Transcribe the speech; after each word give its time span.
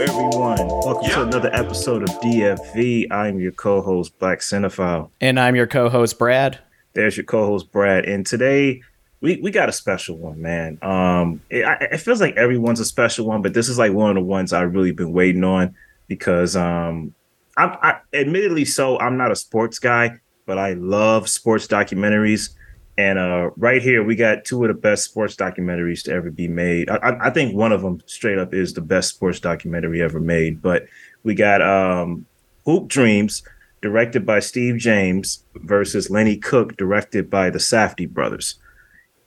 everyone. 0.00 0.64
Welcome 0.68 1.10
to 1.10 1.22
another 1.22 1.50
episode 1.52 2.04
of 2.04 2.10
DFV. 2.20 3.10
I'm 3.10 3.40
your 3.40 3.50
co-host, 3.50 4.16
Blak 4.20 4.38
Cinephile. 4.38 5.10
And 5.20 5.40
I'm 5.40 5.56
your 5.56 5.66
co-host, 5.66 6.20
Brad. 6.20 6.60
There's 6.92 7.16
your 7.16 7.24
co-host, 7.24 7.72
Brad. 7.72 8.04
And 8.04 8.24
today 8.24 8.82
we, 9.20 9.40
we 9.40 9.50
got 9.50 9.68
a 9.68 9.72
special 9.72 10.16
one, 10.16 10.40
man. 10.40 10.78
Um, 10.82 11.40
it, 11.50 11.64
it 11.80 11.98
feels 11.98 12.20
like 12.20 12.36
everyone's 12.36 12.78
a 12.78 12.84
special 12.84 13.26
one, 13.26 13.42
but 13.42 13.54
this 13.54 13.68
is 13.68 13.76
like 13.76 13.92
one 13.92 14.10
of 14.10 14.14
the 14.14 14.22
ones 14.22 14.52
I've 14.52 14.72
really 14.72 14.92
been 14.92 15.12
waiting 15.12 15.42
on 15.42 15.74
because, 16.06 16.54
um, 16.54 17.12
I'm 17.56 17.76
I, 17.82 17.98
admittedly 18.12 18.66
so. 18.66 19.00
I'm 19.00 19.16
not 19.16 19.32
a 19.32 19.36
sports 19.36 19.80
guy, 19.80 20.20
but 20.46 20.58
I 20.58 20.74
love 20.74 21.28
sports 21.28 21.66
documentaries. 21.66 22.50
And 22.98 23.16
uh, 23.16 23.50
right 23.56 23.80
here, 23.80 24.02
we 24.02 24.16
got 24.16 24.44
two 24.44 24.64
of 24.64 24.68
the 24.68 24.74
best 24.74 25.04
sports 25.04 25.36
documentaries 25.36 26.02
to 26.02 26.12
ever 26.12 26.32
be 26.32 26.48
made. 26.48 26.90
I, 26.90 27.16
I, 27.20 27.30
think 27.30 27.54
one 27.54 27.70
of 27.70 27.80
them, 27.80 28.02
straight 28.06 28.38
up, 28.38 28.52
is 28.52 28.74
the 28.74 28.80
best 28.80 29.10
sports 29.10 29.38
documentary 29.38 30.02
ever 30.02 30.18
made. 30.18 30.60
But 30.60 30.86
we 31.22 31.36
got 31.36 31.62
um, 31.62 32.26
Hoop 32.64 32.88
Dreams, 32.88 33.44
directed 33.82 34.26
by 34.26 34.40
Steve 34.40 34.78
James, 34.78 35.44
versus 35.54 36.10
Lenny 36.10 36.36
Cooke, 36.36 36.76
directed 36.76 37.30
by 37.30 37.50
the 37.50 37.60
Safdie 37.60 38.10
brothers. 38.10 38.56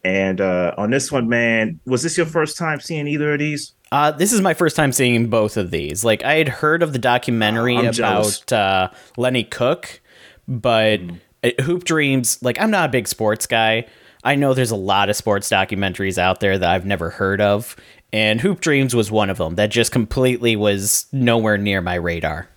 And 0.03 0.41
uh, 0.41 0.73
on 0.77 0.91
this 0.91 1.09
one, 1.09 1.29
man, 1.29 1.79
was 1.85 2.03
this 2.03 2.17
your 2.17 2.25
first 2.25 2.57
time 2.57 2.81
seeing 2.81 3.07
either 3.07 3.35
of 3.35 3.39
these? 3.39 3.71
Uh, 3.89 4.11
this 4.11 4.33
is 4.33 4.41
my 4.41 4.53
first 4.53 4.75
time 4.75 4.91
seeing 4.91 5.29
both 5.29 5.55
of 5.55 5.71
these. 5.71 6.03
Like 6.03 6.25
I 6.25 6.35
had 6.35 6.49
heard 6.49 6.83
of 6.83 6.91
the 6.91 6.99
documentary 6.99 7.77
uh, 7.77 7.91
about 7.91 8.51
uh, 8.51 8.89
Lenny 9.15 9.45
Cooke, 9.45 10.01
but. 10.45 10.99
Mm 10.99 11.19
Hoop 11.61 11.83
Dreams, 11.83 12.41
like 12.41 12.59
I'm 12.59 12.71
not 12.71 12.89
a 12.89 12.91
big 12.91 13.07
sports 13.07 13.47
guy. 13.47 13.87
I 14.23 14.35
know 14.35 14.53
there's 14.53 14.71
a 14.71 14.75
lot 14.75 15.09
of 15.09 15.15
sports 15.15 15.49
documentaries 15.49 16.17
out 16.17 16.39
there 16.39 16.57
that 16.57 16.69
I've 16.69 16.85
never 16.85 17.09
heard 17.09 17.41
of, 17.41 17.75
and 18.13 18.39
Hoop 18.41 18.59
Dreams 18.59 18.95
was 18.95 19.09
one 19.09 19.29
of 19.29 19.37
them 19.37 19.55
that 19.55 19.71
just 19.71 19.91
completely 19.91 20.55
was 20.55 21.07
nowhere 21.11 21.57
near 21.57 21.81
my 21.81 21.95
radar. 21.95 22.47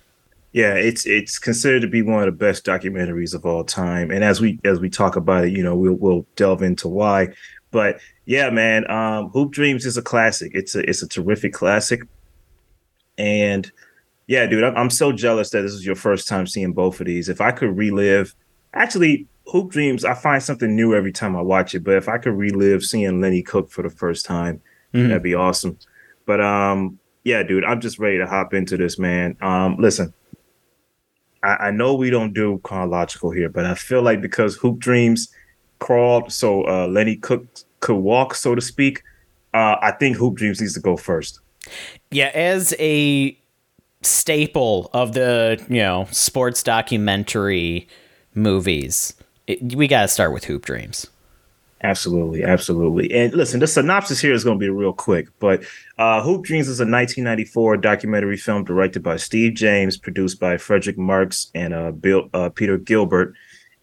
Yeah, 0.51 0.75
it's 0.75 1.05
it's 1.05 1.39
considered 1.39 1.81
to 1.81 1.87
be 1.87 2.01
one 2.01 2.19
of 2.21 2.27
the 2.27 2.31
best 2.31 2.65
documentaries 2.65 3.33
of 3.33 3.45
all 3.45 3.63
time, 3.63 4.11
and 4.11 4.23
as 4.23 4.39
we 4.39 4.59
as 4.63 4.79
we 4.79 4.89
talk 4.89 5.15
about 5.15 5.45
it, 5.45 5.53
you 5.53 5.63
know, 5.63 5.75
we'll 5.75 5.95
we'll 5.95 6.27
delve 6.35 6.61
into 6.61 6.87
why. 6.87 7.29
But 7.71 7.99
yeah, 8.25 8.49
man, 8.51 8.89
um, 8.89 9.29
Hoop 9.29 9.51
Dreams 9.51 9.85
is 9.85 9.97
a 9.97 10.01
classic. 10.01 10.51
It's 10.53 10.75
a 10.75 10.87
it's 10.87 11.01
a 11.01 11.07
terrific 11.07 11.53
classic, 11.53 12.03
and 13.17 13.69
yeah, 14.27 14.45
dude, 14.45 14.63
I'm, 14.63 14.77
I'm 14.77 14.89
so 14.89 15.11
jealous 15.11 15.49
that 15.49 15.63
this 15.63 15.73
is 15.73 15.85
your 15.85 15.95
first 15.95 16.27
time 16.27 16.47
seeing 16.47 16.73
both 16.73 16.99
of 16.99 17.07
these. 17.07 17.27
If 17.27 17.41
I 17.41 17.51
could 17.51 17.75
relive 17.75 18.35
actually 18.75 19.27
Hoop 19.47 19.71
Dreams, 19.71 20.03
I 20.03 20.13
find 20.13 20.41
something 20.41 20.75
new 20.75 20.95
every 20.95 21.11
time 21.11 21.35
I 21.35 21.41
watch 21.41 21.75
it. 21.75 21.83
But 21.83 21.95
if 21.95 22.09
I 22.09 22.17
could 22.17 22.33
relive 22.33 22.83
seeing 22.83 23.21
Lenny 23.21 23.41
Cooke 23.41 23.69
for 23.69 23.83
the 23.83 23.89
first 23.89 24.25
time, 24.25 24.61
mm-hmm. 24.93 25.07
that'd 25.07 25.23
be 25.23 25.35
awesome. 25.35 25.77
But 26.25 26.41
um, 26.41 26.99
yeah, 27.23 27.43
dude, 27.43 27.63
I'm 27.63 27.81
just 27.81 27.99
ready 27.99 28.17
to 28.17 28.27
hop 28.27 28.53
into 28.53 28.77
this, 28.77 28.97
man. 28.97 29.37
Um, 29.41 29.77
listen, 29.77 30.13
I, 31.43 31.67
I 31.67 31.71
know 31.71 31.93
we 31.93 32.09
don't 32.09 32.33
do 32.33 32.59
chronological 32.63 33.31
here, 33.31 33.49
but 33.49 33.65
I 33.65 33.75
feel 33.75 34.01
like 34.01 34.21
because 34.21 34.55
Hoop 34.57 34.79
Dreams 34.79 35.29
crawled 35.79 36.31
so 36.31 36.63
uh, 36.67 36.87
Lenny 36.87 37.15
Cook 37.15 37.45
could 37.79 37.97
walk, 37.97 38.33
so 38.33 38.55
to 38.55 38.61
speak, 38.61 39.03
uh, 39.53 39.75
I 39.81 39.91
think 39.91 40.17
Hoop 40.17 40.35
Dreams 40.35 40.59
needs 40.59 40.73
to 40.73 40.79
go 40.79 40.97
first. 40.97 41.39
Yeah, 42.11 42.31
as 42.33 42.73
a 42.79 43.37
staple 44.01 44.89
of 44.93 45.13
the 45.13 45.63
you 45.67 45.81
know 45.81 46.07
sports 46.11 46.61
documentary 46.61 47.87
movies, 48.35 49.13
it, 49.47 49.75
we 49.75 49.87
got 49.87 50.03
to 50.03 50.07
start 50.07 50.33
with 50.33 50.45
Hoop 50.45 50.65
Dreams. 50.65 51.07
Absolutely, 51.83 52.43
absolutely. 52.43 53.13
And 53.13 53.33
listen, 53.33 53.59
the 53.59 53.67
synopsis 53.67 54.19
here 54.19 54.33
is 54.33 54.43
going 54.43 54.57
to 54.57 54.63
be 54.63 54.69
real 54.69 54.93
quick, 54.93 55.27
but 55.39 55.63
uh, 55.99 56.21
Hoop 56.23 56.43
Dreams 56.43 56.67
is 56.67 56.79
a 56.79 56.83
1994 56.83 57.77
documentary 57.77 58.37
film 58.37 58.63
directed 58.63 59.03
by 59.03 59.17
Steve 59.17 59.53
James, 59.53 59.97
produced 59.97 60.39
by 60.39 60.57
Frederick 60.57 60.97
Marx 60.97 61.51
and 61.53 61.73
uh, 61.73 61.91
Bill 61.91 62.29
uh, 62.33 62.49
Peter 62.49 62.77
Gilbert, 62.77 63.35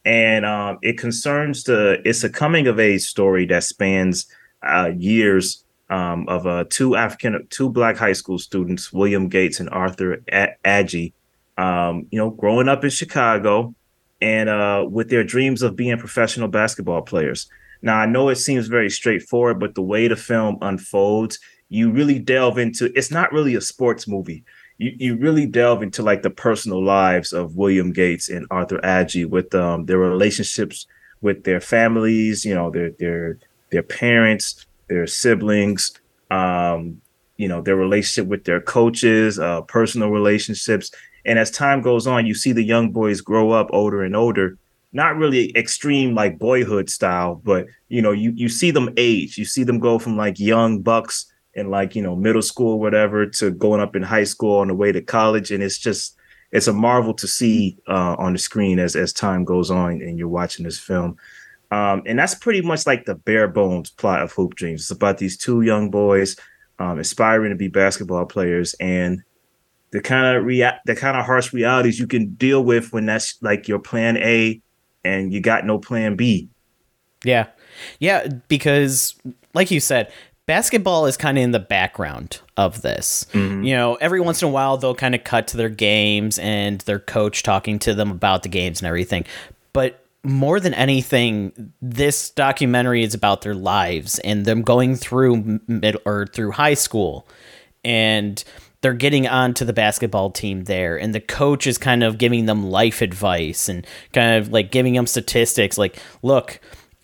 and 0.04 0.44
um, 0.44 0.78
it 0.82 0.98
concerns 0.98 1.64
the. 1.64 2.00
It's 2.04 2.24
a 2.24 2.30
coming 2.30 2.66
of 2.66 2.80
age 2.80 3.02
story 3.02 3.46
that 3.46 3.62
spans 3.62 4.26
uh, 4.62 4.91
years 4.96 5.62
um, 5.91 6.26
of 6.28 6.46
uh, 6.46 6.64
two 6.70 6.96
African, 6.96 7.46
two 7.50 7.68
black 7.68 7.96
high 7.96 8.14
school 8.14 8.38
students, 8.38 8.92
William 8.92 9.28
Gates 9.28 9.60
and 9.60 9.70
Arthur 9.70 10.22
a-. 10.32 11.12
Um, 11.58 12.06
you 12.10 12.18
know, 12.18 12.30
growing 12.30 12.68
up 12.68 12.82
in 12.82 12.91
Chicago, 12.91 13.74
and 14.22 14.49
uh, 14.49 14.87
with 14.88 15.10
their 15.10 15.25
dreams 15.25 15.62
of 15.62 15.75
being 15.75 15.99
professional 15.99 16.47
basketball 16.47 17.03
players. 17.03 17.50
Now, 17.83 17.99
I 17.99 18.06
know 18.06 18.28
it 18.28 18.37
seems 18.37 18.69
very 18.69 18.88
straightforward, 18.88 19.59
but 19.59 19.75
the 19.75 19.83
way 19.83 20.06
the 20.06 20.15
film 20.15 20.59
unfolds, 20.62 21.41
you 21.69 21.91
really 21.91 22.21
delve 22.21 22.56
into 22.56 22.97
it's 22.97 23.10
not 23.10 23.33
really 23.33 23.56
a 23.56 23.60
sports 23.60 24.06
movie. 24.06 24.44
You, 24.78 24.93
you 24.97 25.16
really 25.16 25.47
delve 25.47 25.83
into 25.83 26.03
like 26.03 26.22
the 26.22 26.31
personal 26.31 26.83
lives 26.83 27.33
of 27.33 27.56
William 27.56 27.93
Gates 27.93 28.28
and 28.28 28.47
Arthur 28.50 28.78
Agee 28.78 29.28
with 29.28 29.53
um, 29.55 29.87
their 29.87 29.99
relationships 29.99 30.87
with 31.21 31.43
their 31.44 31.60
families, 31.60 32.44
you 32.44 32.54
know, 32.54 32.71
their 32.71 32.91
their 33.00 33.39
their 33.71 33.83
parents, 33.83 34.66
their 34.89 35.09
siblings, 35.09 35.93
um, 36.31 37.00
you 37.39 37.49
know, 37.49 37.60
their 37.60 37.77
relationship 37.77 38.28
with 38.28 38.44
their 38.44 38.60
coaches, 38.60 39.41
uh, 39.41 39.62
personal 39.62 40.10
relationships, 40.10 40.93
and 41.25 41.38
as 41.38 41.50
time 41.50 41.83
goes 41.83 42.06
on, 42.06 42.27
you 42.27 42.34
see 42.34 42.53
the 42.53 42.62
young 42.62 42.91
boys 42.91 43.21
grow 43.21 43.50
up 43.53 43.69
older 43.72 44.03
and 44.03 44.16
older, 44.16 44.59
not 44.93 45.16
really 45.16 45.56
extreme 45.56 46.15
like 46.15 46.38
boyhood 46.38 46.91
style, 46.91 47.41
but 47.44 47.66
you 47.88 48.03
know, 48.03 48.12
you 48.12 48.33
you 48.33 48.49
see 48.49 48.71
them 48.71 48.93
age. 48.97 49.38
You 49.38 49.44
see 49.44 49.65
them 49.65 49.78
go 49.78 49.99
from 49.99 50.16
like 50.16 50.38
young 50.38 50.81
bucks 50.81 51.33
in 51.55 51.71
like, 51.71 51.94
you 51.94 52.03
know, 52.03 52.16
middle 52.16 52.43
school, 52.43 52.81
whatever, 52.81 53.27
to 53.27 53.50
going 53.50 53.81
up 53.81 53.94
in 53.94 54.03
high 54.03 54.25
school 54.25 54.59
on 54.59 54.69
the 54.69 54.75
way 54.75 54.93
to 54.93 55.03
college. 55.03 55.50
And 55.50 55.62
it's 55.62 55.78
just 55.78 56.16
it's 56.50 56.66
a 56.66 56.72
marvel 56.72 57.15
to 57.15 57.27
see 57.27 57.78
uh, 57.89 58.16
on 58.19 58.33
the 58.33 58.39
screen 58.39 58.78
as 58.78 58.97
as 58.97 59.12
time 59.12 59.44
goes 59.44 59.71
on 59.71 60.03
and 60.03 60.19
you're 60.19 60.28
watching 60.28 60.65
this 60.65 60.78
film. 60.78 61.16
Um, 61.71 62.03
and 62.04 62.19
that's 62.19 62.34
pretty 62.34 62.60
much 62.60 62.87
like 62.87 63.06
the 63.06 63.15
bare 63.15 63.49
bones 63.49 63.91
plot 63.91 64.21
of 64.21 64.33
Hoop 64.33 64.56
Dreams. 64.56 64.83
It's 64.83 64.91
about 64.91 65.16
these 65.16 65.39
two 65.39 65.62
young 65.62 65.91
boys 65.91 66.37
um, 66.78 66.99
aspiring 66.99 67.50
to 67.50 67.56
be 67.56 67.69
basketball 67.69 68.27
players, 68.27 68.75
and 68.75 69.22
the 69.92 70.00
kind 70.00 70.36
of 70.36 70.44
react 70.44 70.84
the 70.86 70.97
kind 70.97 71.16
of 71.16 71.25
harsh 71.25 71.53
realities 71.53 72.00
you 72.00 72.06
can 72.06 72.34
deal 72.34 72.64
with 72.64 72.92
when 72.92 73.06
that's 73.06 73.41
like 73.42 73.69
your 73.69 73.78
plan 73.78 74.16
A 74.16 74.60
and 75.04 75.32
you 75.32 75.41
got 75.41 75.64
no 75.64 75.78
plan 75.78 76.16
B. 76.16 76.48
Yeah. 77.25 77.47
Yeah, 78.00 78.28
because 78.48 79.14
like 79.54 79.70
you 79.70 79.80
said, 79.80 80.12
basketball 80.47 81.06
is 81.06 81.16
kind 81.16 81.38
of 81.38 81.44
in 81.44 81.53
the 81.53 81.58
background 81.58 82.41
of 82.56 82.82
this. 82.82 83.26
Mm-hmm. 83.32 83.64
You 83.64 83.75
know, 83.75 83.94
every 83.97 84.20
once 84.20 84.42
in 84.42 84.48
a 84.48 84.50
while 84.50 84.76
they'll 84.76 84.94
kind 84.94 85.14
of 85.14 85.25
cut 85.25 85.47
to 85.48 85.56
their 85.56 85.69
games 85.69 86.38
and 86.38 86.80
their 86.82 86.98
coach 86.98 87.42
talking 87.42 87.78
to 87.80 87.94
them 87.94 88.10
about 88.10 88.42
the 88.42 88.48
games 88.48 88.80
and 88.80 88.88
everything. 88.88 89.24
But 89.72 90.04
more 90.24 90.60
than 90.60 90.74
anything, 90.74 91.72
this 91.80 92.30
documentary 92.30 93.03
is 93.03 93.14
about 93.14 93.42
their 93.42 93.54
lives 93.54 94.19
and 94.20 94.44
them 94.44 94.62
going 94.62 94.97
through 94.97 95.60
mid 95.66 95.97
or 96.04 96.26
through 96.26 96.53
high 96.53 96.74
school 96.74 97.26
and 97.84 98.42
they're 98.82 98.93
getting 98.93 99.26
onto 99.26 99.65
the 99.65 99.72
basketball 99.72 100.31
team 100.31 100.65
there 100.65 100.98
and 100.98 101.15
the 101.15 101.20
coach 101.20 101.66
is 101.66 101.78
kind 101.78 102.03
of 102.03 102.19
giving 102.19 102.47
them 102.47 102.69
life 102.69 103.00
advice 103.00 103.69
and 103.69 103.87
kind 104.12 104.37
of 104.37 104.53
like 104.53 104.70
giving 104.70 104.94
them 104.94 105.06
statistics 105.06 105.78
like 105.78 105.98
look 106.22 106.60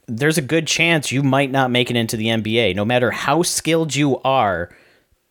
there's 0.06 0.38
a 0.38 0.43
good 0.43 0.67
chance 0.67 1.11
you 1.11 1.22
might 1.22 1.50
not 1.50 1.71
make 1.71 1.91
it 1.91 1.97
into 1.97 2.17
the 2.17 2.27
NBA 2.27 2.75
no 2.75 2.84
matter 2.84 3.11
how 3.11 3.43
skilled 3.43 3.94
you 3.94 4.19
are 4.21 4.71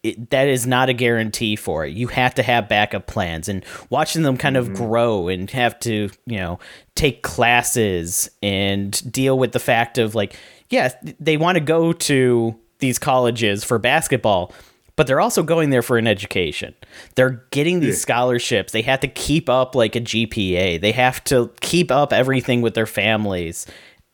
it, 0.03 0.29
that 0.29 0.47
is 0.47 0.65
not 0.65 0.89
a 0.89 0.93
guarantee 0.93 1.55
for 1.55 1.85
it. 1.85 1.93
You 1.93 2.07
have 2.07 2.35
to 2.35 2.43
have 2.43 2.69
backup 2.69 3.07
plans 3.07 3.49
and 3.49 3.65
watching 3.89 4.21
them 4.21 4.37
kind 4.37 4.55
of 4.55 4.67
mm-hmm. 4.67 4.75
grow 4.75 5.27
and 5.27 5.49
have 5.51 5.79
to, 5.81 6.09
you 6.25 6.37
know, 6.37 6.59
take 6.95 7.23
classes 7.23 8.29
and 8.41 9.11
deal 9.11 9.37
with 9.37 9.51
the 9.51 9.59
fact 9.59 9.97
of 9.97 10.15
like, 10.15 10.35
yeah, 10.69 10.93
they 11.19 11.35
want 11.35 11.57
to 11.57 11.61
go 11.61 11.93
to 11.93 12.55
these 12.79 12.99
colleges 12.99 13.63
for 13.63 13.79
basketball, 13.79 14.53
but 14.97 15.05
they're 15.07 15.21
also 15.21 15.43
going 15.43 15.69
there 15.69 15.83
for 15.83 15.97
an 15.97 16.07
education. 16.07 16.73
They're 17.15 17.45
getting 17.51 17.79
these 17.79 17.95
yeah. 17.95 18.01
scholarships. 18.01 18.73
They 18.73 18.81
have 18.81 18.99
to 19.01 19.07
keep 19.07 19.47
up 19.47 19.75
like 19.75 19.95
a 19.95 20.01
GPA. 20.01 20.81
They 20.81 20.91
have 20.91 21.23
to 21.25 21.51
keep 21.61 21.91
up 21.91 22.11
everything 22.11 22.61
with 22.61 22.73
their 22.73 22.87
families. 22.87 23.65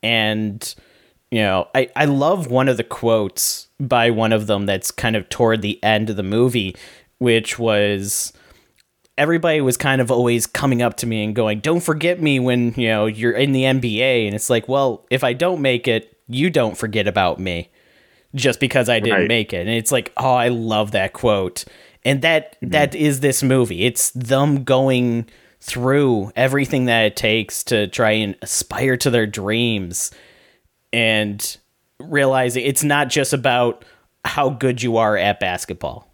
And 0.02 0.74
you 1.30 1.40
know, 1.40 1.68
I 1.74 1.88
I 1.96 2.04
love 2.04 2.48
one 2.48 2.68
of 2.68 2.76
the 2.76 2.84
quotes 2.84 3.66
by 3.80 4.10
one 4.10 4.32
of 4.32 4.46
them 4.46 4.66
that's 4.66 4.90
kind 4.92 5.16
of 5.16 5.28
toward 5.30 5.62
the 5.62 5.82
end 5.82 6.10
of 6.10 6.16
the 6.16 6.22
movie, 6.22 6.76
which 7.18 7.58
was 7.58 8.34
everybody 9.16 9.62
was 9.62 9.76
kind 9.78 10.00
of 10.00 10.10
always 10.10 10.46
coming 10.46 10.82
up 10.82 10.98
to 10.98 11.06
me 11.06 11.24
and 11.24 11.34
going, 11.34 11.60
"Don't 11.60 11.80
forget 11.80 12.20
me 12.20 12.38
when, 12.38 12.74
you 12.76 12.88
know, 12.88 13.06
you're 13.06 13.32
in 13.32 13.52
the 13.52 13.64
NBA." 13.64 14.26
And 14.26 14.34
it's 14.34 14.50
like, 14.50 14.68
"Well, 14.68 15.06
if 15.10 15.24
I 15.24 15.32
don't 15.32 15.62
make 15.62 15.88
it, 15.88 16.16
you 16.28 16.50
don't 16.50 16.76
forget 16.76 17.08
about 17.08 17.40
me." 17.40 17.70
Just 18.34 18.60
because 18.60 18.88
I 18.88 19.00
didn't 19.00 19.20
right. 19.20 19.28
make 19.28 19.52
it. 19.52 19.60
And 19.60 19.70
it's 19.70 19.92
like, 19.92 20.12
oh, 20.16 20.34
I 20.34 20.48
love 20.48 20.90
that 20.92 21.12
quote. 21.12 21.64
And 22.04 22.22
that, 22.22 22.56
mm-hmm. 22.56 22.70
that 22.70 22.94
is 22.94 23.20
this 23.20 23.42
movie. 23.42 23.84
It's 23.84 24.10
them 24.10 24.64
going 24.64 25.26
through 25.60 26.30
everything 26.36 26.84
that 26.86 27.04
it 27.04 27.16
takes 27.16 27.64
to 27.64 27.86
try 27.88 28.10
and 28.10 28.36
aspire 28.42 28.96
to 28.98 29.10
their 29.10 29.26
dreams 29.26 30.10
and 30.92 31.56
realizing 31.98 32.64
it's 32.64 32.84
not 32.84 33.08
just 33.08 33.32
about 33.32 33.84
how 34.24 34.50
good 34.50 34.82
you 34.82 34.96
are 34.96 35.16
at 35.16 35.40
basketball. 35.40 36.08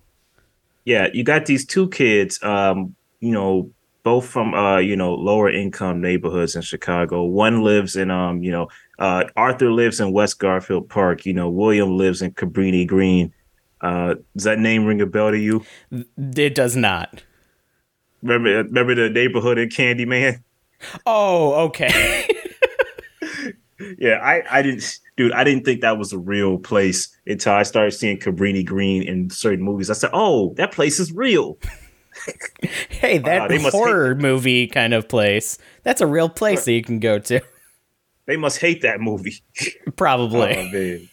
yeah, 0.84 1.08
you 1.12 1.24
got 1.24 1.46
these 1.46 1.64
two 1.64 1.88
kids, 1.88 2.42
um, 2.42 2.94
you 3.20 3.32
know, 3.32 3.70
both 4.02 4.26
from 4.26 4.54
uh, 4.54 4.78
you 4.78 4.96
know, 4.96 5.14
lower 5.14 5.50
income 5.50 6.00
neighborhoods 6.00 6.56
in 6.56 6.62
Chicago. 6.62 7.24
One 7.24 7.62
lives 7.62 7.96
in 7.96 8.10
um, 8.10 8.42
you 8.42 8.50
know, 8.50 8.68
uh 9.00 9.24
Arthur 9.36 9.72
lives 9.72 9.98
in 9.98 10.12
West 10.12 10.38
Garfield 10.38 10.88
Park, 10.88 11.26
you 11.26 11.32
know, 11.32 11.48
William 11.48 11.96
lives 11.98 12.22
in 12.22 12.32
Cabrini 12.32 12.86
Green. 12.86 13.32
Uh 13.80 14.14
does 14.36 14.44
that 14.44 14.58
name 14.58 14.84
ring 14.84 15.00
a 15.00 15.06
bell 15.06 15.30
to 15.30 15.38
you? 15.38 15.64
It 15.90 16.54
does 16.54 16.76
not. 16.76 17.24
Remember 18.22 18.62
remember 18.62 18.94
the 18.94 19.10
neighborhood 19.10 19.58
in 19.58 19.68
Candyman? 19.68 20.42
Oh, 21.06 21.66
okay. 21.66 22.28
yeah, 23.98 24.18
I 24.22 24.42
I 24.50 24.62
didn't 24.62 24.98
dude, 25.16 25.32
I 25.32 25.44
didn't 25.44 25.64
think 25.64 25.80
that 25.82 25.98
was 25.98 26.12
a 26.12 26.18
real 26.18 26.58
place 26.58 27.14
until 27.26 27.52
I 27.52 27.62
started 27.62 27.92
seeing 27.92 28.18
Cabrini 28.18 28.64
Green 28.64 29.02
in 29.02 29.30
certain 29.30 29.62
movies. 29.62 29.90
I 29.90 29.94
said, 29.94 30.10
"Oh, 30.12 30.54
that 30.54 30.72
place 30.72 30.98
is 30.98 31.12
real." 31.12 31.58
hey, 32.88 33.18
that 33.18 33.50
uh, 33.50 33.70
horror 33.70 34.14
movie 34.14 34.66
kind 34.66 34.94
of 34.94 35.08
place. 35.08 35.58
That's 35.82 36.00
a 36.00 36.06
real 36.06 36.28
place 36.28 36.64
that 36.64 36.72
you 36.72 36.82
can 36.82 37.00
go 37.00 37.18
to. 37.18 37.40
They 38.30 38.36
must 38.36 38.58
hate 38.58 38.82
that 38.82 39.00
movie. 39.00 39.42
Probably. 39.96 40.56
oh, 40.56 41.06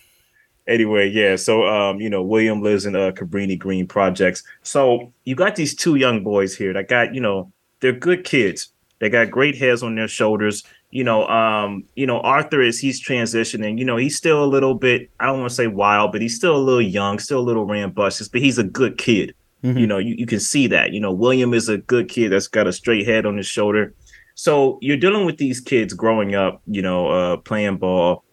anyway, 0.68 1.10
yeah. 1.10 1.36
So, 1.36 1.68
um, 1.68 2.00
you 2.00 2.10
know, 2.10 2.22
William 2.22 2.62
lives 2.62 2.86
in 2.86 2.96
uh, 2.96 3.12
Cabrini 3.12 3.58
Green 3.58 3.88
projects. 3.88 4.44
So 4.62 5.12
you 5.25 5.36
got 5.36 5.56
these 5.56 5.75
two 5.75 5.96
young 5.96 6.24
boys 6.24 6.56
here 6.56 6.74
that 6.74 6.88
got, 6.88 7.16
you 7.16 7.22
know, 7.22 7.52
they're 7.80 7.92
good 7.92 8.24
kids. 8.24 8.69
They 9.00 9.10
got 9.10 9.31
great 9.31 9.58
heads 9.58 9.84
on 9.84 9.96
their 9.96 10.08
shoulders 10.08 10.64
you 10.90 11.04
know, 11.04 11.28
um, 11.28 11.84
you 11.96 12.08
know, 12.08 12.22
Arthur 12.22 12.62
is 12.62 12.80
he's 12.80 13.04
transitioning. 13.04 13.78
You 13.78 13.86
know, 13.86 13.98
he's 13.98 14.16
still 14.16 14.44
a 14.44 14.48
little 14.48 14.74
bit, 14.74 15.10
I 15.19 15.25
don't 15.25 15.40
want 15.40 15.50
to 15.50 15.56
say 15.56 15.68
wild, 15.68 16.12
but 16.12 16.22
he's 16.22 16.36
still 16.36 16.56
a 16.56 16.58
little 16.58 16.81
young, 16.81 17.19
still 17.19 17.40
a 17.40 17.42
little 17.42 17.66
rambunctious, 17.66 18.30
but 18.30 18.42
he's 18.42 18.58
a 18.58 18.64
good 18.64 18.98
kid. 18.98 19.34
Mm-hmm. 19.64 19.78
You 19.78 19.88
know, 19.88 19.98
you, 19.98 20.16
you 20.16 20.25
can 20.25 20.40
see 20.40 20.68
that. 20.68 20.94
You 20.94 21.00
know, 21.00 21.12
William 21.12 21.54
is 21.54 21.68
a 21.68 21.78
good 21.78 22.10
kid 22.10 22.31
that's 22.31 22.48
got 22.48 22.68
a 22.68 22.74
straight 22.74 23.06
head 23.06 23.25
on 23.25 23.38
his 23.38 23.48
shoulder. 23.48 23.94
So 24.38 24.78
you're 24.81 24.98
dealing 24.98 25.25
with 25.25 25.38
these 25.38 25.60
kids 25.60 25.94
growing 25.94 26.36
up, 26.36 26.62
you 26.68 26.84
know, 26.84 27.07
uh, 27.07 27.38
playing 27.38 27.78
ball. 27.78 28.24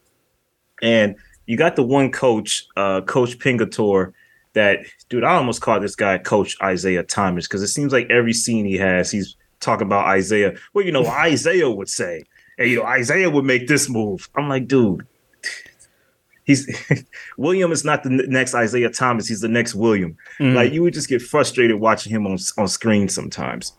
And 0.82 1.16
you 1.46 1.56
got 1.56 1.76
the 1.76 1.82
one 1.82 2.12
coach, 2.12 2.66
uh, 2.76 3.00
Coach 3.00 3.38
Pingatore, 3.38 4.12
that 4.52 4.80
dude, 5.08 5.24
I 5.24 5.34
almost 5.34 5.62
call 5.62 5.80
this 5.80 5.96
guy 5.96 6.18
Coach 6.18 6.56
Isaiah 6.62 7.02
Thomas 7.02 7.48
because 7.48 7.62
it 7.62 7.68
seems 7.68 7.90
like 7.90 8.08
every 8.10 8.34
scene 8.34 8.66
he 8.66 8.76
has, 8.76 9.10
he's 9.10 9.34
talking 9.60 9.86
about 9.86 10.06
Isaiah. 10.06 10.54
Well, 10.74 10.84
you 10.84 10.92
know, 10.92 11.06
Isaiah 11.26 11.70
would 11.70 11.88
say 11.88 12.24
hey, 12.58 12.68
you 12.68 12.76
know, 12.76 12.84
Isaiah 12.84 13.30
would 13.30 13.44
make 13.44 13.66
this 13.66 13.88
move. 13.88 14.28
I'm 14.36 14.48
like, 14.48 14.68
dude, 14.68 15.06
he's 16.44 16.68
William 17.36 17.72
is 17.72 17.82
not 17.82 18.02
the 18.02 18.10
next 18.10 18.54
Isaiah 18.54 18.90
Thomas. 18.90 19.26
He's 19.26 19.40
the 19.40 19.48
next 19.48 19.74
William. 19.74 20.16
Mm. 20.38 20.54
Like 20.54 20.72
you 20.72 20.82
would 20.82 20.94
just 20.94 21.08
get 21.08 21.22
frustrated 21.22 21.80
watching 21.80 22.12
him 22.12 22.26
on 22.26 22.38
on 22.58 22.68
screen 22.68 23.08
sometimes. 23.08 23.72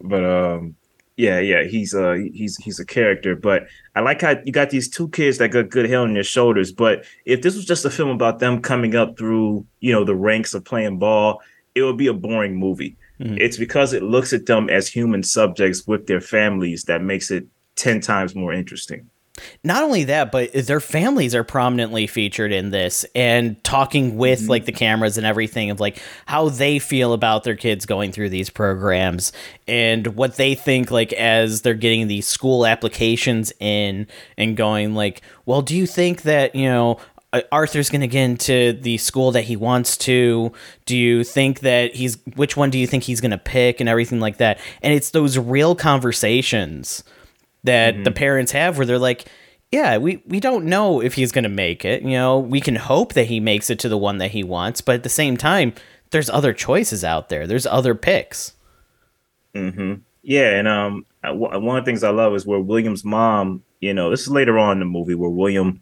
But 0.00 0.24
um, 0.24 0.76
yeah, 1.16 1.38
yeah, 1.40 1.64
he's 1.64 1.94
a 1.94 2.28
he's 2.32 2.56
he's 2.58 2.78
a 2.78 2.84
character. 2.84 3.34
But 3.34 3.66
I 3.94 4.00
like 4.00 4.20
how 4.20 4.34
you 4.44 4.52
got 4.52 4.70
these 4.70 4.88
two 4.88 5.08
kids 5.08 5.38
that 5.38 5.48
got 5.48 5.70
good 5.70 5.88
head 5.88 5.98
on 5.98 6.14
their 6.14 6.22
shoulders. 6.22 6.72
But 6.72 7.04
if 7.24 7.42
this 7.42 7.56
was 7.56 7.64
just 7.64 7.84
a 7.84 7.90
film 7.90 8.10
about 8.10 8.38
them 8.38 8.60
coming 8.60 8.94
up 8.94 9.16
through 9.16 9.66
you 9.80 9.92
know 9.92 10.04
the 10.04 10.14
ranks 10.14 10.52
of 10.52 10.64
playing 10.64 10.98
ball, 10.98 11.40
it 11.74 11.82
would 11.82 11.96
be 11.96 12.06
a 12.06 12.14
boring 12.14 12.56
movie. 12.56 12.96
Mm-hmm. 13.20 13.38
It's 13.38 13.56
because 13.56 13.94
it 13.94 14.02
looks 14.02 14.34
at 14.34 14.46
them 14.46 14.68
as 14.68 14.88
human 14.88 15.22
subjects 15.22 15.86
with 15.86 16.06
their 16.06 16.20
families 16.20 16.84
that 16.84 17.02
makes 17.02 17.30
it 17.30 17.46
10 17.76 18.00
times 18.00 18.34
more 18.34 18.52
interesting. 18.52 19.08
Not 19.62 19.82
only 19.82 20.04
that, 20.04 20.32
but 20.32 20.52
their 20.52 20.80
families 20.80 21.34
are 21.34 21.44
prominently 21.44 22.06
featured 22.06 22.52
in 22.52 22.70
this 22.70 23.04
and 23.14 23.62
talking 23.64 24.16
with 24.16 24.40
mm-hmm. 24.40 24.50
like 24.50 24.64
the 24.64 24.72
cameras 24.72 25.18
and 25.18 25.26
everything 25.26 25.70
of 25.70 25.80
like 25.80 26.00
how 26.26 26.48
they 26.48 26.78
feel 26.78 27.12
about 27.12 27.44
their 27.44 27.56
kids 27.56 27.86
going 27.86 28.12
through 28.12 28.30
these 28.30 28.50
programs 28.50 29.32
and 29.68 30.08
what 30.08 30.36
they 30.36 30.54
think 30.54 30.90
like 30.90 31.12
as 31.14 31.62
they're 31.62 31.74
getting 31.74 32.06
these 32.06 32.26
school 32.26 32.66
applications 32.66 33.52
in 33.60 34.06
and 34.38 34.56
going 34.56 34.94
like, 34.94 35.22
well, 35.44 35.62
do 35.62 35.76
you 35.76 35.86
think 35.86 36.22
that, 36.22 36.54
you 36.54 36.68
know, 36.68 36.98
uh, 37.32 37.42
Arthur's 37.52 37.90
going 37.90 38.00
to 38.00 38.06
get 38.06 38.22
into 38.22 38.72
the 38.72 38.98
school 38.98 39.32
that 39.32 39.42
he 39.42 39.56
wants 39.56 39.96
to? 39.98 40.52
Do 40.86 40.96
you 40.96 41.24
think 41.24 41.60
that 41.60 41.94
he's 41.94 42.18
which 42.36 42.56
one 42.56 42.70
do 42.70 42.78
you 42.78 42.86
think 42.86 43.04
he's 43.04 43.20
going 43.20 43.32
to 43.32 43.38
pick 43.38 43.80
and 43.80 43.88
everything 43.88 44.20
like 44.20 44.38
that? 44.38 44.58
And 44.82 44.94
it's 44.94 45.10
those 45.10 45.36
real 45.36 45.74
conversations 45.74 47.02
that 47.66 47.94
mm-hmm. 47.94 48.02
the 48.04 48.10
parents 48.10 48.52
have 48.52 48.78
where 48.78 48.86
they're 48.86 48.98
like, 48.98 49.26
yeah, 49.70 49.98
we, 49.98 50.22
we 50.26 50.40
don't 50.40 50.64
know 50.64 51.00
if 51.00 51.14
he's 51.14 51.32
going 51.32 51.42
to 51.42 51.48
make 51.48 51.84
it. 51.84 52.02
You 52.02 52.10
know, 52.10 52.38
we 52.38 52.60
can 52.60 52.76
hope 52.76 53.12
that 53.14 53.26
he 53.26 53.40
makes 53.40 53.68
it 53.68 53.78
to 53.80 53.88
the 53.88 53.98
one 53.98 54.18
that 54.18 54.30
he 54.30 54.42
wants, 54.42 54.80
but 54.80 54.96
at 54.96 55.02
the 55.02 55.08
same 55.08 55.36
time, 55.36 55.74
there's 56.10 56.30
other 56.30 56.52
choices 56.52 57.04
out 57.04 57.28
there. 57.28 57.46
There's 57.46 57.66
other 57.66 57.94
picks. 57.94 58.54
Mm-hmm. 59.54 59.94
Yeah, 60.22 60.58
and 60.58 60.68
um, 60.68 61.06
one 61.24 61.78
of 61.78 61.84
the 61.84 61.88
things 61.88 62.02
I 62.02 62.10
love 62.10 62.34
is 62.34 62.46
where 62.46 62.60
William's 62.60 63.04
mom. 63.04 63.62
You 63.80 63.92
know, 63.92 64.10
this 64.10 64.22
is 64.22 64.30
later 64.30 64.58
on 64.58 64.72
in 64.72 64.78
the 64.80 64.86
movie 64.86 65.14
where 65.14 65.30
William 65.30 65.80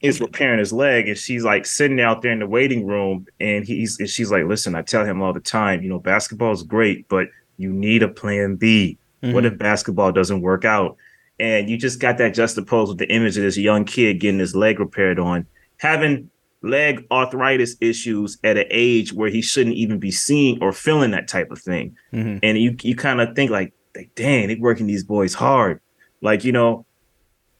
is 0.00 0.20
repairing 0.20 0.58
his 0.58 0.72
leg, 0.72 1.08
and 1.08 1.18
she's 1.18 1.44
like 1.44 1.66
sitting 1.66 2.00
out 2.00 2.22
there 2.22 2.32
in 2.32 2.38
the 2.38 2.46
waiting 2.46 2.86
room, 2.86 3.26
and 3.38 3.66
he's 3.66 3.98
and 3.98 4.08
she's 4.08 4.30
like, 4.30 4.44
"Listen, 4.44 4.74
I 4.74 4.82
tell 4.82 5.04
him 5.04 5.20
all 5.20 5.32
the 5.32 5.40
time, 5.40 5.82
you 5.82 5.88
know, 5.88 5.98
basketball 5.98 6.52
is 6.52 6.62
great, 6.62 7.08
but 7.08 7.28
you 7.58 7.72
need 7.72 8.02
a 8.02 8.08
plan 8.08 8.56
B. 8.56 8.98
Mm-hmm. 9.22 9.34
What 9.34 9.44
if 9.44 9.58
basketball 9.58 10.12
doesn't 10.12 10.40
work 10.40 10.64
out? 10.64 10.96
And 11.38 11.70
you 11.70 11.78
just 11.78 12.00
got 12.00 12.18
that 12.18 12.34
juxtaposed 12.34 12.90
with 12.90 12.98
the 12.98 13.10
image 13.10 13.36
of 13.36 13.42
this 13.42 13.56
young 13.56 13.84
kid 13.84 14.20
getting 14.20 14.38
his 14.38 14.54
leg 14.54 14.78
repaired 14.78 15.18
on, 15.18 15.46
having 15.78 16.30
leg 16.62 17.06
arthritis 17.10 17.76
issues 17.80 18.38
at 18.44 18.58
an 18.58 18.66
age 18.70 19.12
where 19.12 19.30
he 19.30 19.40
shouldn't 19.40 19.76
even 19.76 19.98
be 19.98 20.10
seeing 20.10 20.62
or 20.62 20.72
feeling 20.72 21.12
that 21.12 21.28
type 21.28 21.50
of 21.50 21.58
thing. 21.58 21.96
Mm-hmm. 22.12 22.38
And 22.42 22.58
you 22.58 22.76
you 22.82 22.94
kind 22.94 23.20
of 23.20 23.34
think 23.34 23.50
like, 23.50 23.72
like, 23.96 24.10
dang, 24.14 24.48
they're 24.48 24.58
working 24.60 24.86
these 24.86 25.04
boys 25.04 25.34
hard. 25.34 25.80
Like, 26.20 26.44
you 26.44 26.52
know, 26.52 26.84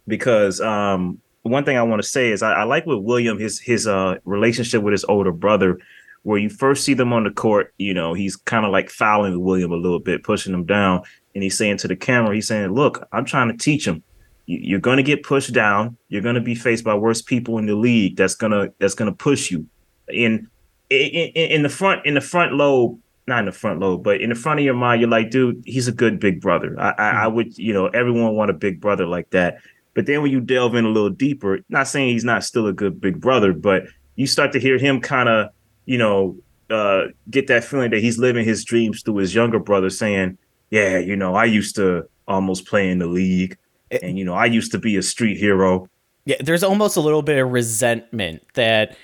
because 0.06 0.60
um 0.60 1.18
one 1.42 1.64
thing 1.64 1.78
I 1.78 1.82
want 1.82 2.02
to 2.02 2.08
say 2.08 2.30
is 2.30 2.42
I, 2.42 2.52
I, 2.52 2.62
like 2.64 2.84
with 2.84 2.98
William 2.98 3.38
his 3.38 3.58
his 3.58 3.86
uh 3.86 4.16
relationship 4.24 4.82
with 4.82 4.92
his 4.92 5.04
older 5.04 5.32
brother, 5.32 5.78
where 6.22 6.38
you 6.38 6.50
first 6.50 6.84
see 6.84 6.92
them 6.92 7.14
on 7.14 7.24
the 7.24 7.30
court, 7.30 7.72
you 7.78 7.94
know, 7.94 8.12
he's 8.12 8.36
kind 8.36 8.66
of 8.66 8.72
like 8.72 8.90
fouling 8.90 9.40
William 9.40 9.72
a 9.72 9.76
little 9.76 10.00
bit, 10.00 10.22
pushing 10.22 10.52
him 10.52 10.66
down 10.66 11.02
and 11.34 11.42
he's 11.42 11.56
saying 11.56 11.78
to 11.78 11.88
the 11.88 11.96
camera, 11.96 12.34
he's 12.34 12.48
saying, 12.48 12.72
"Look, 12.72 13.06
I'm 13.12 13.24
trying 13.24 13.48
to 13.48 13.56
teach 13.56 13.86
him. 13.86 14.02
You're 14.46 14.80
going 14.80 14.96
to 14.96 15.02
get 15.02 15.22
pushed 15.22 15.52
down. 15.52 15.96
You're 16.08 16.22
going 16.22 16.34
to 16.34 16.40
be 16.40 16.54
faced 16.54 16.82
by 16.82 16.94
worse 16.94 17.22
people 17.22 17.58
in 17.58 17.66
the 17.66 17.76
league. 17.76 18.16
That's 18.16 18.34
gonna 18.34 18.68
that's 18.78 18.94
gonna 18.94 19.12
push 19.12 19.50
you. 19.50 19.66
In, 20.08 20.48
in 20.88 21.30
in 21.34 21.62
the 21.62 21.68
front 21.68 22.04
in 22.04 22.14
the 22.14 22.20
front 22.20 22.54
lobe, 22.54 22.98
not 23.28 23.38
in 23.40 23.44
the 23.46 23.52
front 23.52 23.80
lobe, 23.80 24.02
but 24.02 24.20
in 24.20 24.28
the 24.28 24.34
front 24.34 24.58
of 24.58 24.64
your 24.64 24.74
mind, 24.74 25.00
you're 25.00 25.10
like, 25.10 25.30
dude, 25.30 25.62
he's 25.64 25.88
a 25.88 25.92
good 25.92 26.18
big 26.18 26.40
brother. 26.40 26.78
I, 26.78 26.90
I, 26.98 27.10
I 27.10 27.26
would, 27.28 27.56
you 27.56 27.72
know, 27.72 27.86
everyone 27.86 28.34
want 28.34 28.50
a 28.50 28.54
big 28.54 28.80
brother 28.80 29.06
like 29.06 29.30
that. 29.30 29.58
But 29.94 30.06
then 30.06 30.22
when 30.22 30.30
you 30.30 30.40
delve 30.40 30.74
in 30.74 30.84
a 30.84 30.88
little 30.88 31.10
deeper, 31.10 31.60
not 31.68 31.86
saying 31.88 32.08
he's 32.08 32.24
not 32.24 32.44
still 32.44 32.66
a 32.66 32.72
good 32.72 33.00
big 33.00 33.20
brother, 33.20 33.52
but 33.52 33.84
you 34.16 34.26
start 34.26 34.52
to 34.52 34.60
hear 34.60 34.78
him 34.78 35.00
kind 35.00 35.28
of, 35.28 35.50
you 35.86 35.98
know, 35.98 36.36
uh, 36.70 37.06
get 37.30 37.46
that 37.48 37.64
feeling 37.64 37.90
that 37.90 38.00
he's 38.00 38.18
living 38.18 38.44
his 38.44 38.64
dreams 38.64 39.02
through 39.02 39.16
his 39.16 39.34
younger 39.34 39.58
brother, 39.58 39.90
saying, 39.90 40.38
yeah, 40.70 40.98
you 40.98 41.16
know, 41.16 41.34
I 41.34 41.44
used 41.44 41.76
to 41.76 42.08
almost 42.26 42.66
play 42.66 42.90
in 42.90 42.98
the 42.98 43.06
league, 43.06 43.58
eh, 43.90 43.98
and 44.02 44.18
you 44.18 44.24
know, 44.24 44.34
I 44.34 44.46
used 44.46 44.72
to 44.72 44.78
be 44.78 44.96
a 44.96 45.02
street 45.02 45.36
hero. 45.36 45.88
Yeah, 46.24 46.36
there's 46.40 46.62
almost 46.62 46.96
a 46.96 47.00
little 47.00 47.22
bit 47.22 47.38
of 47.38 47.50
resentment 47.50 48.42
that 48.54 48.96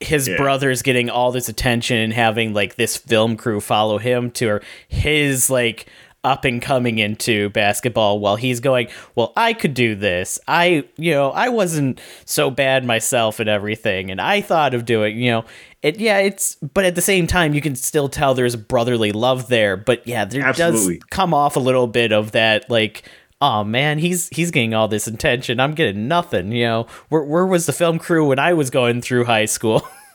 his 0.00 0.28
yeah. 0.28 0.36
brother's 0.36 0.82
getting 0.82 1.08
all 1.08 1.32
this 1.32 1.48
attention 1.48 1.96
and 1.96 2.12
having 2.12 2.52
like 2.52 2.76
this 2.76 2.96
film 2.96 3.36
crew 3.36 3.60
follow 3.60 3.98
him 3.98 4.30
to 4.30 4.60
his 4.88 5.48
like 5.48 5.86
up 6.26 6.44
and 6.44 6.60
coming 6.60 6.98
into 6.98 7.50
basketball 7.50 8.18
while 8.18 8.34
he's 8.34 8.58
going, 8.58 8.88
well, 9.14 9.32
I 9.36 9.52
could 9.52 9.74
do 9.74 9.94
this. 9.94 10.40
I, 10.48 10.84
you 10.96 11.12
know, 11.12 11.30
I 11.30 11.50
wasn't 11.50 12.00
so 12.24 12.50
bad 12.50 12.84
myself 12.84 13.38
and 13.38 13.48
everything. 13.48 14.10
And 14.10 14.20
I 14.20 14.40
thought 14.40 14.74
of 14.74 14.84
doing, 14.84 15.16
you 15.16 15.30
know, 15.30 15.44
it, 15.82 16.00
yeah, 16.00 16.18
it's, 16.18 16.56
but 16.56 16.84
at 16.84 16.96
the 16.96 17.00
same 17.00 17.28
time, 17.28 17.54
you 17.54 17.60
can 17.60 17.76
still 17.76 18.08
tell 18.08 18.34
there's 18.34 18.56
brotherly 18.56 19.12
love 19.12 19.46
there. 19.46 19.76
But 19.76 20.04
yeah, 20.04 20.24
there 20.24 20.42
Absolutely. 20.42 20.98
does 20.98 21.04
come 21.10 21.32
off 21.32 21.54
a 21.54 21.60
little 21.60 21.86
bit 21.86 22.12
of 22.12 22.32
that, 22.32 22.68
like, 22.68 23.08
oh 23.40 23.62
man, 23.62 23.98
he's 23.98 24.28
he's 24.30 24.50
getting 24.50 24.74
all 24.74 24.88
this 24.88 25.06
attention. 25.06 25.60
I'm 25.60 25.74
getting 25.74 26.08
nothing. 26.08 26.50
You 26.50 26.64
know, 26.64 26.86
where 27.08 27.22
where 27.22 27.46
was 27.46 27.66
the 27.66 27.72
film 27.72 27.98
crew 28.00 28.26
when 28.26 28.38
I 28.38 28.54
was 28.54 28.70
going 28.70 29.00
through 29.00 29.26
high 29.26 29.44
school? 29.44 29.86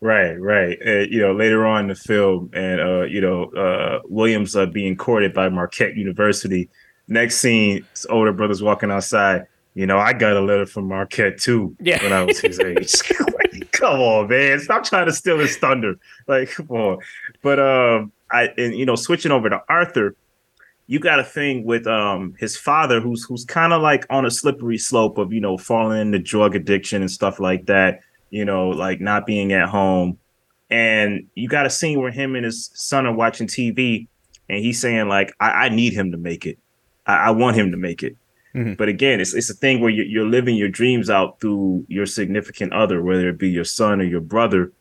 Right, 0.00 0.34
right. 0.34 0.78
Uh, 0.86 1.06
you 1.08 1.20
know, 1.20 1.34
later 1.34 1.66
on 1.66 1.82
in 1.82 1.88
the 1.88 1.94
film, 1.94 2.50
and 2.52 2.80
uh, 2.80 3.02
you 3.02 3.20
know, 3.20 3.44
uh, 3.52 4.00
Williams 4.04 4.54
uh, 4.54 4.66
being 4.66 4.96
courted 4.96 5.32
by 5.32 5.48
Marquette 5.48 5.96
University. 5.96 6.68
Next 7.08 7.36
scene, 7.36 7.84
his 7.92 8.04
older 8.06 8.32
brother's 8.32 8.62
walking 8.62 8.90
outside. 8.90 9.46
You 9.74 9.86
know, 9.86 9.98
I 9.98 10.12
got 10.12 10.36
a 10.36 10.40
letter 10.40 10.66
from 10.66 10.88
Marquette 10.88 11.38
too 11.38 11.76
yeah. 11.80 12.02
when 12.02 12.12
I 12.12 12.24
was 12.24 12.40
his 12.40 12.58
age. 12.60 12.92
come 13.72 14.00
on, 14.00 14.28
man, 14.28 14.58
stop 14.60 14.84
trying 14.84 15.06
to 15.06 15.12
steal 15.12 15.38
his 15.38 15.56
thunder. 15.56 15.98
Like, 16.26 16.50
come 16.50 16.70
on. 16.70 16.98
But 17.42 17.58
um, 17.58 18.12
I 18.30 18.48
and 18.58 18.76
you 18.76 18.84
know, 18.84 18.96
switching 18.96 19.32
over 19.32 19.48
to 19.48 19.62
Arthur, 19.68 20.14
you 20.88 20.98
got 20.98 21.20
a 21.20 21.24
thing 21.24 21.64
with 21.64 21.86
um 21.86 22.34
his 22.38 22.56
father 22.56 23.00
who's 23.00 23.24
who's 23.24 23.44
kind 23.44 23.72
of 23.72 23.80
like 23.80 24.06
on 24.10 24.26
a 24.26 24.30
slippery 24.30 24.78
slope 24.78 25.16
of 25.16 25.32
you 25.32 25.40
know 25.40 25.56
falling 25.56 26.00
into 26.00 26.18
drug 26.18 26.54
addiction 26.54 27.02
and 27.02 27.10
stuff 27.10 27.40
like 27.40 27.66
that 27.66 28.00
you 28.36 28.44
know, 28.44 28.68
like 28.68 29.00
not 29.00 29.24
being 29.24 29.52
at 29.54 29.68
home. 29.68 30.18
And 30.68 31.26
you 31.34 31.48
got 31.48 31.64
a 31.64 31.70
scene 31.70 32.00
where 32.00 32.10
him 32.10 32.36
and 32.36 32.44
his 32.44 32.70
son 32.74 33.06
are 33.06 33.14
watching 33.14 33.46
TV, 33.46 34.08
and 34.50 34.58
he's 34.58 34.80
saying 34.80 35.08
like, 35.08 35.32
"I, 35.40 35.50
I 35.50 35.68
need 35.70 35.94
him 35.94 36.12
to 36.12 36.18
make 36.18 36.44
it. 36.44 36.58
I, 37.06 37.28
I 37.28 37.30
want 37.30 37.56
him 37.56 37.70
to 37.70 37.78
make 37.78 38.02
it." 38.02 38.16
Mm-hmm. 38.54 38.74
But 38.74 38.88
again, 38.88 39.20
it's 39.20 39.32
it's 39.32 39.48
a 39.48 39.54
thing 39.54 39.80
where 39.80 39.90
you're, 39.90 40.04
you're 40.04 40.28
living 40.28 40.56
your 40.56 40.68
dreams 40.68 41.08
out 41.08 41.40
through 41.40 41.86
your 41.88 42.04
significant 42.04 42.72
other, 42.74 43.02
whether 43.02 43.28
it 43.28 43.38
be 43.38 43.48
your 43.48 43.64
son 43.64 44.00
or 44.00 44.04
your 44.04 44.20
brother, 44.20 44.72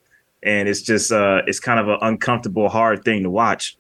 and 0.44 0.68
it's 0.68 0.82
just 0.82 1.12
uh, 1.12 1.44
it's 1.48 1.60
kind 1.60 1.80
of 1.80 1.88
an 1.88 2.00
uncomfortable, 2.02 2.68
hard 2.68 3.06
thing 3.06 3.24
to 3.24 3.30
watch. 3.30 3.78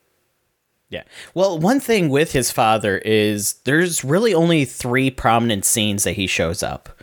Yeah. 0.89 1.03
Well, 1.33 1.59
one 1.59 1.79
thing 1.79 2.09
with 2.09 2.31
his 2.31 2.51
father 2.51 2.99
is 2.99 3.53
there's 3.65 4.05
really 4.05 4.33
only 4.33 4.63
three 4.63 5.09
prominent 5.09 5.65
scenes 5.65 6.03
that 6.03 6.13
he 6.13 6.27
shows 6.27 6.61
up 6.61 6.94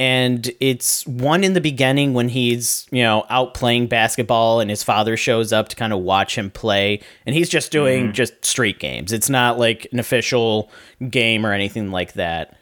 and 0.00 0.50
it's 0.60 1.06
one 1.06 1.44
in 1.44 1.52
the 1.52 1.60
beginning 1.60 2.14
when 2.14 2.30
he's 2.30 2.86
you 2.90 3.02
know 3.02 3.26
out 3.28 3.52
playing 3.52 3.86
basketball 3.86 4.58
and 4.58 4.70
his 4.70 4.82
father 4.82 5.14
shows 5.14 5.52
up 5.52 5.68
to 5.68 5.76
kind 5.76 5.92
of 5.92 6.00
watch 6.00 6.36
him 6.38 6.50
play 6.50 7.00
and 7.26 7.36
he's 7.36 7.50
just 7.50 7.70
doing 7.70 8.04
mm-hmm. 8.04 8.12
just 8.12 8.42
street 8.42 8.80
games 8.80 9.12
it's 9.12 9.28
not 9.28 9.58
like 9.58 9.86
an 9.92 9.98
official 9.98 10.70
game 11.10 11.44
or 11.44 11.52
anything 11.52 11.90
like 11.90 12.14
that 12.14 12.56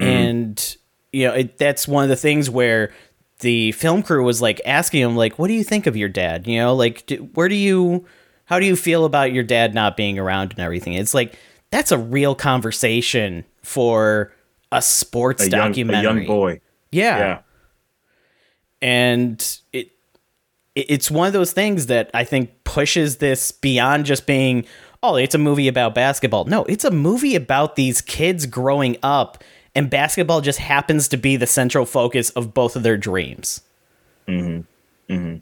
mm-hmm. 0.00 0.02
and 0.02 0.76
you 1.12 1.28
know 1.28 1.34
it, 1.34 1.56
that's 1.58 1.86
one 1.86 2.02
of 2.02 2.10
the 2.10 2.16
things 2.16 2.50
where 2.50 2.92
the 3.38 3.70
film 3.72 4.02
crew 4.02 4.24
was 4.24 4.42
like 4.42 4.60
asking 4.66 5.00
him 5.00 5.16
like 5.16 5.38
what 5.38 5.46
do 5.46 5.54
you 5.54 5.64
think 5.64 5.86
of 5.86 5.96
your 5.96 6.08
dad 6.08 6.44
you 6.44 6.58
know 6.58 6.74
like 6.74 7.06
do, 7.06 7.18
where 7.34 7.48
do 7.48 7.54
you 7.54 8.04
how 8.46 8.58
do 8.58 8.66
you 8.66 8.74
feel 8.74 9.04
about 9.04 9.32
your 9.32 9.44
dad 9.44 9.74
not 9.74 9.96
being 9.96 10.18
around 10.18 10.50
and 10.50 10.58
everything 10.58 10.94
it's 10.94 11.14
like 11.14 11.38
that's 11.70 11.92
a 11.92 11.98
real 11.98 12.34
conversation 12.34 13.44
for 13.62 14.32
a 14.72 14.82
sports 14.82 15.42
a 15.42 15.50
young, 15.50 15.68
documentary. 15.68 16.00
A 16.00 16.02
young 16.02 16.26
boy. 16.26 16.60
Yeah. 16.94 17.18
Yeah. 17.18 17.38
And 18.80 19.58
it 19.72 19.90
it's 20.74 21.10
one 21.10 21.26
of 21.28 21.32
those 21.32 21.52
things 21.52 21.86
that 21.86 22.10
I 22.14 22.24
think 22.24 22.64
pushes 22.64 23.18
this 23.18 23.52
beyond 23.52 24.06
just 24.06 24.26
being, 24.26 24.66
oh, 25.04 25.14
it's 25.14 25.34
a 25.34 25.38
movie 25.38 25.68
about 25.68 25.94
basketball. 25.94 26.44
No, 26.46 26.64
it's 26.64 26.84
a 26.84 26.90
movie 26.90 27.36
about 27.36 27.76
these 27.76 28.00
kids 28.00 28.44
growing 28.46 28.96
up, 29.02 29.44
and 29.76 29.88
basketball 29.88 30.40
just 30.40 30.58
happens 30.58 31.06
to 31.08 31.16
be 31.16 31.36
the 31.36 31.46
central 31.46 31.86
focus 31.86 32.30
of 32.30 32.54
both 32.54 32.74
of 32.74 32.82
their 32.82 32.96
dreams. 32.96 33.60
Mm-hmm. 34.26 35.12
Mm-hmm. 35.12 35.36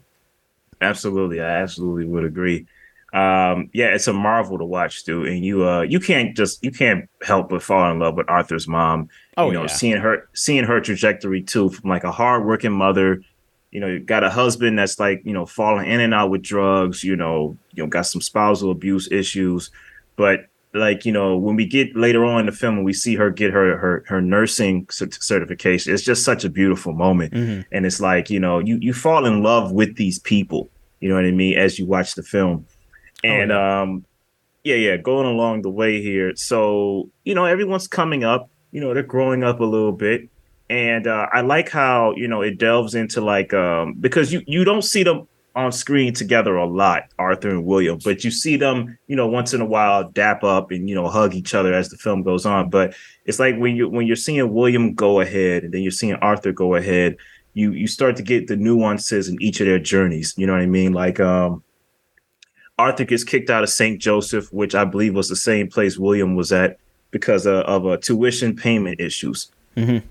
Absolutely, 0.81 1.41
I 1.41 1.61
absolutely 1.61 2.05
would 2.05 2.25
agree 2.25 2.67
um, 3.13 3.69
yeah, 3.73 3.93
it's 3.93 4.07
a 4.07 4.13
marvel 4.13 4.57
to 4.57 4.65
watch, 4.65 5.03
dude. 5.03 5.27
And 5.27 5.45
you, 5.45 5.67
uh, 5.67 5.81
you 5.81 5.99
can't 5.99 6.35
just 6.35 6.63
you 6.63 6.71
can't 6.71 7.07
help 7.21 7.49
but 7.49 7.61
fall 7.61 7.89
in 7.91 7.99
love 7.99 8.15
with 8.15 8.27
Arthur's 8.27 8.67
mom. 8.67 9.07
Oh, 9.37 9.47
you 9.47 9.53
know, 9.53 9.61
yeah. 9.61 9.67
seeing 9.67 9.97
her 9.97 10.27
seeing 10.33 10.63
her 10.63 10.81
trajectory 10.81 11.43
too, 11.43 11.69
from 11.69 11.89
like 11.89 12.03
a 12.03 12.11
hardworking 12.11 12.71
mother. 12.71 13.21
You 13.71 13.79
know, 13.79 13.87
you 13.87 13.99
got 13.99 14.23
a 14.23 14.29
husband 14.29 14.77
that's 14.79 14.99
like 14.99 15.21
you 15.25 15.33
know 15.33 15.45
falling 15.45 15.89
in 15.89 15.99
and 15.99 16.13
out 16.13 16.31
with 16.31 16.41
drugs. 16.41 17.03
You 17.03 17.15
know, 17.15 17.55
you 17.71 17.83
know, 17.83 17.87
got 17.87 18.07
some 18.07 18.21
spousal 18.21 18.71
abuse 18.71 19.11
issues, 19.11 19.69
but 20.15 20.47
like 20.73 21.05
you 21.05 21.11
know 21.11 21.37
when 21.37 21.55
we 21.55 21.67
get 21.67 21.95
later 21.95 22.25
on 22.25 22.39
in 22.39 22.45
the 22.47 22.51
film 22.51 22.77
and 22.77 22.85
we 22.85 22.93
see 22.93 23.15
her 23.15 23.29
get 23.29 23.53
her 23.53 23.77
her 23.77 24.03
her 24.07 24.21
nursing 24.21 24.87
certification 24.89 25.93
it's 25.93 26.03
just 26.03 26.23
such 26.23 26.43
a 26.43 26.49
beautiful 26.49 26.93
moment 26.93 27.31
mm-hmm. 27.31 27.61
and 27.71 27.85
it's 27.85 28.01
like 28.01 28.29
you 28.29 28.39
know 28.39 28.57
you 28.57 28.77
you 28.81 28.91
fall 28.91 29.25
in 29.25 29.43
love 29.43 29.71
with 29.71 29.95
these 29.97 30.17
people 30.17 30.69
you 30.99 31.07
know 31.07 31.15
what 31.15 31.25
i 31.25 31.31
mean 31.31 31.55
as 31.55 31.77
you 31.77 31.85
watch 31.85 32.15
the 32.15 32.23
film 32.23 32.65
and 33.23 33.51
oh, 33.51 33.55
yeah. 33.55 33.81
um 33.81 34.05
yeah 34.63 34.75
yeah 34.75 34.97
going 34.97 35.27
along 35.27 35.61
the 35.61 35.69
way 35.69 36.01
here. 36.01 36.35
So 36.35 37.09
you 37.23 37.35
know 37.35 37.45
everyone's 37.45 37.87
coming 37.87 38.23
up 38.23 38.49
you 38.73 38.81
know 38.81 38.93
they're 38.93 39.03
growing 39.03 39.43
up 39.43 39.61
a 39.61 39.65
little 39.65 39.93
bit. 39.93 40.29
And 40.69 41.07
uh, 41.07 41.27
i 41.31 41.41
like 41.41 41.69
how 41.69 42.13
you 42.15 42.27
know 42.27 42.41
it 42.41 42.57
delves 42.57 42.95
into 42.95 43.21
like 43.21 43.53
um 43.53 43.93
because 43.93 44.33
you 44.33 44.41
you 44.47 44.63
don't 44.63 44.81
see 44.81 45.03
them 45.03 45.27
on 45.55 45.71
screen 45.71 46.13
together 46.13 46.55
a 46.55 46.65
lot 46.65 47.03
arthur 47.19 47.49
and 47.49 47.63
william 47.63 47.99
but 48.03 48.23
you 48.23 48.31
see 48.31 48.55
them 48.55 48.97
you 49.07 49.15
know 49.15 49.27
once 49.27 49.53
in 49.53 49.61
a 49.61 49.65
while 49.65 50.09
dap 50.09 50.43
up 50.43 50.71
and 50.71 50.89
you 50.89 50.95
know 50.95 51.07
hug 51.07 51.35
each 51.35 51.53
other 51.53 51.73
as 51.73 51.89
the 51.89 51.97
film 51.97 52.23
goes 52.23 52.45
on. 52.45 52.69
But 52.69 52.95
it's 53.25 53.39
like 53.39 53.57
when 53.57 53.75
you 53.75 53.87
when 53.89 54.07
you're 54.07 54.15
seeing 54.15 54.51
william 54.53 54.95
go 54.95 55.19
ahead 55.19 55.63
and 55.63 55.73
then 55.73 55.81
you're 55.81 55.91
seeing 55.91 56.15
arthur 56.15 56.51
go 56.51 56.75
ahead 56.75 57.17
you 57.53 57.71
you 57.73 57.85
start 57.85 58.15
to 58.15 58.23
get 58.23 58.47
the 58.47 58.55
nuances 58.55 59.27
in 59.27 59.39
each 59.41 59.59
of 59.59 59.67
their 59.67 59.79
journeys. 59.79 60.33
You 60.37 60.47
know 60.47 60.53
what 60.53 60.61
i 60.61 60.65
mean? 60.65 60.93
Like 60.93 61.19
um 61.19 61.62
Arthur 62.77 63.05
gets 63.05 63.23
kicked 63.23 63.49
out 63.49 63.63
of 63.63 63.69
St. 63.69 63.99
Joseph, 64.01 64.51
which 64.51 64.73
I 64.73 64.85
believe 64.85 65.13
was 65.13 65.29
the 65.29 65.35
same 65.35 65.67
place 65.67 65.97
William 65.97 66.35
was 66.35 66.51
at 66.51 66.77
because 67.11 67.45
of, 67.45 67.63
of 67.65 67.85
uh, 67.85 67.97
tuition 67.97 68.55
payment 68.55 68.99
issues. 68.99 69.51
Mm-hmm. 69.77 70.05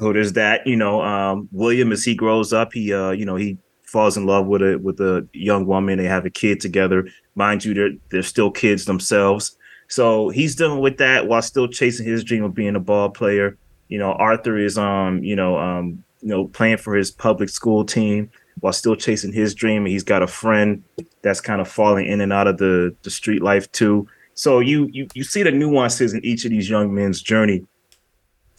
So 0.00 0.12
there's 0.12 0.32
that. 0.32 0.66
You 0.66 0.76
know, 0.76 1.02
um, 1.02 1.48
William 1.52 1.92
as 1.92 2.04
he 2.04 2.14
grows 2.14 2.52
up, 2.52 2.72
he 2.72 2.92
uh, 2.92 3.10
you 3.10 3.24
know 3.24 3.36
he 3.36 3.56
falls 3.82 4.16
in 4.16 4.26
love 4.26 4.46
with 4.46 4.62
a 4.62 4.78
with 4.78 5.00
a 5.00 5.26
young 5.32 5.66
woman. 5.66 5.98
They 5.98 6.06
have 6.06 6.26
a 6.26 6.30
kid 6.30 6.60
together. 6.60 7.08
Mind 7.36 7.64
you, 7.64 7.74
they're 7.74 7.92
they're 8.10 8.22
still 8.22 8.50
kids 8.50 8.84
themselves. 8.84 9.56
So 9.88 10.30
he's 10.30 10.56
dealing 10.56 10.80
with 10.80 10.96
that 10.98 11.28
while 11.28 11.42
still 11.42 11.68
chasing 11.68 12.06
his 12.06 12.24
dream 12.24 12.42
of 12.42 12.54
being 12.54 12.74
a 12.74 12.80
ball 12.80 13.10
player. 13.10 13.58
You 13.88 13.98
know, 13.98 14.12
Arthur 14.12 14.58
is 14.58 14.76
um 14.76 15.22
you 15.22 15.36
know 15.36 15.56
um 15.58 16.02
you 16.20 16.28
know 16.28 16.48
playing 16.48 16.78
for 16.78 16.96
his 16.96 17.10
public 17.10 17.48
school 17.48 17.84
team 17.84 18.30
while 18.60 18.72
still 18.72 18.96
chasing 18.96 19.32
his 19.32 19.54
dream. 19.54 19.86
He's 19.86 20.04
got 20.04 20.22
a 20.22 20.26
friend 20.26 20.82
that's 21.22 21.40
kind 21.40 21.60
of 21.60 21.68
falling 21.68 22.06
in 22.06 22.20
and 22.20 22.32
out 22.32 22.46
of 22.46 22.58
the 22.58 22.94
the 23.02 23.10
street 23.10 23.42
life 23.42 23.70
too. 23.72 24.06
So 24.34 24.60
you 24.60 24.88
you 24.92 25.08
you 25.14 25.24
see 25.24 25.42
the 25.42 25.52
nuances 25.52 26.14
in 26.14 26.24
each 26.24 26.44
of 26.44 26.50
these 26.50 26.68
young 26.68 26.94
men's 26.94 27.20
journey, 27.20 27.66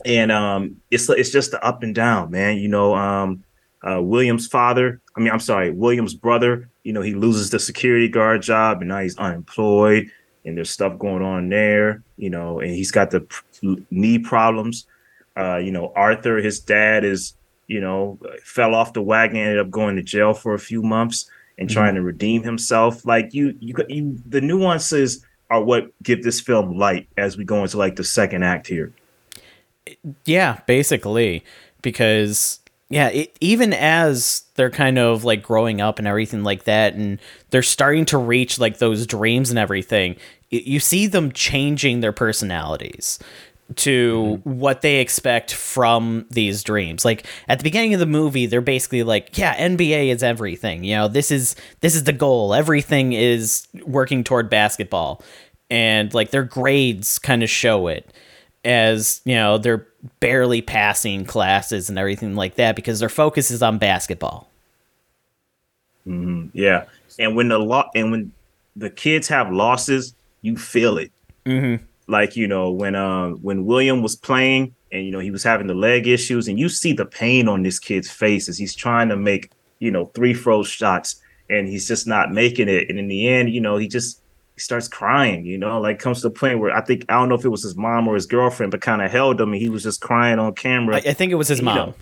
and 0.06 0.32
um, 0.32 0.78
it's 0.92 1.10
it's 1.10 1.32
just 1.32 1.52
the 1.52 1.64
up 1.64 1.84
and 1.84 1.96
down, 1.96 2.32
man. 2.32 2.58
You 2.58 2.68
know, 2.68 2.96
um, 2.96 3.44
uh, 3.88 4.02
William's 4.02 4.48
father. 4.48 5.02
I 5.16 5.20
mean, 5.20 5.32
I'm 5.32 5.40
sorry, 5.40 5.72
William's 5.72 6.14
brother. 6.14 6.70
You 6.84 6.94
know, 6.94 7.02
he 7.02 7.14
loses 7.14 7.50
the 7.50 7.60
security 7.60 8.08
guard 8.08 8.42
job, 8.42 8.82
and 8.82 8.90
now 8.90 9.00
he's 9.00 9.18
unemployed, 9.18 10.10
and 10.46 10.58
there's 10.58 10.70
stuff 10.70 11.00
going 11.00 11.24
on 11.24 11.50
there. 11.50 12.04
You 12.18 12.30
know, 12.30 12.60
and 12.60 12.72
he's 12.72 12.92
got 12.92 13.12
the 13.12 13.26
knee 13.90 14.20
problems. 14.20 14.86
Uh, 15.36 15.58
you 15.58 15.72
know, 15.72 15.92
Arthur, 15.96 16.38
his 16.38 16.60
dad 16.60 17.04
is 17.04 17.36
you 17.74 17.82
know, 17.82 18.20
fell 18.44 18.76
off 18.76 18.94
the 18.94 19.02
wagon, 19.02 19.38
ended 19.38 19.58
up 19.58 19.72
going 19.72 19.96
to 19.96 20.04
jail 20.04 20.36
for 20.36 20.54
a 20.54 20.60
few 20.60 20.84
months 20.84 21.28
and 21.58 21.68
mm-hmm. 21.68 21.74
trying 21.74 21.96
to 21.96 22.04
redeem 22.04 22.44
himself. 22.44 23.04
Like 23.04 23.34
you, 23.34 23.58
you, 23.60 23.74
you, 23.90 24.20
the 24.28 24.42
nuances 24.42 25.26
are 25.50 25.64
what 25.64 25.92
give 26.04 26.22
this 26.22 26.40
film 26.40 26.78
light 26.78 27.08
as 27.18 27.36
we 27.36 27.46
go 27.46 27.64
into 27.64 27.80
like 27.80 27.96
the 27.96 28.04
second 28.04 28.44
act 28.44 28.68
here. 28.68 28.94
Yeah, 30.26 30.60
basically, 30.68 31.44
because 31.82 32.60
yeah, 32.90 33.08
it, 33.08 33.36
even 33.42 33.74
as 33.74 34.44
they're 34.54 34.70
kind 34.70 35.00
of 35.00 35.24
like 35.24 35.42
growing 35.42 35.82
up 35.82 35.98
and 35.98 36.08
everything 36.08 36.44
like 36.44 36.66
that, 36.66 36.94
and 36.94 37.18
they're 37.50 37.64
starting 37.64 38.06
to 38.06 38.20
reach 38.20 38.60
like 38.60 38.78
those 38.78 39.08
dreams 39.08 39.50
and 39.50 39.58
everything, 39.58 40.16
you 40.52 40.80
see 40.80 41.08
them 41.08 41.32
changing 41.32 42.02
their 42.02 42.12
personalities 42.12 43.18
to 43.76 44.40
mm-hmm. 44.44 44.60
what 44.60 44.82
they 44.82 45.00
expect 45.00 45.54
from 45.54 46.26
these 46.30 46.64
dreams. 46.64 47.06
Like 47.06 47.26
at 47.48 47.60
the 47.60 47.64
beginning 47.64 47.94
of 47.94 48.00
the 48.00 48.06
movie, 48.06 48.46
they're 48.46 48.62
basically 48.62 49.04
like, 49.04 49.38
yeah, 49.38 49.56
NBA 49.56 50.10
is 50.10 50.24
everything. 50.24 50.84
You 50.84 50.96
know, 50.96 51.08
this 51.08 51.32
is 51.32 51.56
this 51.82 51.96
is 51.96 52.04
the 52.04 52.14
goal. 52.14 52.54
Everything 52.54 53.14
is 53.14 53.68
working 53.86 54.24
toward 54.24 54.50
basketball. 54.50 55.24
And 55.70 56.14
like 56.14 56.32
their 56.32 56.44
grades 56.44 57.18
kind 57.18 57.42
of 57.42 57.50
show 57.50 57.88
it 57.88 58.14
as, 58.64 59.22
you 59.26 59.36
know, 59.36 59.58
they're 59.58 59.88
barely 60.20 60.62
passing 60.62 61.26
classes 61.26 61.90
and 61.90 61.98
everything 61.98 62.36
like 62.36 62.56
that 62.56 62.76
because 62.76 63.00
their 63.00 63.10
focus 63.10 63.50
is 63.50 63.64
on 63.64 63.78
basketball. 63.78 64.50
Mm-hmm. 66.06 66.50
Yeah. 66.54 66.86
And 67.18 67.36
when 67.36 67.48
the 67.48 67.60
law 67.60 67.90
and 67.96 68.12
when 68.12 68.32
the 68.76 68.90
kids 68.90 69.28
have 69.30 69.52
losses, 69.52 70.14
you 70.42 70.58
feel 70.58 70.98
it. 70.98 71.12
Mm-hmm 71.46 71.86
like 72.14 72.38
you 72.38 72.48
know 72.48 72.72
when 72.72 72.96
uh 72.96 73.32
when 73.32 73.66
William 73.66 74.02
was 74.02 74.16
playing 74.16 74.74
and 74.94 75.06
you 75.06 75.12
know 75.12 75.20
he 75.20 75.32
was 75.32 75.44
having 75.44 75.68
the 75.68 75.74
leg 75.74 76.08
issues 76.08 76.48
and 76.48 76.58
you 76.58 76.70
see 76.70 76.94
the 76.94 77.06
pain 77.06 77.50
on 77.50 77.64
this 77.64 77.80
kid's 77.80 78.10
face 78.10 78.48
as 78.48 78.58
he's 78.58 78.74
trying 78.74 79.10
to 79.10 79.18
make 79.18 79.52
you 79.80 79.92
know 79.92 80.06
three 80.06 80.34
throw 80.34 80.64
shots 80.64 81.18
and 81.50 81.68
he's 81.68 81.88
just 81.88 82.08
not 82.08 82.32
making 82.32 82.70
it 82.70 82.90
and 82.90 82.98
in 82.98 83.10
the 83.10 83.28
end 83.28 83.50
you 83.50 83.60
know 83.60 83.76
he 83.76 83.88
just 83.88 84.22
he 84.54 84.62
starts 84.62 84.88
crying 84.88 85.46
you 85.46 85.58
know 85.58 85.82
like 85.82 86.00
comes 86.00 86.22
to 86.22 86.30
the 86.30 86.34
point 86.34 86.60
where 86.60 86.72
I 86.72 86.82
think 86.82 87.04
I 87.10 87.16
don't 87.16 87.28
know 87.28 87.36
if 87.36 87.44
it 87.44 87.50
was 87.50 87.64
his 87.64 87.76
mom 87.76 88.08
or 88.08 88.16
his 88.16 88.28
girlfriend 88.28 88.72
but 88.72 88.80
kind 88.80 89.02
of 89.02 89.12
held 89.12 89.42
him 89.42 89.52
and 89.52 89.62
he 89.62 89.70
was 89.70 89.84
just 89.84 90.00
crying 90.00 90.40
on 90.40 90.54
camera. 90.54 90.98
I, 90.98 91.10
I 91.10 91.14
think 91.14 91.32
it 91.32 91.36
was 91.36 91.48
his 91.48 91.60
and, 91.60 91.66
mom. 91.66 91.76
You 91.76 91.86
know, 91.86 91.94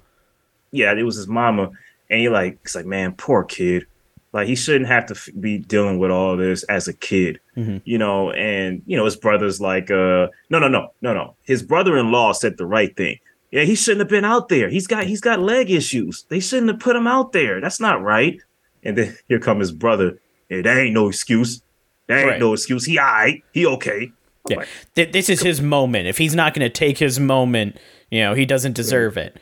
yeah, 0.74 0.94
it 0.94 1.04
was 1.04 1.16
his 1.16 1.28
mama 1.28 1.72
and 2.10 2.22
you're 2.22 2.34
like 2.34 2.60
it's 2.64 2.76
like 2.76 2.86
man 2.86 3.14
poor 3.14 3.44
kid 3.44 3.88
like 4.34 4.48
he 4.48 4.56
shouldn't 4.56 4.88
have 4.88 5.06
to 5.08 5.14
f- 5.14 5.30
be 5.40 5.58
dealing 5.58 6.00
with 6.00 6.12
all 6.12 6.38
this 6.38 6.64
as 6.64 6.88
a 6.88 6.94
kid, 6.94 7.40
mm-hmm. 7.56 7.78
you 7.84 7.98
know. 7.98 8.32
And 8.32 8.82
you 8.86 8.98
know 8.98 9.06
his 9.06 9.16
brother's 9.16 9.60
like, 9.60 9.92
uh, 9.92 10.28
no, 10.50 10.60
no, 10.60 10.68
no, 10.68 10.94
no, 11.02 11.14
no. 11.14 11.36
His 11.44 11.64
brother-in-law 11.64 12.34
said 12.34 12.58
the 12.58 12.66
right 12.66 12.96
thing. 12.96 13.18
Yeah, 13.52 13.64
he 13.64 13.76
shouldn't 13.76 14.00
have 14.00 14.10
been 14.10 14.26
out 14.26 14.48
there. 14.50 14.70
He's 14.70 14.88
got 14.88 15.06
he's 15.06 15.22
got 15.22 15.40
leg 15.40 15.70
issues. 15.70 16.26
They 16.30 16.40
shouldn't 16.40 16.72
have 16.72 16.80
put 16.80 16.96
him 16.96 17.08
out 17.08 17.34
there. 17.34 17.60
That's 17.60 17.80
not 17.80 18.02
right. 18.02 18.40
And 18.84 18.98
then 18.98 19.18
here 19.28 19.40
come 19.40 19.60
his 19.60 19.72
brother. 19.72 20.20
That 20.50 20.78
ain't 20.78 20.94
no 20.94 21.08
excuse. 21.08 21.62
That 22.08 22.20
ain't 22.20 22.30
right. 22.30 22.40
no 22.40 22.54
excuse. 22.54 22.86
He 22.86 22.98
all 22.98 23.06
right. 23.06 23.44
He 23.54 23.66
okay. 23.66 24.12
Yeah. 24.50 24.58
Like, 24.96 25.12
this 25.12 25.30
is 25.30 25.42
his 25.42 25.62
moment. 25.62 26.08
If 26.08 26.18
he's 26.18 26.36
not 26.36 26.54
going 26.54 26.66
to 26.66 26.70
take 26.70 26.98
his 26.98 27.20
moment, 27.20 27.78
you 28.10 28.22
know, 28.22 28.34
he 28.34 28.46
doesn't 28.46 28.74
deserve 28.74 29.16
it. 29.16 29.38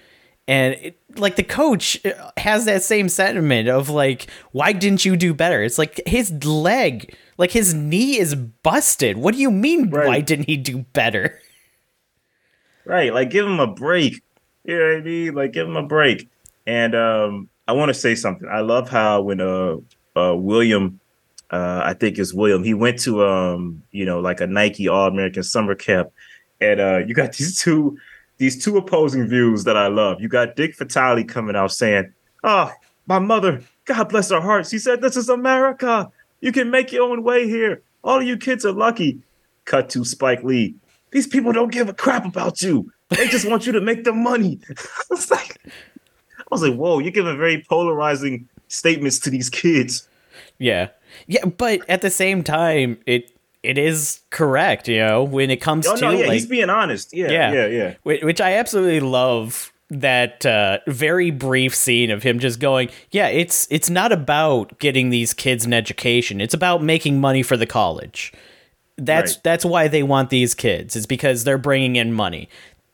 And 0.50 0.74
it, 0.82 1.00
like 1.16 1.36
the 1.36 1.44
coach 1.44 2.04
uh, 2.04 2.32
has 2.38 2.66
that 2.66 2.82
same 2.82 3.08
sentiment 3.08 3.70
of 3.70 3.88
like 3.90 4.26
why 4.52 4.74
didn't 4.74 5.06
you 5.06 5.16
do 5.16 5.32
better? 5.32 5.62
It's 5.62 5.78
like 5.78 6.02
his 6.08 6.32
leg 6.44 7.16
like 7.38 7.52
his 7.52 7.76
knee 7.76 8.18
is 8.18 8.34
busted. 8.34 9.18
What 9.18 9.36
do 9.36 9.40
you 9.40 9.52
mean 9.52 9.92
right. 9.92 10.08
why 10.08 10.22
didn't 10.22 10.46
he 10.46 10.58
do 10.58 10.80
better? 10.92 11.40
Right 12.84 13.14
like 13.14 13.30
give 13.30 13.46
him 13.46 13.60
a 13.60 13.68
break. 13.68 14.24
You 14.64 14.80
know 14.80 14.88
what 14.88 14.98
i 14.98 15.02
mean? 15.02 15.36
Like 15.36 15.54
give 15.54 15.68
him 15.68 15.78
a 15.78 15.86
break. 15.86 16.28
And 16.66 16.96
um 16.96 17.50
i 17.68 17.72
want 17.72 17.90
to 17.90 17.94
say 17.94 18.16
something. 18.16 18.50
I 18.50 18.62
love 18.62 18.90
how 18.90 19.22
when 19.22 19.42
uh, 19.42 19.78
uh 20.16 20.36
william 20.36 21.00
uh 21.52 21.82
i 21.86 21.94
think 21.94 22.18
it's 22.18 22.34
william 22.34 22.64
he 22.64 22.74
went 22.74 23.00
to 23.02 23.24
um 23.24 23.84
you 23.92 24.06
know 24.06 24.20
like 24.20 24.42
a 24.42 24.48
nike 24.48 24.88
all-american 24.88 25.44
summer 25.44 25.76
camp. 25.76 26.10
And 26.60 26.80
uh 26.80 26.98
you 27.06 27.14
got 27.14 27.34
these 27.38 27.62
two 27.62 28.00
these 28.40 28.62
two 28.62 28.78
opposing 28.78 29.28
views 29.28 29.64
that 29.66 29.78
I 29.78 29.88
love. 29.88 30.20
You 30.20 30.28
got 30.28 30.56
Dick 30.56 30.76
Vitale 30.76 31.24
coming 31.24 31.56
out 31.56 31.72
saying, 31.72 32.12
"Oh, 32.44 32.72
my 33.06 33.20
mother, 33.20 33.62
God 33.86 34.10
bless 34.10 34.32
her 34.32 34.42
heart. 34.42 34.66
She 34.66 34.80
said 34.80 35.02
this 35.02 35.16
is 35.16 35.30
America. 35.30 36.12
You 36.42 36.52
can 36.52 36.72
make 36.72 36.92
your 36.92 37.04
own 37.10 37.24
way 37.24 37.48
here. 37.48 37.84
All 38.04 38.20
of 38.20 38.24
you 38.24 38.36
kids 38.38 38.66
are 38.66 38.72
lucky." 38.72 39.22
Cut 39.66 39.90
to 39.92 40.04
Spike 40.04 40.44
Lee. 40.44 40.74
These 41.12 41.28
people 41.28 41.52
don't 41.52 41.72
give 41.72 41.90
a 41.90 41.94
crap 41.94 42.26
about 42.26 42.62
you. 42.62 42.92
They 43.10 43.28
just 43.28 43.48
want 43.48 43.66
you 43.66 43.72
to 43.74 43.82
make 43.82 44.04
the 44.04 44.14
money. 44.14 44.60
Like, 45.30 45.60
I 46.40 46.46
was 46.50 46.64
like, 46.64 46.76
whoa, 46.76 47.00
you're 47.00 47.12
giving 47.12 47.38
very 47.38 47.64
polarizing 47.70 48.48
statements 48.68 49.20
to 49.20 49.30
these 49.30 49.50
kids. 49.50 50.08
Yeah. 50.58 50.90
Yeah, 51.28 51.46
but 51.46 51.82
at 51.90 52.02
the 52.02 52.10
same 52.10 52.44
time, 52.44 52.98
it 53.06 53.32
it 53.64 53.78
is 53.78 54.22
correct, 54.30 54.88
you 54.88 55.00
know, 55.00 55.24
when 55.24 55.50
it 55.50 55.58
comes 55.58 55.86
oh, 55.86 55.96
to 55.96 56.02
no, 56.02 56.12
yeah, 56.12 56.26
like, 56.26 56.34
he's 56.34 56.46
being 56.46 56.70
honest. 56.70 57.14
Yeah, 57.14 57.30
yeah, 57.30 57.52
yeah, 57.52 57.66
yeah. 57.68 58.18
Which 58.24 58.40
I 58.40 58.54
absolutely 58.54 59.02
love 59.02 59.74
that 59.90 60.46
uh, 60.46 60.80
very 60.88 61.32
brief 61.32 61.74
scene 61.74 62.12
of 62.12 62.24
him 62.24 62.40
just 62.40 62.60
going, 62.60 62.90
"Yeah, 63.12 63.28
it's 63.28 63.68
it's 63.70 63.90
not 63.90 64.12
about 64.12 64.80
getting 64.80 65.10
these 65.10 65.34
kids 65.34 65.66
an 65.66 65.74
education. 65.74 66.40
It's 66.42 66.54
about 66.54 66.84
making 66.84 67.20
money 67.20 67.44
for 67.44 67.58
the 67.58 67.66
college. 67.66 68.32
That's 68.98 69.36
right. 69.36 69.44
that's 69.44 69.66
why 69.66 69.88
they 69.88 70.04
want 70.04 70.30
these 70.30 70.54
kids. 70.54 70.96
It's 70.96 71.06
because 71.06 71.44
they're 71.44 71.58
bringing 71.58 71.96
in 71.96 72.14
money. 72.14 72.50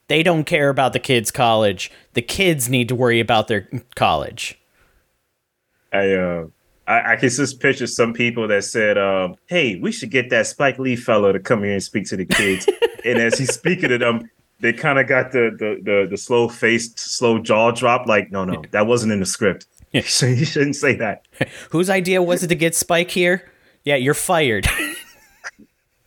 They 0.08 0.24
don't 0.24 0.46
care 0.46 0.70
about 0.70 0.94
the 0.94 1.00
kids' 1.00 1.32
college. 1.32 1.92
The 2.14 2.22
kids 2.22 2.70
need 2.70 2.88
to 2.90 2.96
worry 2.96 3.20
about 3.20 3.48
their 3.48 3.68
college." 3.96 4.60
I 5.94 6.12
uh 6.12 6.48
I, 6.88 7.14
I 7.14 7.16
can 7.16 7.30
just 7.30 7.60
picture 7.60 7.88
some 7.88 8.14
people 8.14 8.48
that 8.48 8.64
said, 8.64 8.98
um, 8.98 9.36
"Hey, 9.48 9.78
we 9.78 9.92
should 9.92 10.12
get 10.12 10.30
that 10.30 10.48
Spike 10.48 10.80
Lee 10.80 10.96
fellow 10.96 11.32
to 11.32 11.40
come 11.40 11.64
here 11.64 11.74
and 11.74 11.84
speak 11.84 12.06
to 12.08 12.18
the 12.18 12.26
kids." 12.26 12.68
and 13.06 13.20
as 13.20 13.38
he's 13.38 13.54
speaking 13.54 13.90
to 13.90 13.98
them, 13.98 14.30
they 14.60 14.74
kind 14.74 15.00
of 15.00 15.08
got 15.08 15.32
the, 15.32 15.56
the 15.58 15.82
the 15.82 16.08
the 16.10 16.18
slow 16.18 16.48
faced, 16.48 17.00
slow 17.00 17.40
jaw 17.40 17.72
drop. 17.72 18.08
Like, 18.08 18.32
no, 18.32 18.46
no, 18.46 18.64
that 18.72 18.88
wasn't 18.88 19.14
in 19.14 19.20
the 19.20 19.26
script. 19.26 19.68
Yeah. 19.92 20.02
you 20.28 20.46
shouldn't 20.46 20.76
say 20.76 20.96
that. 20.96 21.26
Whose 21.70 21.90
idea 21.90 22.22
was 22.22 22.44
it 22.44 22.48
to 22.48 22.56
get 22.56 22.76
Spike 22.76 23.12
here? 23.12 23.50
Yeah, 23.84 23.96
you're 23.96 24.14
fired. 24.14 24.68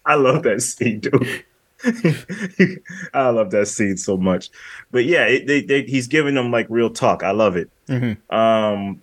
I 0.05 0.15
love 0.15 0.43
that 0.45 0.63
scene, 0.63 1.01
dude. 1.01 1.45
I 3.15 3.29
love 3.29 3.51
that 3.53 3.69
scene 3.69 3.97
so 3.97 4.17
much. 4.17 4.51
But 4.91 5.05
yeah, 5.05 5.27
it, 5.27 5.47
they, 5.47 5.61
they, 5.61 5.83
he's 5.83 6.09
giving 6.09 6.35
them 6.35 6.51
like 6.51 6.67
real 6.69 6.91
talk. 6.91 7.23
I 7.23 7.31
love 7.31 7.57
it. 7.57 7.71
Mm-hmm. 7.89 8.35
Um, 8.35 9.03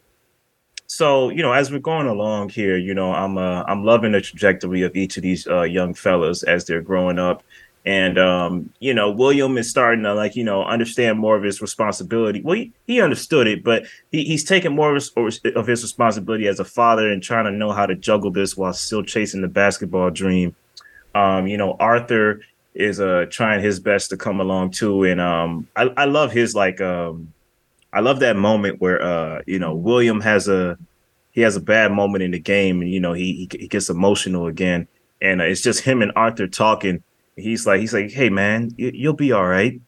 so 0.88 1.30
you 1.30 1.42
know 1.42 1.52
as 1.52 1.72
we're 1.72 1.80
going 1.80 2.08
along 2.08 2.50
here 2.50 2.78
you 2.78 2.94
know 2.94 3.14
i'm 3.14 3.38
uh, 3.38 3.64
i'm 3.64 3.84
loving 3.84 4.12
the 4.12 4.22
trajectory 4.22 4.84
of 4.84 4.96
each 4.96 5.18
of 5.18 5.24
these 5.24 5.48
uh, 5.48 5.64
young 5.64 5.94
fellas 5.94 6.44
as 6.44 6.66
they're 6.66 6.82
growing 6.82 7.20
up. 7.20 7.44
And 7.88 8.18
um, 8.18 8.72
you 8.80 8.96
know 8.96 9.12
william 9.12 9.58
is 9.60 9.70
starting 9.70 10.04
to 10.04 10.14
like 10.14 10.36
you 10.36 10.44
know 10.44 10.64
understand 10.64 11.20
more 11.20 11.36
of 11.36 11.44
his 11.44 11.62
responsibility. 11.62 12.42
Well 12.42 12.56
he, 12.56 12.72
he 12.88 13.00
understood 13.00 13.46
it 13.48 13.64
but 13.64 13.86
he, 14.12 14.24
he's 14.24 14.44
taking 14.44 14.76
more 14.76 14.96
of 14.96 14.96
his, 14.96 15.42
of 15.56 15.68
his 15.68 15.84
responsibility 15.84 16.48
as 16.48 16.60
a 16.60 16.66
father 16.66 17.12
and 17.12 17.22
trying 17.22 17.46
to 17.46 17.52
know 17.52 17.72
how 17.72 17.86
to 17.86 17.96
juggle 17.96 18.32
this 18.32 18.58
while 18.58 18.74
still 18.74 19.04
chasing 19.04 19.42
the 19.42 19.48
basketball 19.48 20.10
dream. 20.10 20.56
Um, 21.14 21.46
you 21.46 21.58
know 21.58 21.76
arthur 21.80 22.42
is 22.74 23.00
uh 23.00 23.26
trying 23.30 23.64
his 23.64 23.80
best 23.80 24.10
to 24.10 24.18
come 24.18 24.40
along 24.40 24.72
too. 24.72 25.04
And 25.04 25.22
um 25.22 25.68
i, 25.76 25.84
I 25.96 26.06
love 26.06 26.32
his 26.32 26.56
like 26.56 26.82
um 26.82 27.34
I 27.96 28.02
love 28.02 28.20
that 28.20 28.36
moment 28.36 28.82
where 28.82 29.02
uh, 29.02 29.42
you 29.48 29.58
know 29.58 29.74
William 29.74 30.20
has 30.22 30.50
a 30.50 30.78
he 31.32 31.42
has 31.42 31.56
a 31.56 31.62
bad 31.62 31.94
moment 31.94 32.24
in 32.24 32.32
the 32.32 32.40
game, 32.40 32.82
and 32.82 32.92
you 32.92 33.00
know 33.00 33.14
he 33.14 33.48
he, 33.52 33.58
he 33.58 33.68
gets 33.70 33.90
emotional 33.90 34.48
again, 34.48 34.88
and 35.22 35.42
uh, 35.42 35.46
it's 35.46 35.62
just 35.62 35.80
him 35.80 36.02
and 36.02 36.12
Arthur 36.16 36.48
talking. 36.48 37.02
He's 37.38 37.66
like 37.66 37.80
he's 37.80 37.94
like, 37.94 38.12
hey 38.12 38.30
man, 38.30 38.72
you, 38.78 39.10
will 39.10 39.16
be 39.16 39.32
all 39.32 39.48
right. 39.48 39.80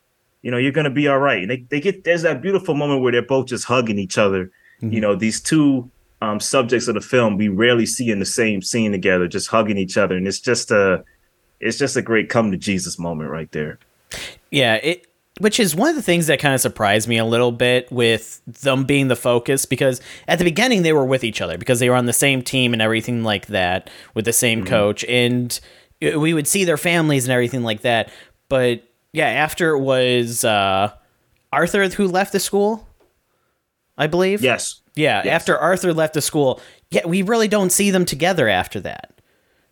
You 0.41 0.52
know 0.52 0.58
you're 0.58 0.72
gonna 0.72 0.89
be 0.89 1.10
all 1.10 1.20
right. 1.20 1.41
And 1.41 1.52
they 1.52 1.65
they 1.70 1.82
get 1.82 2.06
there's 2.06 2.22
that 2.22 2.41
beautiful 2.41 2.76
moment 2.76 3.02
where 3.02 3.12
they're 3.12 3.22
both 3.22 3.48
just 3.48 3.65
hugging 3.65 4.00
each 4.00 4.17
other. 4.17 4.52
Mm-hmm. 4.82 4.93
You 4.93 5.02
know 5.02 5.15
these 5.15 5.41
two 5.41 5.91
um, 6.22 6.39
subjects 6.39 6.88
of 6.88 6.96
the 6.96 7.02
film 7.02 7.38
we 7.38 7.50
rarely 7.50 7.86
see 7.86 8.10
in 8.10 8.20
the 8.20 8.26
same 8.26 8.62
scene 8.62 8.93
together, 8.93 9.28
just 9.28 9.50
hugging 9.50 9.78
each 9.78 9.98
other, 9.98 10.15
and 10.15 10.28
it's 10.28 10.39
just 10.39 10.72
a 10.72 11.04
it's 11.60 11.78
just 11.78 11.98
a 11.98 12.02
great 12.02 12.30
come 12.30 12.52
to 12.52 12.58
Jesus 12.58 12.98
moment 12.98 13.30
right 13.30 13.52
there. 13.52 13.80
Yeah, 14.50 14.76
it 14.76 15.08
which 15.39 15.60
is 15.60 15.76
one 15.76 15.89
of 15.89 15.95
the 15.95 16.02
things 16.02 16.28
that 16.28 16.39
kind 16.39 16.54
of 16.54 16.62
surprised 16.62 17.08
me 17.08 17.17
a 17.17 17.26
little 17.26 17.52
bit 17.52 17.91
with 17.91 18.41
them 18.45 18.86
being 18.86 19.08
the 19.08 19.15
focus 19.15 19.65
because 19.65 20.02
at 20.28 20.39
the 20.39 20.43
beginning 20.43 20.82
they 20.84 20.93
were 20.93 21.06
with 21.06 21.23
each 21.23 21.41
other 21.41 21.58
because 21.58 21.80
they 21.80 21.89
were 21.89 21.95
on 21.95 22.06
the 22.06 22.13
same 22.13 22.41
team 22.41 22.73
and 22.73 22.82
everything 22.82 23.23
like 23.23 23.47
that 23.47 23.89
with 24.13 24.26
the 24.26 24.34
same 24.34 24.60
mm-hmm. 24.60 24.69
coach 24.69 25.04
and 25.06 25.60
we 26.02 26.34
would 26.34 26.47
see 26.47 26.63
their 26.63 26.78
families 26.78 27.26
and 27.26 27.32
everything 27.32 27.63
like 27.63 27.82
that 27.82 28.10
but 28.50 28.84
yeah 29.13 29.28
after 29.28 29.71
it 29.71 29.80
was 29.80 30.43
uh, 30.43 30.91
arthur 31.52 31.88
who 31.89 32.08
left 32.08 32.32
the 32.32 32.39
school 32.39 32.88
i 33.97 34.08
believe 34.08 34.41
yes 34.41 34.82
yeah 34.95 35.21
yes. 35.23 35.34
after 35.34 35.58
arthur 35.58 35.93
left 35.93 36.13
the 36.13 36.21
school 36.21 36.62
yeah 36.91 37.06
we 37.06 37.21
really 37.21 37.47
don't 37.47 37.71
see 37.71 37.91
them 37.91 38.06
together 38.06 38.47
after 38.47 38.80
that 38.80 39.17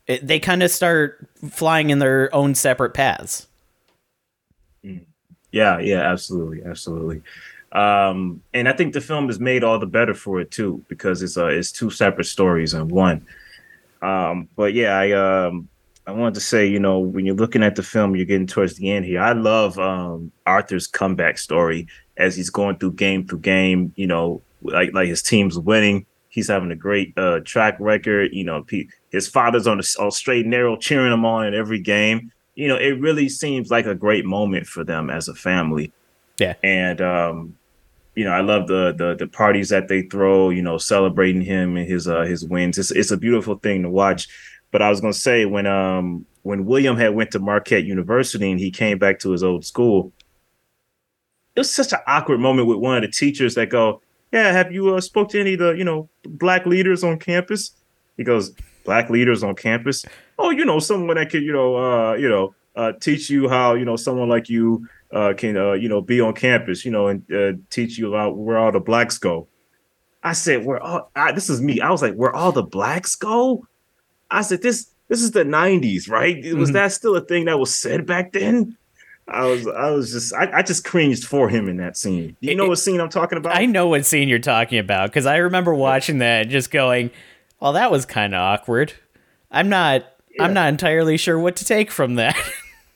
it, 0.07 0.25
they 0.25 0.39
kind 0.39 0.63
of 0.63 0.71
start 0.71 1.27
flying 1.49 1.89
in 1.89 1.99
their 1.99 2.33
own 2.33 2.55
separate 2.55 2.93
paths. 2.93 3.47
Yeah, 5.55 5.79
yeah, 5.79 6.01
absolutely, 6.01 6.63
absolutely. 6.65 7.21
Um, 7.71 8.41
and 8.53 8.67
I 8.67 8.73
think 8.73 8.93
the 8.93 8.99
film 8.99 9.29
is 9.29 9.39
made 9.39 9.63
all 9.63 9.79
the 9.79 9.85
better 9.85 10.13
for 10.13 10.41
it 10.41 10.51
too 10.51 10.83
because 10.89 11.21
it's 11.21 11.37
uh 11.37 11.45
it's 11.47 11.71
two 11.71 11.89
separate 11.89 12.25
stories 12.25 12.73
in 12.73 12.89
one. 12.89 13.25
Um, 14.01 14.49
but 14.57 14.73
yeah, 14.73 14.97
I 14.97 15.11
um 15.13 15.69
I 16.05 16.11
wanted 16.11 16.33
to 16.33 16.41
say, 16.41 16.67
you 16.67 16.79
know, 16.79 16.99
when 16.99 17.25
you're 17.25 17.35
looking 17.37 17.63
at 17.63 17.75
the 17.75 17.83
film, 17.83 18.17
you're 18.17 18.25
getting 18.25 18.47
towards 18.47 18.75
the 18.75 18.91
end 18.91 19.05
here. 19.05 19.21
I 19.21 19.31
love 19.31 19.79
um 19.79 20.33
Arthur's 20.45 20.87
comeback 20.87 21.37
story 21.37 21.87
as 22.17 22.35
he's 22.35 22.49
going 22.49 22.77
through 22.77 22.93
game 22.93 23.25
through 23.25 23.39
game. 23.39 23.93
You 23.95 24.07
know, 24.07 24.41
like 24.61 24.91
like 24.93 25.07
his 25.07 25.23
team's 25.23 25.57
winning. 25.57 26.05
He's 26.27 26.49
having 26.49 26.71
a 26.71 26.75
great 26.75 27.17
uh, 27.17 27.39
track 27.45 27.77
record. 27.79 28.33
You 28.33 28.43
know, 28.43 28.65
his 29.09 29.29
father's 29.29 29.67
on 29.67 29.79
on 29.99 30.11
straight 30.11 30.41
and 30.41 30.51
narrow 30.51 30.75
cheering 30.75 31.13
him 31.13 31.23
on 31.23 31.47
in 31.47 31.53
every 31.53 31.79
game 31.79 32.33
you 32.55 32.67
know, 32.67 32.77
it 32.77 32.99
really 32.99 33.29
seems 33.29 33.69
like 33.69 33.85
a 33.85 33.95
great 33.95 34.25
moment 34.25 34.65
for 34.65 34.83
them 34.83 35.09
as 35.09 35.27
a 35.27 35.35
family. 35.35 35.91
Yeah. 36.37 36.55
And 36.63 37.01
um, 37.01 37.55
you 38.15 38.23
know, 38.23 38.31
I 38.31 38.41
love 38.41 38.67
the 38.67 38.93
the 38.97 39.15
the 39.15 39.27
parties 39.27 39.69
that 39.69 39.87
they 39.87 40.03
throw, 40.03 40.49
you 40.49 40.61
know, 40.61 40.77
celebrating 40.77 41.41
him 41.41 41.77
and 41.77 41.87
his 41.87 42.07
uh 42.07 42.21
his 42.21 42.45
wins. 42.45 42.77
It's 42.77 42.91
it's 42.91 43.11
a 43.11 43.17
beautiful 43.17 43.55
thing 43.55 43.83
to 43.83 43.89
watch. 43.89 44.27
But 44.71 44.81
I 44.81 44.89
was 44.89 45.01
gonna 45.01 45.13
say 45.13 45.45
when 45.45 45.67
um 45.67 46.25
when 46.43 46.65
William 46.65 46.97
had 46.97 47.15
went 47.15 47.31
to 47.31 47.39
Marquette 47.39 47.85
University 47.85 48.49
and 48.49 48.59
he 48.59 48.71
came 48.71 48.97
back 48.97 49.19
to 49.19 49.31
his 49.31 49.43
old 49.43 49.65
school, 49.65 50.13
it 51.55 51.59
was 51.59 51.73
such 51.73 51.91
an 51.91 51.99
awkward 52.07 52.39
moment 52.39 52.67
with 52.67 52.77
one 52.77 52.97
of 52.97 53.01
the 53.01 53.11
teachers 53.11 53.55
that 53.55 53.69
go, 53.69 54.01
Yeah, 54.31 54.51
have 54.51 54.71
you 54.71 54.95
uh, 54.95 55.01
spoke 55.01 55.29
to 55.29 55.39
any 55.39 55.53
of 55.53 55.59
the, 55.59 55.71
you 55.71 55.83
know, 55.83 56.07
black 56.23 56.65
leaders 56.65 57.03
on 57.03 57.17
campus? 57.17 57.71
He 58.15 58.23
goes, 58.23 58.53
Black 58.85 59.09
leaders 59.09 59.43
on 59.43 59.55
campus 59.55 60.05
oh, 60.37 60.49
you 60.49 60.65
know, 60.65 60.79
someone 60.79 61.17
that 61.17 61.29
could, 61.29 61.43
you 61.43 61.53
know, 61.53 61.75
uh, 61.75 62.13
you 62.15 62.29
know, 62.29 62.55
uh, 62.75 62.91
teach 62.99 63.29
you 63.29 63.47
how, 63.47 63.73
you 63.73 63.85
know, 63.85 63.95
someone 63.95 64.29
like 64.29 64.49
you 64.49 64.87
uh, 65.13 65.33
can, 65.35 65.55
uh, 65.55 65.73
you 65.73 65.87
know, 65.87 66.01
be 66.01 66.19
on 66.19 66.33
campus, 66.33 66.83
you 66.83 66.91
know, 66.91 67.07
and 67.07 67.23
uh, 67.31 67.53
teach 67.69 67.97
you 67.97 68.09
about 68.09 68.37
where 68.37 68.57
all 68.57 68.71
the 68.71 68.79
blacks 68.79 69.17
go. 69.17 69.47
I 70.23 70.33
said, 70.33 70.65
where 70.65 70.81
all, 70.81 71.11
I, 71.15 71.31
this 71.31 71.49
is 71.49 71.61
me. 71.61 71.79
I 71.79 71.91
was 71.91 72.01
like, 72.01 72.15
where 72.15 72.35
all 72.35 72.51
the 72.51 72.63
blacks 72.63 73.15
go? 73.15 73.67
I 74.31 74.41
said, 74.41 74.61
this, 74.61 74.89
this 75.07 75.21
is 75.21 75.31
the 75.31 75.43
'90s, 75.43 76.09
right? 76.09 76.35
Mm-hmm. 76.37 76.59
Was 76.59 76.71
that 76.71 76.91
still 76.91 77.15
a 77.15 77.21
thing 77.21 77.45
that 77.45 77.59
was 77.59 77.73
said 77.73 78.05
back 78.05 78.33
then? 78.33 78.75
I 79.27 79.45
was, 79.45 79.67
I 79.67 79.89
was 79.91 80.11
just, 80.11 80.33
I, 80.33 80.49
I 80.51 80.61
just 80.61 80.83
cringed 80.83 81.25
for 81.25 81.49
him 81.49 81.67
in 81.67 81.77
that 81.77 81.97
scene. 81.97 82.35
Do 82.41 82.47
you 82.49 82.55
know 82.55 82.67
what 82.67 82.79
scene 82.79 82.99
I'm 82.99 83.09
talking 83.09 83.37
about? 83.37 83.55
I 83.55 83.65
know 83.65 83.87
what 83.87 84.05
scene 84.05 84.29
you're 84.29 84.39
talking 84.39 84.79
about 84.79 85.09
because 85.09 85.25
I 85.25 85.37
remember 85.37 85.73
watching 85.73 86.19
that 86.19 86.43
and 86.43 86.51
just 86.51 86.71
going, 86.71 87.11
"Well, 87.59 87.73
that 87.73 87.91
was 87.91 88.05
kind 88.05 88.35
of 88.35 88.39
awkward." 88.39 88.93
I'm 89.51 89.69
not 89.69 90.05
yeah. 90.35 90.43
I'm 90.43 90.53
not 90.53 90.69
entirely 90.69 91.17
sure 91.17 91.39
what 91.39 91.55
to 91.57 91.65
take 91.65 91.91
from 91.91 92.15
that. 92.15 92.37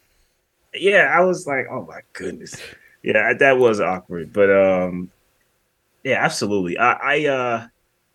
yeah, 0.74 1.14
I 1.16 1.22
was 1.22 1.48
like, 1.48 1.68
oh 1.72 1.86
my 1.86 2.02
goodness. 2.14 2.56
Yeah, 3.02 3.34
that 3.34 3.58
was 3.58 3.80
awkward. 3.80 4.34
But 4.34 4.52
um 4.52 5.12
yeah, 6.04 6.24
absolutely. 6.24 6.78
I, 6.78 6.92
I 6.92 7.26
uh 7.28 7.68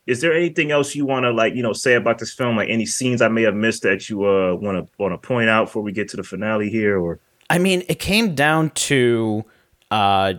is 0.06 0.20
there 0.20 0.34
anything 0.34 0.70
else 0.70 0.94
you 0.94 1.06
want 1.06 1.24
to 1.24 1.30
like, 1.30 1.54
you 1.54 1.62
know, 1.62 1.72
say 1.72 1.94
about 1.94 2.18
this 2.18 2.32
film? 2.32 2.56
Like 2.56 2.68
any 2.68 2.84
scenes 2.84 3.22
I 3.22 3.28
may 3.28 3.42
have 3.42 3.54
missed 3.54 3.82
that 3.82 4.08
you 4.10 4.24
uh 4.24 4.54
want 4.54 4.78
to 4.78 4.88
want 5.02 5.12
to 5.12 5.26
point 5.26 5.48
out 5.48 5.66
before 5.66 5.82
we 5.82 5.92
get 5.92 6.08
to 6.10 6.16
the 6.16 6.22
finale 6.22 6.70
here 6.70 6.98
or 6.98 7.20
I 7.50 7.58
mean, 7.58 7.82
it 7.88 7.98
came 7.98 8.34
down 8.34 8.70
to 8.70 9.44
uh 9.90 10.34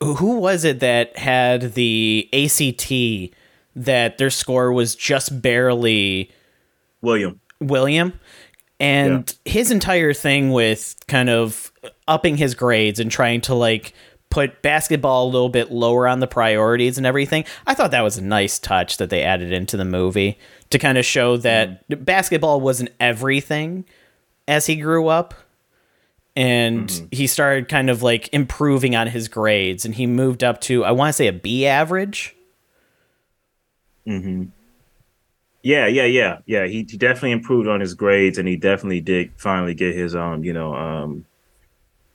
who 0.00 0.38
was 0.38 0.64
it 0.64 0.80
that 0.80 1.18
had 1.18 1.74
the 1.74 2.28
ACT 2.32 3.34
that 3.74 4.18
their 4.18 4.30
score 4.30 4.72
was 4.72 4.94
just 4.94 5.42
barely 5.42 6.30
William. 7.00 7.40
William. 7.60 8.18
And 8.80 9.34
yeah. 9.44 9.52
his 9.52 9.70
entire 9.70 10.14
thing 10.14 10.52
with 10.52 10.94
kind 11.08 11.28
of 11.28 11.72
upping 12.06 12.36
his 12.36 12.54
grades 12.54 13.00
and 13.00 13.10
trying 13.10 13.40
to 13.42 13.54
like 13.54 13.92
put 14.30 14.62
basketball 14.62 15.26
a 15.26 15.30
little 15.30 15.48
bit 15.48 15.70
lower 15.70 16.06
on 16.06 16.20
the 16.20 16.26
priorities 16.26 16.98
and 16.98 17.06
everything. 17.06 17.44
I 17.66 17.74
thought 17.74 17.90
that 17.92 18.02
was 18.02 18.18
a 18.18 18.22
nice 18.22 18.58
touch 18.58 18.98
that 18.98 19.10
they 19.10 19.22
added 19.22 19.52
into 19.52 19.76
the 19.76 19.84
movie 19.84 20.38
to 20.70 20.78
kind 20.78 20.98
of 20.98 21.04
show 21.04 21.36
that 21.38 21.88
mm. 21.88 22.04
basketball 22.04 22.60
wasn't 22.60 22.90
everything 23.00 23.84
as 24.46 24.66
he 24.66 24.76
grew 24.76 25.08
up. 25.08 25.34
And 26.36 26.88
mm-hmm. 26.88 27.06
he 27.10 27.26
started 27.26 27.68
kind 27.68 27.90
of 27.90 28.02
like 28.02 28.28
improving 28.32 28.94
on 28.94 29.08
his 29.08 29.26
grades 29.28 29.84
and 29.84 29.94
he 29.94 30.06
moved 30.06 30.44
up 30.44 30.60
to, 30.62 30.84
I 30.84 30.92
want 30.92 31.08
to 31.08 31.12
say, 31.14 31.26
a 31.26 31.32
B 31.32 31.66
average. 31.66 32.36
Mm-hmm. 34.06 34.44
Yeah, 35.62 35.86
yeah, 35.86 36.04
yeah, 36.04 36.38
yeah. 36.46 36.66
He, 36.66 36.86
he 36.88 36.96
definitely 36.96 37.32
improved 37.32 37.68
on 37.68 37.80
his 37.80 37.94
grades, 37.94 38.38
and 38.38 38.46
he 38.46 38.56
definitely 38.56 39.00
did 39.00 39.32
finally 39.36 39.74
get 39.74 39.94
his 39.94 40.14
um, 40.14 40.44
you 40.44 40.52
know, 40.52 40.74
um, 40.74 41.24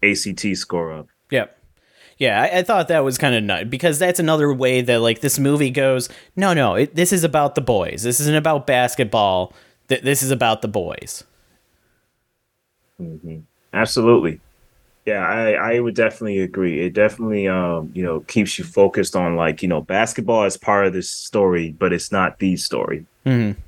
ACT 0.01 0.55
score 0.55 0.93
up. 0.93 1.07
Yep. 1.29 1.57
Yeah, 2.17 2.41
I, 2.41 2.59
I, 2.59 2.63
thought 2.63 2.87
that 2.89 3.03
was 3.03 3.17
kind 3.17 3.35
of 3.35 3.43
nut 3.43 3.69
because 3.69 3.99
that's 3.99 4.19
another 4.19 4.53
way 4.53 4.81
that 4.81 5.01
like 5.01 5.21
this 5.21 5.39
movie 5.39 5.71
goes. 5.71 6.09
No, 6.35 6.53
no, 6.53 6.75
it, 6.75 6.95
this 6.95 7.11
is 7.11 7.23
about 7.23 7.55
the 7.55 7.61
boys. 7.61 8.03
This 8.03 8.19
isn't 8.19 8.35
about 8.35 8.67
basketball. 8.67 9.51
Th- 9.89 10.01
this 10.01 10.21
is 10.21 10.31
about 10.31 10.61
the 10.61 10.67
boys. 10.67 11.23
Mm-hmm. 13.01 13.39
Absolutely. 13.73 14.39
Yeah, 15.05 15.25
I, 15.25 15.75
I 15.75 15.79
would 15.79 15.95
definitely 15.95 16.39
agree. 16.39 16.79
It 16.85 16.93
definitely 16.93 17.47
um, 17.47 17.91
you 17.93 18.03
know, 18.03 18.21
keeps 18.21 18.57
you 18.57 18.63
focused 18.63 19.15
on 19.15 19.35
like, 19.35 19.61
you 19.61 19.67
know, 19.67 19.81
basketball 19.81 20.45
is 20.45 20.55
part 20.55 20.87
of 20.87 20.93
this 20.93 21.09
story, 21.09 21.75
but 21.77 21.91
it's 21.91 22.11
not 22.11 22.39
the 22.39 22.55
story. 22.55 23.05
Mm-hmm. 23.25 23.59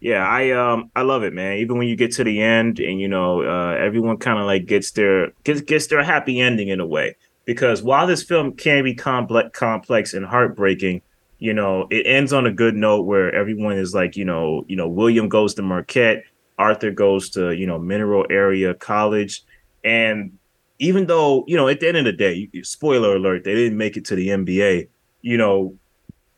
Yeah, 0.00 0.26
I 0.26 0.52
um 0.52 0.90
I 0.96 1.02
love 1.02 1.22
it, 1.24 1.34
man. 1.34 1.58
Even 1.58 1.76
when 1.76 1.86
you 1.86 1.94
get 1.94 2.12
to 2.12 2.24
the 2.24 2.40
end 2.40 2.80
and 2.80 2.98
you 2.98 3.08
know, 3.08 3.42
uh 3.42 3.74
everyone 3.78 4.16
kind 4.16 4.38
of 4.38 4.46
like 4.46 4.64
gets 4.64 4.92
their 4.92 5.32
gets 5.44 5.60
gets 5.60 5.88
their 5.88 6.02
happy 6.02 6.40
ending 6.40 6.68
in 6.68 6.80
a 6.80 6.86
way. 6.86 7.16
Because 7.44 7.82
while 7.82 8.06
this 8.06 8.22
film 8.22 8.52
can 8.54 8.84
be 8.84 8.94
complex 8.94 9.50
complex 9.52 10.14
and 10.14 10.24
heartbreaking, 10.24 11.02
you 11.38 11.52
know, 11.52 11.86
it 11.90 12.06
ends 12.06 12.32
on 12.32 12.46
a 12.46 12.52
good 12.52 12.74
note 12.76 13.02
where 13.02 13.34
everyone 13.34 13.76
is 13.76 13.94
like, 13.94 14.16
you 14.16 14.24
know, 14.24 14.64
you 14.68 14.76
know, 14.76 14.88
William 14.88 15.28
goes 15.28 15.52
to 15.54 15.62
Marquette, 15.62 16.24
Arthur 16.60 16.90
goes 16.90 17.30
to, 17.30 17.52
you 17.52 17.66
know, 17.66 17.78
Mineral 17.78 18.26
Area 18.28 18.74
College. 18.74 19.42
And 19.82 20.38
even 20.78 21.06
though, 21.06 21.44
you 21.48 21.56
know, 21.56 21.68
at 21.68 21.80
the 21.80 21.88
end 21.88 21.96
of 21.96 22.04
the 22.04 22.12
day, 22.12 22.50
spoiler 22.62 23.16
alert, 23.16 23.44
they 23.44 23.54
didn't 23.54 23.78
make 23.78 23.96
it 23.96 24.04
to 24.06 24.14
the 24.14 24.28
NBA, 24.28 24.88
you 25.22 25.36
know, 25.38 25.74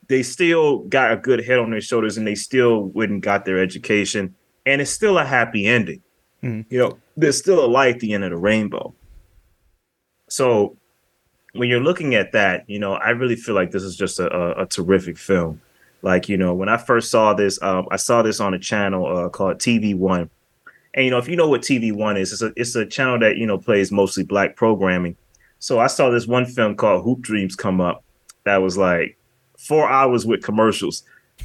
they 0.08 0.22
still 0.22 0.78
got 0.85 1.12
a 1.12 1.16
good 1.16 1.44
head 1.44 1.58
on 1.58 1.70
their 1.70 1.80
shoulders 1.80 2.16
and 2.16 2.26
they 2.26 2.35
still 2.37 2.85
wouldn't 2.85 3.22
got 3.22 3.44
their 3.44 3.61
education. 3.61 4.35
And 4.64 4.80
it's 4.80 4.90
still 4.90 5.18
a 5.18 5.24
happy 5.24 5.66
ending. 5.66 6.02
Mm-hmm. 6.42 6.72
You 6.72 6.78
know, 6.78 6.98
there's 7.16 7.38
still 7.38 7.64
a 7.64 7.66
light 7.66 7.96
at 7.96 8.00
the 8.00 8.12
end 8.12 8.24
of 8.24 8.30
the 8.30 8.37
rainbow. 8.37 8.94
So 10.28 10.76
when 11.52 11.68
you're 11.68 11.82
looking 11.82 12.14
at 12.14 12.32
that, 12.32 12.68
you 12.68 12.78
know, 12.78 12.94
I 12.94 13.11
really 13.11 13.37
feel 13.37 13.54
like 13.54 13.72
this 13.72 13.82
is 13.82 13.96
just 13.96 14.20
a, 14.20 14.32
a, 14.32 14.62
a 14.62 14.66
terrific 14.66 15.18
film. 15.18 15.61
Like, 16.03 16.29
you 16.29 16.37
know, 16.37 16.53
when 16.53 16.69
I 16.69 16.77
first 16.77 17.11
saw 17.11 17.33
this, 17.33 17.62
um, 17.62 17.87
I 17.91 17.97
saw 17.97 18.23
this 18.23 18.41
on 18.41 18.55
a 18.55 18.59
channel 18.59 19.07
uh, 19.07 19.29
called 19.29 19.59
TV 19.59 19.97
One. 19.97 20.29
And 20.95 21.05
you 21.05 21.11
know, 21.11 21.19
if 21.19 21.29
you 21.29 21.37
know 21.37 21.49
what 21.49 21.62
TV 21.62 21.93
One 21.93 22.17
is, 22.17 22.33
it's 22.33 22.43
a 22.43 22.53
it's 22.57 22.75
a 22.77 22.85
channel 22.85 23.19
that 23.21 23.37
you 23.38 23.47
know 23.47 23.57
plays 23.57 23.91
mostly 23.91 24.25
black 24.25 24.57
programming. 24.57 25.17
So 25.59 25.79
I 25.79 25.87
saw 25.87 26.11
this 26.11 26.27
one 26.27 26.45
film 26.45 26.75
called 26.75 27.05
Hoop 27.05 27.21
Dreams 27.21 27.55
come 27.55 27.81
up 27.81 28.05
that 28.45 28.59
was 28.59 28.77
like 28.77 29.17
four 29.59 29.88
hours 29.88 30.27
with 30.27 30.43
commercials. 30.43 31.05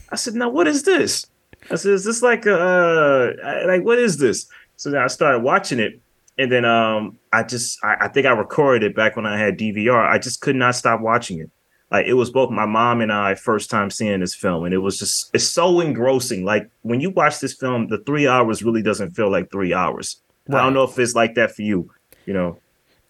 I 0.09 0.15
said, 0.15 0.35
"Now 0.35 0.49
what 0.49 0.67
is 0.67 0.83
this?" 0.83 1.27
I 1.71 1.75
said, 1.75 1.93
"Is 1.93 2.03
this 2.03 2.21
like 2.21 2.45
a 2.45 2.59
uh, 2.59 3.67
like 3.67 3.83
what 3.83 3.99
is 3.99 4.17
this?" 4.17 4.47
So 4.75 4.91
then 4.91 5.01
I 5.01 5.07
started 5.07 5.39
watching 5.39 5.79
it, 5.79 5.99
and 6.37 6.51
then 6.51 6.65
um, 6.65 7.17
I 7.31 7.43
just 7.43 7.83
I, 7.83 7.95
I 8.01 8.07
think 8.07 8.25
I 8.25 8.31
recorded 8.31 8.83
it 8.83 8.95
back 8.95 9.15
when 9.15 9.25
I 9.25 9.37
had 9.37 9.57
DVR. 9.57 10.07
I 10.07 10.17
just 10.17 10.41
could 10.41 10.55
not 10.55 10.75
stop 10.75 11.01
watching 11.01 11.39
it. 11.39 11.49
Like 11.91 12.05
it 12.05 12.13
was 12.13 12.29
both 12.29 12.49
my 12.49 12.65
mom 12.65 13.01
and 13.01 13.11
I 13.11 13.35
first 13.35 13.69
time 13.69 13.89
seeing 13.89 14.19
this 14.19 14.35
film, 14.35 14.65
and 14.65 14.73
it 14.73 14.79
was 14.79 14.99
just 14.99 15.29
it's 15.33 15.47
so 15.47 15.79
engrossing. 15.79 16.43
Like 16.43 16.69
when 16.81 16.99
you 16.99 17.09
watch 17.09 17.39
this 17.39 17.53
film, 17.53 17.87
the 17.87 17.99
three 17.99 18.27
hours 18.27 18.63
really 18.63 18.81
doesn't 18.81 19.11
feel 19.11 19.31
like 19.31 19.51
three 19.51 19.73
hours. 19.73 20.17
Right. 20.47 20.59
I 20.59 20.63
don't 20.63 20.73
know 20.73 20.83
if 20.83 20.99
it's 20.99 21.15
like 21.15 21.35
that 21.35 21.55
for 21.55 21.61
you. 21.61 21.89
You 22.25 22.33
know. 22.33 22.59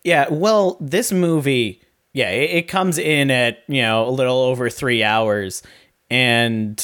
Yeah. 0.04 0.28
Well, 0.30 0.78
this 0.80 1.12
movie 1.12 1.82
yeah, 2.18 2.32
it, 2.32 2.50
it, 2.50 2.68
comes 2.68 2.98
in 2.98 3.30
at 3.30 3.60
you 3.68 3.84
know 3.84 4.08
a 4.08 4.10
little 4.10 4.38
over 4.38 4.72
three 4.72 5.04
hours, 5.04 5.62
and 6.10 6.80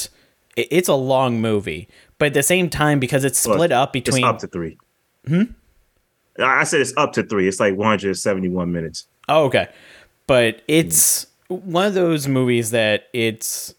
it, 0.56 0.68
it's 0.70 0.88
a 0.88 0.94
long 0.94 1.40
movie. 1.40 1.88
But 2.18 2.26
at 2.26 2.34
the 2.34 2.42
same 2.44 2.70
time, 2.70 3.00
because 3.00 3.24
it's 3.24 3.40
split 3.40 3.58
Look, 3.58 3.72
up 3.72 3.92
between 3.92 4.22
up 4.22 4.38
to 4.38 4.46
three. 4.46 4.78
Hmm. 5.26 5.42
I 6.38 6.62
said 6.62 6.80
it's 6.80 6.96
up 6.96 7.12
to 7.14 7.24
three. 7.24 7.48
It's 7.48 7.58
like 7.58 7.76
171 7.76 8.70
minutes. 8.70 9.08
Oh, 9.28 9.44
okay. 9.46 9.68
But 10.28 10.62
it's 10.68 11.24
mm. 11.24 11.28
One 11.48 11.86
of 11.86 11.94
those 11.94 12.26
movies 12.28 12.70
that 12.70 13.08
it's 13.12 13.74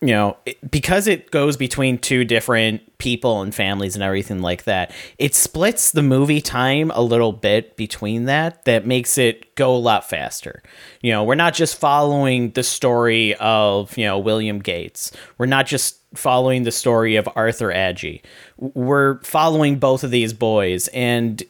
you 0.00 0.08
know, 0.08 0.36
because 0.70 1.06
it 1.06 1.30
goes 1.30 1.56
between 1.56 1.96
two 1.98 2.24
different 2.24 2.98
people 2.98 3.40
and 3.40 3.54
families 3.54 3.94
and 3.94 4.02
everything 4.02 4.42
like 4.42 4.64
that, 4.64 4.92
it 5.18 5.34
splits 5.34 5.90
the 5.90 6.02
movie 6.02 6.42
time 6.42 6.90
a 6.94 7.00
little 7.00 7.32
bit 7.32 7.76
between 7.76 8.26
that, 8.26 8.64
that 8.66 8.86
makes 8.86 9.16
it 9.16 9.54
go 9.54 9.74
a 9.74 9.78
lot 9.78 10.08
faster. 10.08 10.62
You 11.00 11.12
know, 11.12 11.24
we're 11.24 11.34
not 11.34 11.54
just 11.54 11.78
following 11.78 12.50
the 12.50 12.62
story 12.62 13.34
of, 13.36 13.96
you 13.96 14.04
know, 14.04 14.18
William 14.18 14.58
Gates. 14.58 15.12
We're 15.38 15.46
not 15.46 15.66
just 15.66 15.98
following 16.14 16.64
the 16.64 16.72
story 16.72 17.16
of 17.16 17.26
Arthur 17.34 17.72
Agee. 17.72 18.20
We're 18.58 19.22
following 19.22 19.78
both 19.78 20.04
of 20.04 20.10
these 20.10 20.34
boys. 20.34 20.88
And 20.88 21.42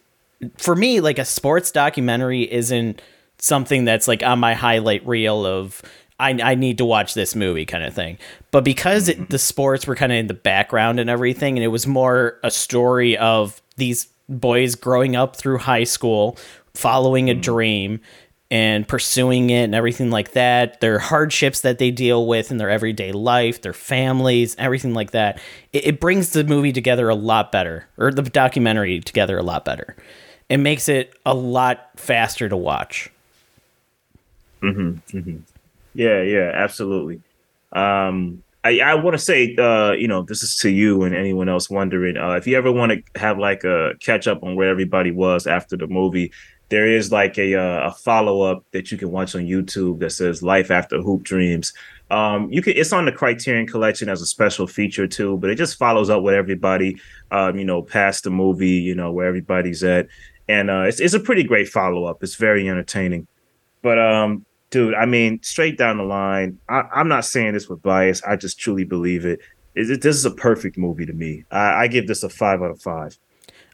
for 0.57 0.76
me, 0.76 1.00
like 1.00 1.18
a 1.18 1.24
sports 1.24 1.72
documentary 1.72 2.50
isn't 2.50 3.02
something 3.38 3.85
that's 3.85 4.09
like 4.09 4.22
on 4.22 4.38
my 4.38 4.55
highlight 4.55 5.07
reel 5.07 5.44
of 5.46 5.83
I, 6.18 6.31
I 6.31 6.55
need 6.55 6.79
to 6.79 6.85
watch 6.85 7.14
this 7.14 7.35
movie 7.35 7.66
kind 7.66 7.85
of 7.85 7.94
thing. 7.94 8.18
But 8.51 8.64
because 8.64 9.09
it, 9.09 9.29
the 9.29 9.38
sports 9.38 9.87
were 9.87 9.96
kind 9.96 10.12
of 10.12 10.18
in 10.18 10.27
the 10.29 10.35
background 10.35 10.99
and 10.99 11.11
everything, 11.11 11.59
and 11.59 11.64
it 11.64 11.68
was 11.68 11.87
more 11.87 12.38
a 12.42 12.51
story 12.51 13.16
of 13.18 13.61
these 13.77 14.09
boys 14.29 14.75
growing 14.75 15.14
up 15.14 15.37
through 15.37 15.59
high 15.59 15.85
school, 15.85 16.38
following 16.75 17.29
a 17.29 17.33
mm-hmm. 17.33 17.40
dream 17.42 18.01
and 18.51 18.87
pursuing 18.87 19.51
it 19.51 19.64
and 19.64 19.75
everything 19.75 20.11
like 20.11 20.33
that, 20.33 20.81
their 20.81 20.99
hardships 21.01 21.62
that 21.62 21.79
they 21.79 21.90
deal 21.90 22.27
with 22.27 22.51
in 22.51 22.59
their 22.59 22.70
everyday 22.70 23.11
life, 23.11 23.61
their 23.61 23.72
families, 23.72 24.55
everything 24.57 24.94
like 24.94 25.11
that, 25.11 25.40
it, 25.72 25.87
it 25.87 26.01
brings 26.01 26.31
the 26.31 26.44
movie 26.44 26.72
together 26.72 27.09
a 27.09 27.14
lot 27.14 27.51
better, 27.51 27.88
or 27.99 28.12
the 28.12 28.22
documentary 28.22 29.01
together 29.01 29.37
a 29.37 29.42
lot 29.42 29.64
better. 29.64 29.96
It 30.49 30.59
makes 30.59 30.88
it 30.88 31.12
a 31.27 31.35
lot 31.35 31.90
faster 31.96 32.49
to 32.49 32.57
watch. 32.57 33.11
Mm-hmm, 34.62 35.18
mm-hmm. 35.18 35.36
Yeah, 35.94 36.22
yeah, 36.22 36.50
absolutely. 36.54 37.22
Um, 37.72 38.42
I, 38.64 38.80
I 38.80 38.94
want 38.94 39.14
to 39.14 39.18
say, 39.18 39.54
uh, 39.56 39.92
you 39.92 40.08
know, 40.08 40.22
this 40.22 40.42
is 40.42 40.56
to 40.56 40.70
you 40.70 41.04
and 41.04 41.14
anyone 41.14 41.48
else 41.48 41.70
wondering. 41.70 42.16
Uh, 42.16 42.32
if 42.32 42.46
you 42.46 42.56
ever 42.56 42.72
want 42.72 42.92
to 42.92 43.20
have 43.20 43.38
like 43.38 43.64
a 43.64 43.92
catch 44.00 44.26
up 44.26 44.42
on 44.42 44.56
where 44.56 44.68
everybody 44.68 45.12
was 45.12 45.46
after 45.46 45.76
the 45.76 45.86
movie, 45.86 46.32
there 46.68 46.88
is 46.88 47.12
like 47.12 47.38
a 47.38 47.54
uh, 47.54 47.88
a 47.88 47.92
follow 47.92 48.42
up 48.42 48.64
that 48.72 48.90
you 48.90 48.98
can 48.98 49.12
watch 49.12 49.34
on 49.34 49.42
YouTube 49.42 50.00
that 50.00 50.10
says 50.10 50.42
"Life 50.42 50.70
After 50.70 51.00
Hoop 51.00 51.22
Dreams." 51.22 51.72
Um, 52.10 52.52
you 52.52 52.60
can 52.60 52.72
it's 52.76 52.92
on 52.92 53.04
the 53.04 53.12
Criterion 53.12 53.66
Collection 53.66 54.08
as 54.08 54.20
a 54.20 54.26
special 54.26 54.66
feature 54.66 55.06
too, 55.06 55.36
but 55.38 55.50
it 55.50 55.56
just 55.56 55.78
follows 55.78 56.10
up 56.10 56.22
with 56.22 56.34
everybody, 56.34 57.00
um, 57.30 57.58
you 57.58 57.64
know, 57.64 57.82
past 57.82 58.24
the 58.24 58.30
movie, 58.30 58.68
you 58.68 58.94
know, 58.94 59.12
where 59.12 59.28
everybody's 59.28 59.84
at, 59.84 60.08
and 60.48 60.70
uh, 60.70 60.82
it's 60.82 60.98
it's 60.98 61.14
a 61.14 61.20
pretty 61.20 61.44
great 61.44 61.68
follow 61.68 62.04
up. 62.04 62.22
It's 62.22 62.34
very 62.34 62.68
entertaining, 62.68 63.28
but 63.87 64.01
um, 64.01 64.44
dude, 64.70 64.94
I 64.94 65.07
mean, 65.07 65.40
straight 65.44 65.79
down 65.79 65.99
the 65.99 66.03
line, 66.03 66.59
I, 66.68 66.88
am 66.92 67.07
not 67.07 67.25
saying 67.25 67.53
this 67.53 67.68
with 67.68 67.83
bias. 67.83 68.20
I 68.25 68.35
just 68.35 68.59
truly 68.59 68.83
believe 68.83 69.25
it. 69.25 69.38
Is 69.77 69.90
it 69.90 70.03
this 70.03 70.16
is 70.16 70.25
a 70.25 70.33
perfect 70.33 70.77
movie 70.77 71.07
to 71.07 71.12
me. 71.12 71.44
I, 71.53 71.85
I 71.85 71.87
give 71.87 72.09
this 72.09 72.25
a 72.25 72.29
five 72.29 72.62
out 72.62 72.72
of 72.72 72.83
five. 72.83 73.16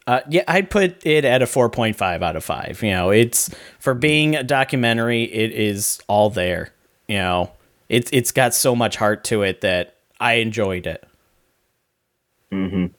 Uh, 0.07 0.21
yeah, 0.29 0.43
I'd 0.47 0.69
put 0.69 1.07
it 1.07 1.25
at 1.25 1.41
a 1.41 1.47
4.5 1.47 2.23
out 2.23 2.37
of 2.37 2.45
5. 2.45 2.83
You 2.83 2.91
know, 2.91 3.09
it's 3.09 3.49
for 3.79 3.95
being 3.95 4.37
a 4.37 4.43
documentary, 4.43 5.23
it 5.23 5.53
is 5.53 6.03
all 6.09 6.29
there. 6.29 6.75
You 7.09 7.17
know, 7.17 7.53
it's 7.89 8.11
it's 8.13 8.33
got 8.33 8.53
so 8.53 8.77
much 8.77 8.97
heart 8.97 9.25
to 9.25 9.41
it 9.41 9.63
that 9.63 9.97
I 10.21 10.35
enjoyed 10.35 10.87
it. 10.87 11.09
Mhm. 12.53 12.93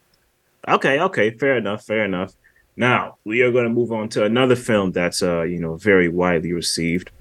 Okay, 0.68 1.00
okay, 1.00 1.30
fair 1.30 1.58
enough, 1.58 1.86
fair 1.86 2.06
enough. 2.06 2.34
Now, 2.76 3.18
we 3.24 3.42
are 3.42 3.52
going 3.52 3.66
to 3.66 3.70
move 3.70 3.92
on 3.92 4.10
to 4.10 4.24
another 4.24 4.56
film 4.56 4.92
that's 4.92 5.22
uh, 5.22 5.44
you 5.44 5.60
know, 5.60 5.76
very 5.76 6.10
widely 6.10 6.54
received. 6.54 7.12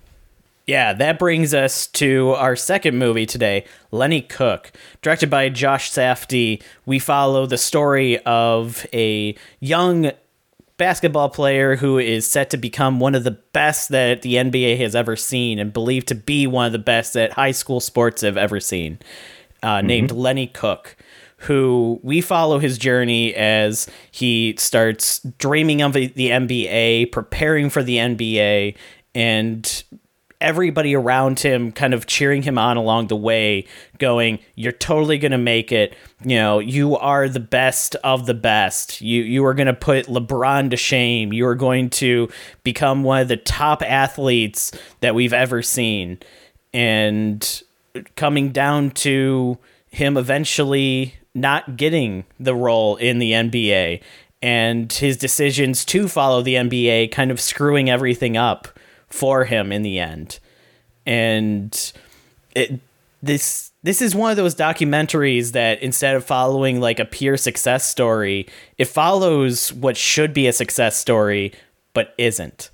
Yeah, 0.66 0.92
that 0.92 1.18
brings 1.18 1.54
us 1.54 1.88
to 1.88 2.30
our 2.30 2.54
second 2.54 2.96
movie 2.96 3.26
today, 3.26 3.64
Lenny 3.90 4.22
Cooke. 4.22 4.70
Directed 5.02 5.28
by 5.28 5.48
Josh 5.48 5.90
Safdie, 5.90 6.62
we 6.86 7.00
follow 7.00 7.46
the 7.46 7.58
story 7.58 8.18
of 8.20 8.86
a 8.92 9.34
young 9.58 10.12
basketball 10.76 11.28
player 11.28 11.76
who 11.76 11.98
is 11.98 12.26
set 12.26 12.50
to 12.50 12.56
become 12.56 13.00
one 13.00 13.14
of 13.14 13.24
the 13.24 13.32
best 13.32 13.88
that 13.88 14.22
the 14.22 14.34
NBA 14.34 14.78
has 14.78 14.94
ever 14.94 15.16
seen 15.16 15.58
and 15.58 15.72
believed 15.72 16.08
to 16.08 16.14
be 16.14 16.46
one 16.46 16.66
of 16.66 16.72
the 16.72 16.78
best 16.78 17.14
that 17.14 17.32
high 17.32 17.50
school 17.50 17.80
sports 17.80 18.22
have 18.22 18.36
ever 18.36 18.60
seen, 18.60 19.00
uh, 19.64 19.78
mm-hmm. 19.78 19.86
named 19.86 20.10
Lenny 20.12 20.46
Cooke. 20.46 20.96
Who 21.42 21.98
we 22.02 22.20
follow 22.20 22.58
his 22.58 22.78
journey 22.78 23.34
as 23.34 23.88
he 24.10 24.54
starts 24.58 25.20
dreaming 25.38 25.82
of 25.82 25.92
the 25.92 26.30
NBA, 26.30 27.10
preparing 27.10 27.68
for 27.68 27.82
the 27.82 27.96
NBA, 27.98 28.76
and 29.14 29.82
everybody 30.40 30.94
around 30.94 31.40
him 31.40 31.70
kind 31.70 31.94
of 31.94 32.06
cheering 32.06 32.42
him 32.42 32.58
on 32.58 32.76
along 32.76 33.06
the 33.06 33.16
way, 33.16 33.64
going, 33.98 34.38
"You're 34.54 34.72
totally 34.72 35.18
gonna 35.18 35.38
make 35.38 35.72
it. 35.72 35.94
You 36.24 36.36
know, 36.36 36.58
you 36.58 36.96
are 36.96 37.28
the 37.28 37.40
best 37.40 37.96
of 38.04 38.26
the 38.26 38.34
best. 38.34 39.00
You 39.00 39.22
you 39.22 39.44
are 39.44 39.54
gonna 39.54 39.74
put 39.74 40.06
LeBron 40.06 40.70
to 40.70 40.76
shame. 40.76 41.32
You 41.32 41.46
are 41.46 41.54
going 41.54 41.90
to 41.90 42.28
become 42.64 43.02
one 43.02 43.20
of 43.20 43.28
the 43.28 43.36
top 43.36 43.82
athletes 43.82 44.72
that 45.00 45.14
we've 45.14 45.32
ever 45.32 45.62
seen." 45.62 46.18
And 46.74 47.62
coming 48.16 48.50
down 48.50 48.90
to 48.90 49.58
him 49.90 50.16
eventually 50.16 51.14
not 51.34 51.76
getting 51.76 52.24
the 52.38 52.54
role 52.54 52.96
in 52.96 53.18
the 53.18 53.32
NBA 53.32 54.02
and 54.42 54.92
his 54.92 55.16
decisions 55.16 55.84
to 55.86 56.08
follow 56.08 56.42
the 56.42 56.54
NBA 56.54 57.12
kind 57.12 57.30
of 57.30 57.40
screwing 57.40 57.88
everything 57.88 58.36
up 58.36 58.68
for 59.08 59.44
him 59.44 59.72
in 59.72 59.82
the 59.82 59.98
end. 59.98 60.40
And 61.06 61.92
it, 62.54 62.80
this 63.22 63.72
this 63.84 64.00
is 64.00 64.14
one 64.14 64.30
of 64.30 64.36
those 64.36 64.54
documentaries 64.54 65.52
that 65.52 65.82
instead 65.82 66.14
of 66.14 66.24
following 66.24 66.80
like 66.80 67.00
a 67.00 67.04
pure 67.04 67.36
success 67.36 67.88
story, 67.88 68.46
it 68.78 68.84
follows 68.84 69.72
what 69.72 69.96
should 69.96 70.32
be 70.32 70.46
a 70.46 70.52
success 70.52 70.96
story 70.96 71.52
but 71.94 72.14
isn't. 72.18 72.70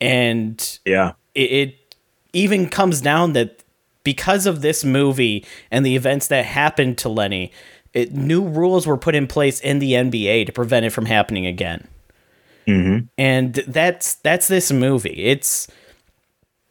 And 0.00 0.78
yeah, 0.84 1.12
it, 1.34 1.40
it 1.40 1.96
even 2.32 2.68
comes 2.68 3.00
down 3.00 3.32
that 3.32 3.62
because 4.04 4.46
of 4.46 4.62
this 4.62 4.84
movie 4.84 5.44
and 5.70 5.86
the 5.86 5.96
events 5.96 6.28
that 6.28 6.44
happened 6.44 6.98
to 6.98 7.08
Lenny, 7.08 7.52
it, 7.94 8.12
new 8.12 8.42
rules 8.42 8.86
were 8.86 8.96
put 8.96 9.14
in 9.14 9.26
place 9.26 9.60
in 9.60 9.78
the 9.78 9.92
NBA 9.92 10.46
to 10.46 10.52
prevent 10.52 10.86
it 10.86 10.90
from 10.90 11.06
happening 11.06 11.46
again. 11.46 11.86
Mm-hmm. 12.66 13.06
And 13.18 13.54
that's 13.54 14.14
that's 14.16 14.48
this 14.48 14.70
movie. 14.70 15.24
It's 15.24 15.68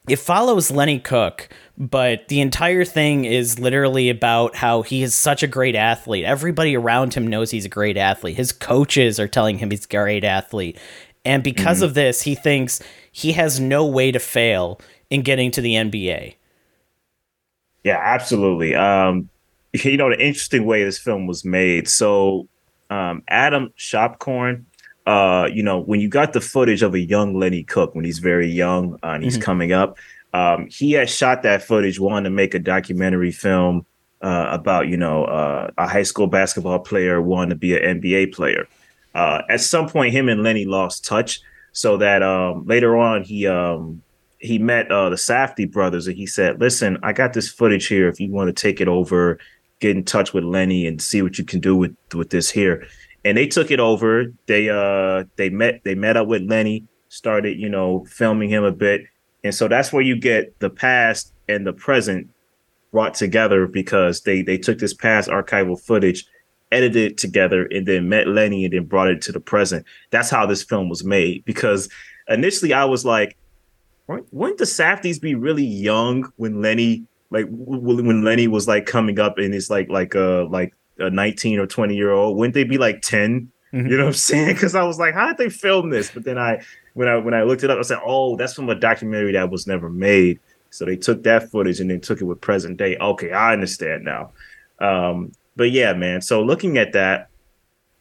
it 0.08 0.18
follows 0.18 0.72
Lenny 0.72 1.00
Cooke, 1.00 1.50
but 1.78 2.28
the 2.28 2.42
entire 2.42 2.86
thing 2.86 3.26
is 3.26 3.60
literally 3.60 4.10
about 4.10 4.56
how 4.56 4.82
he 4.82 5.04
is 5.04 5.14
such 5.14 5.44
a 5.44 5.48
great 5.48 5.76
athlete. 5.76 6.26
Everybody 6.26 6.76
around 6.76 7.14
him 7.14 7.28
knows 7.28 7.52
he's 7.52 7.66
a 7.66 7.70
great 7.70 7.98
athlete. 7.98 8.38
His 8.38 8.52
coaches 8.52 9.20
are 9.20 9.28
telling 9.28 9.60
him 9.60 9.70
he's 9.70 9.86
a 9.86 9.90
great 9.90 10.24
athlete. 10.24 10.78
And 11.24 11.44
because 11.44 11.78
mm-hmm. 11.78 11.86
of 11.86 11.94
this, 11.94 12.24
he 12.24 12.36
thinks 12.36 12.82
he 13.12 13.34
has 13.34 13.60
no 13.60 13.86
way 13.86 14.12
to 14.12 14.20
fail 14.20 14.80
in 15.10 15.22
getting 15.22 15.52
to 15.52 15.62
the 15.62 15.76
NBA. 15.76 16.36
Yeah, 17.84 18.00
absolutely. 18.00 18.76
Um, 18.76 19.30
you 19.74 19.98
know, 19.98 20.10
the 20.10 20.20
interesting 20.20 20.66
way 20.66 20.84
this 20.84 20.98
film 20.98 21.28
was 21.28 21.46
made. 21.46 21.88
So, 21.88 22.48
um, 22.90 23.24
Adam 23.28 23.74
Shopkorn, 23.78 24.66
uh, 25.06 25.48
you 25.52 25.64
know, 25.64 25.80
when 25.80 26.00
you 26.00 26.10
got 26.10 26.34
the 26.34 26.42
footage 26.42 26.82
of 26.84 26.94
a 26.94 27.00
young 27.00 27.40
Lenny 27.40 27.64
Cooke 27.64 27.96
when 27.96 28.06
he's 28.06 28.20
very 28.20 28.48
young 28.48 28.96
uh, 29.04 29.08
and 29.08 29.24
he's 29.24 29.36
mm-hmm. 29.36 29.44
coming 29.44 29.72
up, 29.72 29.98
um, 30.34 30.68
he 30.70 30.94
had 30.94 31.10
shot 31.10 31.44
that 31.44 31.64
footage, 31.64 32.00
wanting 32.00 32.26
to 32.26 32.30
make 32.30 32.54
a 32.54 32.60
documentary 32.60 33.32
film 33.32 33.86
uh, 34.22 34.48
about, 34.52 34.88
you 34.88 34.98
know, 34.98 35.26
uh, 35.26 35.72
a 35.78 35.88
high 35.88 36.04
school 36.04 36.28
basketball 36.28 36.80
player 36.80 37.22
wanting 37.22 37.50
to 37.50 37.56
be 37.56 37.76
an 37.76 38.02
NBA 38.02 38.34
player. 38.34 38.68
Uh, 39.14 39.42
at 39.50 39.60
some 39.62 39.90
point, 39.90 40.14
him 40.14 40.30
and 40.30 40.44
Lenny 40.44 40.66
lost 40.66 41.04
touch, 41.04 41.42
so 41.74 41.98
that 41.98 42.22
um, 42.22 42.66
later 42.66 42.98
on 42.98 43.24
he 43.24 43.48
um, 43.48 44.02
he 44.40 44.58
met 44.58 44.90
uh, 44.92 45.10
the 45.10 45.16
Safdie 45.16 45.70
brothers 45.70 46.08
and 46.08 46.16
he 46.16 46.26
said, 46.26 46.62
"Listen, 46.62 46.98
I 47.04 47.12
got 47.12 47.34
this 47.34 47.50
footage 47.50 47.88
here. 47.88 48.08
If 48.08 48.20
you 48.20 48.32
want 48.32 48.48
to 48.48 48.54
take 48.54 48.80
it 48.80 48.88
over, 48.88 49.40
get 49.82 49.98
in 49.98 50.06
touch 50.06 50.34
with 50.34 50.46
Lenny 50.46 50.88
and 50.88 51.02
see 51.02 51.22
what 51.22 51.38
you 51.38 51.44
can 51.44 51.60
do 51.60 51.76
with 51.76 51.96
with 52.14 52.30
this 52.30 52.50
here." 52.50 52.88
and 53.24 53.38
they 53.38 53.48
took 53.48 53.72
it 53.72 53.80
over. 53.80 54.34
They 54.48 54.70
uh 54.70 55.26
they 55.36 55.50
met 55.50 55.84
they 55.84 55.96
met 55.96 56.18
up 56.18 56.28
with 56.28 56.44
Lenny, 56.44 56.86
started 57.10 57.60
you 57.60 57.70
know 57.70 58.06
filming 58.06 58.50
him 58.50 58.64
a 58.64 58.72
bit, 58.72 59.04
and 59.44 59.54
so 59.54 59.68
that's 59.68 59.94
where 59.94 60.04
you 60.04 60.16
get 60.16 60.58
the 60.60 60.70
past 60.70 61.34
and 61.48 61.66
the 61.66 61.74
present 61.74 62.30
brought 62.92 63.14
together 63.14 63.68
because 63.68 64.22
they 64.22 64.42
they 64.42 64.58
took 64.58 64.80
this 64.80 64.94
past 64.94 65.30
archival 65.30 65.80
footage, 65.80 66.26
edited 66.72 67.12
it 67.12 67.18
together, 67.18 67.66
and 67.66 67.88
then 67.88 68.10
met 68.10 68.28
Lenny 68.28 68.66
and 68.66 68.74
then 68.74 68.86
brought 68.86 69.10
it 69.10 69.22
to 69.24 69.32
the 69.32 69.40
present. 69.40 69.86
That's 70.10 70.30
how 70.30 70.46
this 70.46 70.64
film 70.64 70.90
was 70.90 71.04
made. 71.04 71.46
Because 71.46 71.90
initially 72.28 72.74
I 72.74 72.86
was 72.86 73.06
like, 73.06 73.38
wouldn't 74.08 74.58
the 74.58 74.66
Safdies 74.66 75.22
be 75.22 75.36
really 75.36 75.66
young 75.66 76.32
when 76.38 76.62
Lenny 76.62 77.06
like 77.32 77.48
when 77.50 78.24
Lenny 78.24 78.48
was 78.48 78.68
like 78.68 78.86
coming 78.86 79.20
up 79.20 79.38
and 79.38 79.56
it's 79.56 79.70
like 79.70 79.90
like 79.90 80.16
uh 80.16 80.46
like 80.46 80.74
a 81.00 81.10
19 81.10 81.60
or 81.60 81.66
20 81.66 81.96
year 81.96 82.12
old, 82.12 82.38
wouldn't 82.38 82.54
they 82.54 82.64
be 82.64 82.78
like 82.78 83.02
10? 83.02 83.52
Mm-hmm. 83.74 83.88
You 83.88 83.98
know 83.98 84.04
what 84.04 84.10
I'm 84.10 84.14
saying? 84.14 84.54
Because 84.54 84.76
I 84.76 84.84
was 84.84 85.00
like, 85.00 85.14
how 85.14 85.28
did 85.28 85.38
they 85.38 85.50
film 85.50 85.90
this? 85.90 86.12
But 86.12 86.26
then 86.26 86.38
I, 86.38 86.62
when 86.94 87.08
I 87.08 87.18
when 87.18 87.34
I 87.34 87.44
looked 87.44 87.64
it 87.64 87.70
up, 87.70 87.80
I 87.80 87.84
said, 87.84 88.00
oh, 88.06 88.36
that's 88.36 88.54
from 88.54 88.70
a 88.70 88.76
documentary 88.76 89.32
that 89.32 89.50
was 89.50 89.66
never 89.66 89.90
made. 89.90 90.40
So 90.70 90.86
they 90.86 90.98
took 90.98 91.24
that 91.24 91.50
footage 91.50 91.80
and 91.80 91.90
then 91.90 92.02
took 92.02 92.22
it 92.22 92.26
with 92.26 92.42
present 92.42 92.78
day. 92.78 92.98
Okay, 92.98 93.32
I 93.32 93.54
understand 93.54 94.04
now. 94.04 94.32
Um, 94.80 95.32
but 95.56 95.72
yeah, 95.72 95.94
man. 95.94 96.22
So 96.22 96.42
looking 96.44 96.78
at 96.78 96.94
that, 96.94 97.30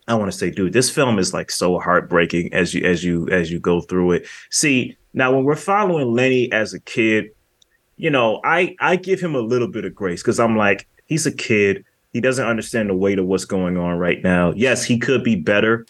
I 0.08 0.14
want 0.14 0.30
to 0.30 0.36
say, 0.36 0.50
dude, 0.50 0.72
this 0.72 0.90
film 0.90 1.18
is 1.18 1.32
like 1.32 1.50
so 1.50 1.78
heartbreaking 1.78 2.52
as 2.52 2.74
you 2.74 2.84
as 2.84 3.04
you 3.04 3.28
as 3.28 3.50
you 3.50 3.60
go 3.60 3.80
through 3.80 4.12
it. 4.12 4.26
See, 4.50 4.96
now 5.14 5.32
when 5.32 5.44
we're 5.44 5.56
following 5.56 6.12
Lenny 6.12 6.50
as 6.50 6.74
a 6.74 6.80
kid, 6.80 7.30
you 8.00 8.10
know, 8.10 8.40
I 8.44 8.74
I 8.80 8.96
give 8.96 9.20
him 9.20 9.34
a 9.34 9.40
little 9.40 9.68
bit 9.68 9.84
of 9.84 9.94
grace 9.94 10.22
because 10.22 10.40
I'm 10.40 10.56
like, 10.56 10.88
he's 11.06 11.26
a 11.26 11.32
kid 11.32 11.84
he 12.12 12.20
doesn't 12.20 12.46
understand 12.46 12.90
the 12.90 12.94
weight 12.94 13.18
of 13.18 13.26
what's 13.26 13.44
going 13.44 13.76
on 13.76 13.98
right 13.98 14.22
now. 14.22 14.52
Yes, 14.52 14.84
he 14.84 14.98
could 14.98 15.22
be 15.22 15.36
better. 15.36 15.86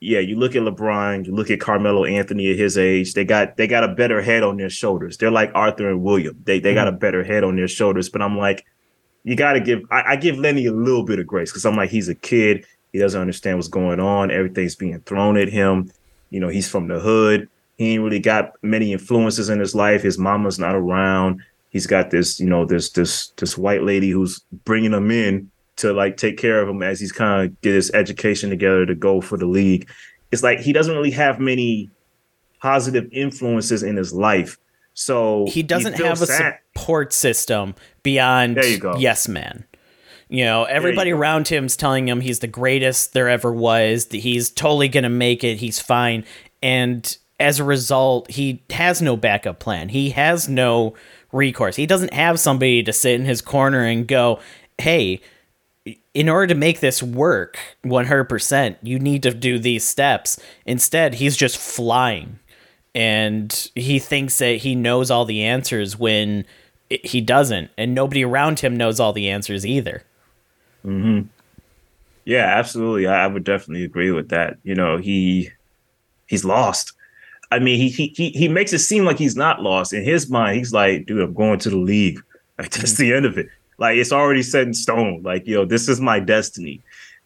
Yeah, 0.00 0.20
you 0.20 0.36
look 0.36 0.54
at 0.54 0.62
LeBron, 0.62 1.26
you 1.26 1.34
look 1.34 1.50
at 1.50 1.60
Carmelo 1.60 2.04
Anthony 2.04 2.50
at 2.50 2.58
his 2.58 2.76
age, 2.76 3.14
they 3.14 3.24
got 3.24 3.56
they 3.56 3.66
got 3.66 3.84
a 3.84 3.94
better 3.94 4.20
head 4.20 4.42
on 4.42 4.56
their 4.56 4.70
shoulders. 4.70 5.16
They're 5.16 5.30
like 5.30 5.50
Arthur 5.54 5.88
and 5.88 6.02
William. 6.02 6.40
They 6.44 6.60
they 6.60 6.70
mm-hmm. 6.70 6.76
got 6.76 6.88
a 6.88 6.92
better 6.92 7.24
head 7.24 7.42
on 7.42 7.56
their 7.56 7.68
shoulders. 7.68 8.08
But 8.08 8.22
I'm 8.22 8.36
like, 8.36 8.64
you 9.24 9.34
gotta 9.34 9.60
give 9.60 9.80
I, 9.90 10.12
I 10.12 10.16
give 10.16 10.36
Lenny 10.38 10.66
a 10.66 10.72
little 10.72 11.04
bit 11.04 11.18
of 11.18 11.26
grace 11.26 11.50
because 11.50 11.64
I'm 11.64 11.76
like, 11.76 11.90
he's 11.90 12.08
a 12.08 12.14
kid. 12.14 12.66
He 12.92 12.98
doesn't 12.98 13.20
understand 13.20 13.58
what's 13.58 13.68
going 13.68 13.98
on. 13.98 14.30
Everything's 14.30 14.76
being 14.76 15.00
thrown 15.00 15.36
at 15.36 15.48
him. 15.48 15.90
You 16.30 16.38
know, 16.38 16.48
he's 16.48 16.68
from 16.68 16.86
the 16.86 17.00
hood. 17.00 17.48
He 17.78 17.94
ain't 17.94 18.04
really 18.04 18.20
got 18.20 18.52
many 18.62 18.92
influences 18.92 19.48
in 19.48 19.58
his 19.58 19.74
life. 19.74 20.02
His 20.02 20.18
mama's 20.18 20.60
not 20.60 20.76
around. 20.76 21.40
He's 21.74 21.88
got 21.88 22.10
this, 22.10 22.38
you 22.38 22.46
know, 22.46 22.64
this 22.64 22.90
this 22.90 23.32
this 23.36 23.58
white 23.58 23.82
lady 23.82 24.08
who's 24.08 24.38
bringing 24.64 24.92
him 24.92 25.10
in 25.10 25.50
to 25.76 25.92
like 25.92 26.16
take 26.16 26.38
care 26.38 26.62
of 26.62 26.68
him 26.68 26.84
as 26.84 27.00
he's 27.00 27.10
kind 27.10 27.44
of 27.44 27.60
get 27.62 27.74
his 27.74 27.90
education 27.90 28.48
together 28.48 28.86
to 28.86 28.94
go 28.94 29.20
for 29.20 29.36
the 29.36 29.44
league. 29.44 29.90
It's 30.30 30.44
like 30.44 30.60
he 30.60 30.72
doesn't 30.72 30.94
really 30.94 31.10
have 31.10 31.40
many 31.40 31.90
positive 32.60 33.08
influences 33.12 33.82
in 33.82 33.96
his 33.96 34.12
life. 34.12 34.56
So 34.94 35.46
he 35.48 35.64
doesn't 35.64 35.94
have 35.94 36.22
a 36.22 36.26
support 36.26 37.12
system 37.12 37.74
beyond 38.04 38.56
there 38.56 38.66
you 38.66 38.78
go. 38.78 38.96
yes 38.96 39.26
man. 39.26 39.64
You 40.28 40.44
know, 40.44 40.62
everybody 40.62 41.10
you 41.10 41.16
around 41.16 41.48
him's 41.48 41.76
telling 41.76 42.08
him 42.08 42.20
he's 42.20 42.38
the 42.38 42.46
greatest 42.46 43.14
there 43.14 43.28
ever 43.28 43.52
was, 43.52 44.06
that 44.06 44.18
he's 44.18 44.48
totally 44.48 44.88
going 44.88 45.02
to 45.02 45.10
make 45.10 45.42
it, 45.42 45.56
he's 45.56 45.80
fine. 45.80 46.24
And 46.62 47.16
as 47.40 47.58
a 47.58 47.64
result, 47.64 48.30
he 48.30 48.62
has 48.70 49.02
no 49.02 49.16
backup 49.16 49.58
plan. 49.58 49.88
He 49.88 50.10
has 50.10 50.48
no 50.48 50.94
recourse. 51.34 51.76
He 51.76 51.86
doesn't 51.86 52.14
have 52.14 52.40
somebody 52.40 52.82
to 52.82 52.92
sit 52.92 53.20
in 53.20 53.26
his 53.26 53.42
corner 53.42 53.84
and 53.84 54.06
go, 54.06 54.40
"Hey, 54.78 55.20
in 56.14 56.28
order 56.28 56.46
to 56.46 56.54
make 56.54 56.80
this 56.80 57.02
work 57.02 57.58
100%, 57.84 58.76
you 58.82 58.98
need 58.98 59.22
to 59.24 59.34
do 59.34 59.58
these 59.58 59.84
steps. 59.84 60.40
Instead, 60.64 61.14
he's 61.14 61.36
just 61.36 61.58
flying. 61.58 62.38
And 62.94 63.70
he 63.74 63.98
thinks 63.98 64.38
that 64.38 64.58
he 64.58 64.74
knows 64.74 65.10
all 65.10 65.24
the 65.24 65.42
answers 65.42 65.98
when 65.98 66.46
he 66.88 67.20
doesn't. 67.20 67.70
And 67.76 67.94
nobody 67.94 68.24
around 68.24 68.60
him 68.60 68.76
knows 68.76 69.00
all 69.00 69.12
the 69.12 69.28
answers 69.28 69.66
either. 69.66 70.04
Hmm. 70.82 71.22
Yeah, 72.24 72.46
absolutely. 72.46 73.06
I, 73.06 73.26
would 73.26 73.44
definitely 73.44 73.84
agree 73.84 74.10
with 74.10 74.28
that. 74.30 74.56
You 74.62 74.74
know, 74.74 74.96
he 74.96 75.50
he's 76.26 76.44
lost. 76.44 76.93
I 77.54 77.60
mean, 77.60 77.78
he 77.78 77.88
he 77.88 78.30
he 78.30 78.48
makes 78.48 78.72
it 78.72 78.80
seem 78.80 79.04
like 79.04 79.16
he's 79.16 79.36
not 79.36 79.62
lost. 79.62 79.92
In 79.92 80.02
his 80.02 80.28
mind, 80.28 80.58
he's 80.58 80.72
like, 80.72 81.06
dude, 81.06 81.20
I'm 81.20 81.34
going 81.34 81.60
to 81.60 81.70
the 81.70 81.78
league. 81.78 82.20
Like 82.56 82.70
that's 82.70 82.92
the 82.92 83.12
end 83.12 83.26
of 83.26 83.36
it. 83.36 83.48
Like 83.78 83.96
it's 83.96 84.12
already 84.12 84.44
set 84.44 84.64
in 84.64 84.74
stone. 84.74 85.22
Like, 85.24 85.44
you 85.44 85.56
know, 85.56 85.64
this 85.64 85.88
is 85.88 86.00
my 86.00 86.20
destiny. 86.20 86.80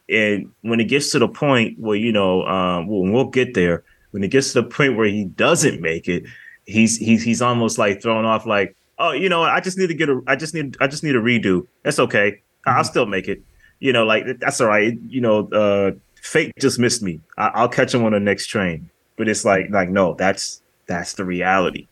And 0.09 0.51
when 0.63 0.81
it 0.81 0.85
gets 0.85 1.11
to 1.11 1.19
the 1.19 1.29
point 1.29 1.79
where, 1.79 1.99
you 1.99 2.13
know, 2.13 2.47
um, 2.47 2.87
we'll, 2.87 3.13
we'll 3.13 3.27
get 3.27 3.53
there. 3.53 3.85
When 4.13 4.25
it 4.25 4.29
gets 4.29 4.55
to 4.55 4.63
the 4.63 4.69
point 4.69 4.97
where 4.97 5.07
he 5.07 5.27
doesn't 5.27 5.83
make 5.83 6.09
it, 6.09 6.25
he's 6.65 6.97
he's 6.97 7.23
he's 7.23 7.43
almost 7.43 7.77
like 7.77 8.01
thrown 8.01 8.25
off 8.25 8.47
like, 8.47 8.75
oh, 8.99 9.13
you 9.13 9.29
know, 9.29 9.43
I 9.43 9.61
just 9.61 9.77
need 9.77 9.89
to 9.89 9.95
get 9.95 10.09
a 10.09 10.23
I 10.27 10.35
just 10.35 10.55
need 10.55 10.79
I 10.81 10.87
just 10.87 11.05
need 11.05 11.15
a 11.15 11.21
redo. 11.21 11.67
That's 11.83 11.99
okay. 11.99 12.31
Mm-hmm. 12.31 12.71
I'll 12.71 12.85
still 12.85 13.05
make 13.05 13.29
it. 13.29 13.43
You 13.81 13.93
know, 13.93 14.07
like 14.07 14.39
that's 14.39 14.63
all 14.63 14.69
right. 14.69 14.99
You 15.09 15.21
know, 15.21 15.49
uh 15.49 15.91
fate 16.23 16.55
just 16.59 16.79
missed 16.79 17.03
me. 17.03 17.21
I, 17.37 17.61
will 17.61 17.69
catch 17.69 17.93
him 17.93 18.03
on 18.05 18.13
the 18.13 18.21
next 18.21 18.47
train. 18.47 18.89
But 19.19 19.29
it's 19.29 19.45
like 19.45 19.69
like 19.71 19.91
no, 19.91 20.15
that's 20.15 20.63
that's 20.87 21.13
the 21.15 21.25
reality. 21.25 21.87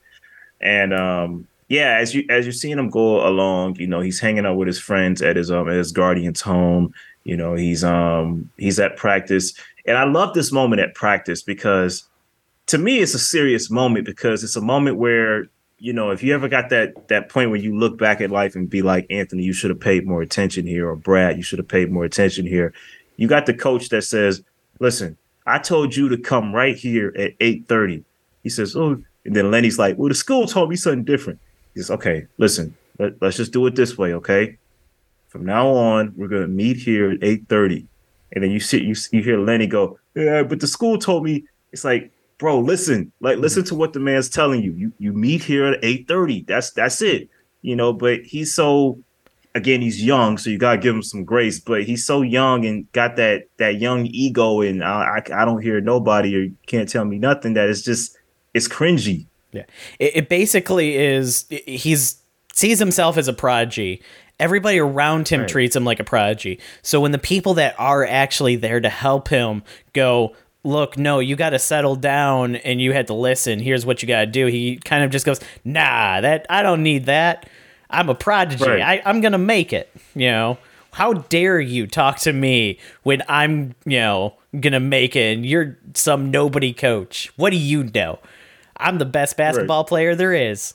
And 0.59 0.93
um, 0.93 1.47
yeah, 1.67 1.97
as 2.01 2.15
you 2.15 2.25
as 2.29 2.45
you're 2.45 2.53
seeing 2.53 2.79
him 2.79 2.89
go 2.89 3.27
along, 3.27 3.75
you 3.75 3.87
know, 3.87 3.99
he's 3.99 4.19
hanging 4.19 4.45
out 4.45 4.57
with 4.57 4.67
his 4.67 4.79
friends 4.79 5.21
at 5.21 5.35
his 5.35 5.51
um 5.51 5.69
at 5.69 5.75
his 5.75 5.91
guardian's 5.91 6.41
home. 6.41 6.93
You 7.25 7.37
know, 7.37 7.53
he's 7.53 7.83
um 7.83 8.49
he's 8.57 8.79
at 8.79 8.95
practice, 8.95 9.53
and 9.85 9.97
I 9.97 10.05
love 10.05 10.33
this 10.33 10.51
moment 10.51 10.81
at 10.81 10.95
practice 10.95 11.43
because 11.43 12.07
to 12.67 12.77
me 12.77 12.99
it's 12.99 13.13
a 13.13 13.19
serious 13.19 13.69
moment 13.69 14.05
because 14.05 14.43
it's 14.43 14.55
a 14.55 14.61
moment 14.61 14.97
where 14.97 15.45
you 15.79 15.93
know 15.93 16.09
if 16.11 16.23
you 16.23 16.33
ever 16.33 16.47
got 16.47 16.69
that 16.69 17.09
that 17.09 17.29
point 17.29 17.49
where 17.49 17.59
you 17.59 17.77
look 17.77 17.97
back 17.97 18.21
at 18.21 18.31
life 18.31 18.55
and 18.55 18.69
be 18.69 18.81
like 18.81 19.05
Anthony, 19.09 19.43
you 19.43 19.53
should 19.53 19.69
have 19.69 19.79
paid 19.79 20.07
more 20.07 20.21
attention 20.21 20.65
here, 20.65 20.89
or 20.89 20.95
Brad, 20.95 21.35
you 21.35 21.43
should 21.43 21.59
have 21.59 21.67
paid 21.67 21.91
more 21.91 22.05
attention 22.05 22.47
here. 22.47 22.73
You 23.17 23.27
got 23.27 23.45
the 23.45 23.53
coach 23.53 23.89
that 23.89 24.03
says, 24.03 24.41
"Listen, 24.79 25.17
I 25.47 25.59
told 25.59 25.95
you 25.95 26.09
to 26.09 26.17
come 26.17 26.53
right 26.53 26.75
here 26.75 27.13
at 27.17 27.31
eight 27.39 27.67
thirty. 27.67 28.03
He 28.43 28.49
says, 28.49 28.75
"Oh," 28.75 29.01
and 29.25 29.35
then 29.35 29.49
Lenny's 29.49 29.79
like, 29.79 29.97
"Well, 29.97 30.09
the 30.09 30.15
school 30.15 30.45
told 30.45 30.69
me 30.69 30.75
something 30.75 31.05
different." 31.05 31.39
He 31.73 31.79
says, 31.79 31.89
"Okay, 31.89 32.27
listen, 32.37 32.75
let, 32.99 33.21
us 33.23 33.37
just 33.37 33.53
do 33.53 33.65
it 33.65 33.75
this 33.75 33.97
way, 33.97 34.13
okay? 34.13 34.57
From 35.29 35.45
now 35.45 35.69
on, 35.69 36.13
we're 36.17 36.27
gonna 36.27 36.47
meet 36.47 36.77
here 36.77 37.11
at 37.11 37.19
eight 37.21 37.47
thirty, 37.47 37.87
and 38.33 38.43
then 38.43 38.51
you 38.51 38.59
see 38.59 38.83
you 38.83 38.95
you 39.11 39.23
hear 39.23 39.39
Lenny 39.39 39.67
go, 39.67 39.97
"Yeah, 40.15 40.43
but 40.43 40.59
the 40.59 40.67
school 40.67 40.99
told 40.99 41.23
me." 41.23 41.45
It's 41.71 41.83
like, 41.83 42.11
bro, 42.37 42.59
listen, 42.59 43.11
like 43.21 43.37
listen 43.37 43.63
to 43.65 43.75
what 43.75 43.93
the 43.93 43.99
man's 43.99 44.29
telling 44.29 44.61
you. 44.61 44.73
You 44.73 44.91
you 44.99 45.13
meet 45.13 45.43
here 45.43 45.65
at 45.65 45.79
eight 45.81 46.09
thirty. 46.09 46.43
That's 46.43 46.71
that's 46.71 47.01
it, 47.01 47.29
you 47.61 47.75
know. 47.75 47.93
But 47.93 48.21
he's 48.23 48.53
so 48.53 48.99
again, 49.57 49.81
he's 49.81 50.03
young, 50.03 50.37
so 50.37 50.49
you 50.49 50.57
gotta 50.57 50.77
give 50.77 50.95
him 50.95 51.03
some 51.03 51.25
grace. 51.25 51.59
But 51.59 51.83
he's 51.83 52.05
so 52.05 52.21
young 52.21 52.65
and 52.65 52.89
got 52.91 53.15
that 53.17 53.47
that 53.57 53.79
young 53.79 54.05
ego, 54.05 54.61
and 54.61 54.83
I 54.83 55.17
I, 55.17 55.41
I 55.41 55.45
don't 55.45 55.61
hear 55.61 55.81
nobody 55.81 56.35
or 56.35 56.47
can't 56.67 56.87
tell 56.87 57.05
me 57.05 57.17
nothing. 57.17 57.53
That 57.53 57.69
it's 57.69 57.81
just 57.81 58.17
it's 58.53 58.67
cringy. 58.67 59.25
Yeah, 59.51 59.63
it, 59.99 60.15
it 60.15 60.29
basically 60.29 60.95
is. 60.95 61.45
He's 61.49 62.21
sees 62.53 62.79
himself 62.79 63.17
as 63.17 63.27
a 63.27 63.33
prodigy. 63.33 64.01
Everybody 64.39 64.79
around 64.79 65.27
him 65.29 65.41
right. 65.41 65.49
treats 65.49 65.75
him 65.75 65.83
like 65.83 65.99
a 65.99 66.03
prodigy. 66.03 66.59
So 66.83 67.01
when 67.01 67.11
the 67.11 67.17
people 67.17 67.55
that 67.55 67.75
are 67.79 68.05
actually 68.05 68.55
there 68.55 68.79
to 68.79 68.89
help 68.89 69.29
him 69.29 69.63
go, 69.93 70.35
look, 70.63 70.97
no, 70.97 71.19
you 71.19 71.35
got 71.35 71.51
to 71.51 71.59
settle 71.59 71.95
down 71.95 72.55
and 72.57 72.79
you 72.79 72.93
had 72.93 73.07
to 73.07 73.13
listen. 73.13 73.59
Here's 73.59 73.85
what 73.85 74.01
you 74.01 74.07
got 74.07 74.21
to 74.21 74.25
do. 74.27 74.45
He 74.47 74.77
kind 74.77 75.03
of 75.03 75.09
just 75.09 75.25
goes, 75.25 75.39
nah, 75.63 76.21
that 76.21 76.45
I 76.49 76.61
don't 76.61 76.83
need 76.83 77.05
that. 77.05 77.49
I'm 77.89 78.09
a 78.09 78.15
prodigy. 78.15 78.65
Right. 78.65 78.81
I, 78.81 79.01
I'm 79.09 79.21
gonna 79.21 79.37
make 79.37 79.73
it. 79.73 79.91
You 80.15 80.27
know, 80.27 80.57
how 80.91 81.13
dare 81.13 81.59
you 81.59 81.87
talk 81.87 82.19
to 82.19 82.33
me 82.33 82.79
when 83.03 83.23
I'm, 83.27 83.75
you 83.85 83.99
know, 83.99 84.35
gonna 84.59 84.79
make 84.79 85.15
it 85.15 85.35
and 85.35 85.45
you're 85.45 85.77
some 85.93 86.31
nobody 86.31 86.73
coach. 86.73 87.31
What 87.37 87.51
do 87.51 87.57
you 87.57 87.83
know? 87.83 88.19
I'm 88.77 88.99
the 88.99 89.05
best 89.05 89.37
basketball 89.37 89.83
right. 89.83 89.89
player 89.89 90.15
there 90.15 90.33
is. 90.33 90.73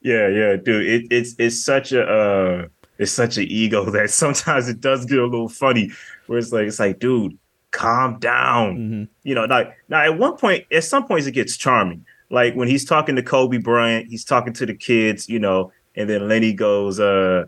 Yeah, 0.00 0.28
yeah, 0.28 0.56
dude. 0.56 0.86
It, 0.86 1.06
it's 1.10 1.34
it's 1.38 1.64
such 1.64 1.92
a 1.92 2.04
uh, 2.04 2.66
it's 2.98 3.12
such 3.12 3.36
an 3.38 3.44
ego 3.44 3.84
that 3.90 4.10
sometimes 4.10 4.68
it 4.68 4.80
does 4.80 5.04
get 5.04 5.18
a 5.18 5.24
little 5.26 5.48
funny. 5.48 5.90
Where 6.26 6.38
it's 6.38 6.52
like 6.52 6.66
it's 6.68 6.78
like, 6.78 6.98
dude, 6.98 7.36
calm 7.72 8.18
down. 8.18 8.76
Mm-hmm. 8.76 9.04
You 9.24 9.34
know, 9.34 9.44
like 9.46 9.76
now 9.88 10.02
at 10.02 10.16
one 10.16 10.36
point, 10.36 10.64
at 10.70 10.84
some 10.84 11.06
points, 11.06 11.26
it 11.26 11.32
gets 11.32 11.56
charming 11.56 12.04
like 12.30 12.54
when 12.54 12.68
he's 12.68 12.84
talking 12.84 13.16
to 13.16 13.22
Kobe 13.22 13.58
Bryant, 13.58 14.08
he's 14.08 14.24
talking 14.24 14.52
to 14.54 14.66
the 14.66 14.74
kids, 14.74 15.28
you 15.28 15.38
know, 15.38 15.72
and 15.94 16.08
then 16.10 16.28
Lenny 16.28 16.52
goes, 16.52 17.00
uh, 17.00 17.44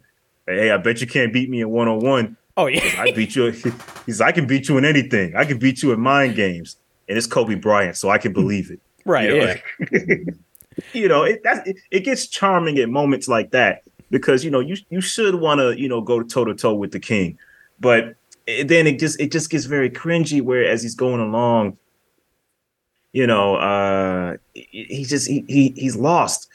"Hey, 0.47 0.71
I 0.71 0.77
bet 0.77 1.01
you 1.01 1.07
can't 1.07 1.33
beat 1.33 1.51
me 1.51 1.61
in 1.61 1.71
one 1.71 1.88
on 1.88 2.01
one." 2.01 2.37
Oh 2.57 2.67
yeah, 2.67 2.83
I 2.99 3.12
beat 3.12 3.37
you. 3.37 3.53
He's, 4.07 4.21
I 4.21 4.33
can 4.33 4.47
beat 4.47 4.69
you 4.69 4.79
in 4.79 4.85
anything. 4.85 5.37
I 5.37 5.45
can 5.45 5.59
beat 5.59 5.81
you 5.81 5.93
in 5.93 6.01
mind 6.01 6.35
games, 6.35 6.77
and 7.09 7.17
it's 7.17 7.27
Kobe 7.27 7.55
Bryant, 7.55 7.97
so 7.97 8.11
I 8.11 8.19
can 8.19 8.33
believe 8.33 8.71
it. 8.71 8.81
Right. 9.05 9.31
You 9.31 9.38
know, 9.38 9.55
yeah. 9.91 10.19
you 10.93 11.09
know, 11.09 11.23
it, 11.23 11.41
it, 11.43 11.77
it 11.91 12.01
gets 12.01 12.27
charming 12.27 12.77
at 12.77 12.91
moments 12.91 13.27
like 13.27 13.53
that 13.53 13.85
because 14.11 14.45
you 14.45 14.51
know 14.51 14.61
you 14.61 14.77
you 14.91 15.01
should 15.01 15.37
want 15.37 15.61
to 15.61 15.81
you 15.81 15.88
know 15.88 16.03
go 16.03 16.23
toe 16.23 16.45
to 16.45 16.55
toe 16.55 16.75
with 16.75 16.93
the 16.93 17.01
king, 17.01 17.38
but 17.81 18.17
then 18.47 18.87
it 18.87 18.99
just 18.99 19.19
it 19.19 19.33
just 19.33 19.49
gets 19.49 19.64
very 19.64 19.88
cringy. 19.88 20.43
Where 20.43 20.64
as 20.64 20.83
he's 20.83 20.95
going 20.95 21.21
along, 21.23 21.79
you 23.12 23.27
know, 23.27 23.57
uh, 23.57 24.37
he 24.55 25.05
just 25.07 25.29
he, 25.29 25.44
he 25.49 25.73
he's 25.77 25.97
lost. 25.97 26.49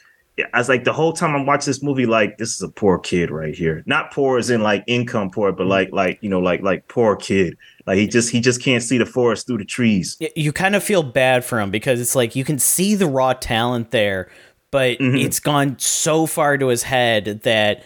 I 0.52 0.58
was 0.58 0.68
like 0.68 0.82
the 0.82 0.92
whole 0.92 1.12
time 1.12 1.36
I'm 1.36 1.46
watching 1.46 1.66
this 1.66 1.82
movie, 1.82 2.06
like 2.06 2.38
this 2.38 2.54
is 2.56 2.62
a 2.62 2.68
poor 2.68 2.98
kid 2.98 3.30
right 3.30 3.54
here. 3.54 3.84
Not 3.86 4.12
poor 4.12 4.38
as 4.38 4.50
in 4.50 4.62
like 4.62 4.82
income 4.88 5.30
poor, 5.30 5.52
but 5.52 5.66
like 5.66 5.92
like 5.92 6.18
you 6.22 6.28
know 6.28 6.40
like 6.40 6.60
like 6.62 6.88
poor 6.88 7.16
kid. 7.16 7.56
Like 7.86 7.98
he 7.98 8.08
just 8.08 8.30
he 8.30 8.40
just 8.40 8.62
can't 8.62 8.82
see 8.82 8.98
the 8.98 9.06
forest 9.06 9.46
through 9.46 9.58
the 9.58 9.64
trees. 9.64 10.16
You 10.34 10.52
kind 10.52 10.74
of 10.74 10.82
feel 10.82 11.02
bad 11.02 11.44
for 11.44 11.60
him 11.60 11.70
because 11.70 12.00
it's 12.00 12.16
like 12.16 12.34
you 12.34 12.44
can 12.44 12.58
see 12.58 12.94
the 12.94 13.06
raw 13.06 13.32
talent 13.32 13.90
there, 13.90 14.28
but 14.70 14.98
mm-hmm. 14.98 15.16
it's 15.16 15.38
gone 15.38 15.78
so 15.78 16.26
far 16.26 16.58
to 16.58 16.68
his 16.68 16.82
head 16.82 17.42
that 17.44 17.84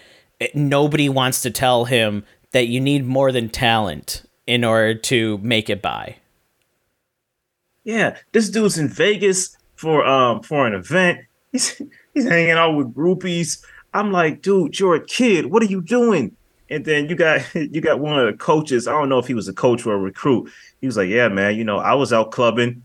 nobody 0.55 1.09
wants 1.09 1.43
to 1.43 1.51
tell 1.51 1.85
him 1.85 2.25
that 2.53 2.69
you 2.69 2.81
need 2.81 3.05
more 3.05 3.33
than 3.33 3.49
talent 3.49 4.23
in 4.47 4.65
order 4.65 4.95
to 4.95 5.37
make 5.39 5.69
it 5.69 5.83
by 5.83 6.17
yeah, 7.89 8.19
this 8.33 8.51
dude's 8.51 8.77
in 8.77 8.87
Vegas 8.87 9.57
for 9.77 10.05
um 10.05 10.43
for 10.43 10.67
an 10.67 10.75
event. 10.75 11.21
He's 11.53 11.81
he's 12.15 12.29
hanging 12.29 12.51
out 12.51 12.77
with 12.77 12.95
groupies. 12.95 13.65
I'm 13.95 14.13
like, 14.13 14.43
dude, 14.43 14.79
you're 14.79 14.97
a 14.97 15.05
kid. 15.05 15.47
What 15.47 15.63
are 15.63 15.67
you 15.67 15.81
doing? 15.81 16.37
And 16.69 16.85
then 16.85 17.09
you 17.09 17.17
got 17.17 17.43
you 17.55 17.81
got 17.81 17.99
one 17.99 18.19
of 18.19 18.27
the 18.27 18.35
coaches. 18.35 18.87
I 18.87 18.93
don't 18.93 19.09
know 19.09 19.19
if 19.19 19.27
he 19.27 19.33
was 19.33 19.49
a 19.49 19.55
coach 19.55 19.87
or 19.87 19.95
a 19.95 19.99
recruit. 19.99 20.53
He 20.83 20.87
was 20.87 20.99
like, 20.99 21.09
yeah, 21.09 21.29
man, 21.29 21.57
you 21.57 21.65
know, 21.65 21.79
I 21.79 21.95
was 21.95 22.13
out 22.13 22.31
clubbing. 22.31 22.85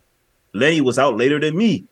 Lenny 0.53 0.79
was 0.79 0.97
out 0.97 1.17
later 1.17 1.37
than 1.37 1.57
me. 1.57 1.83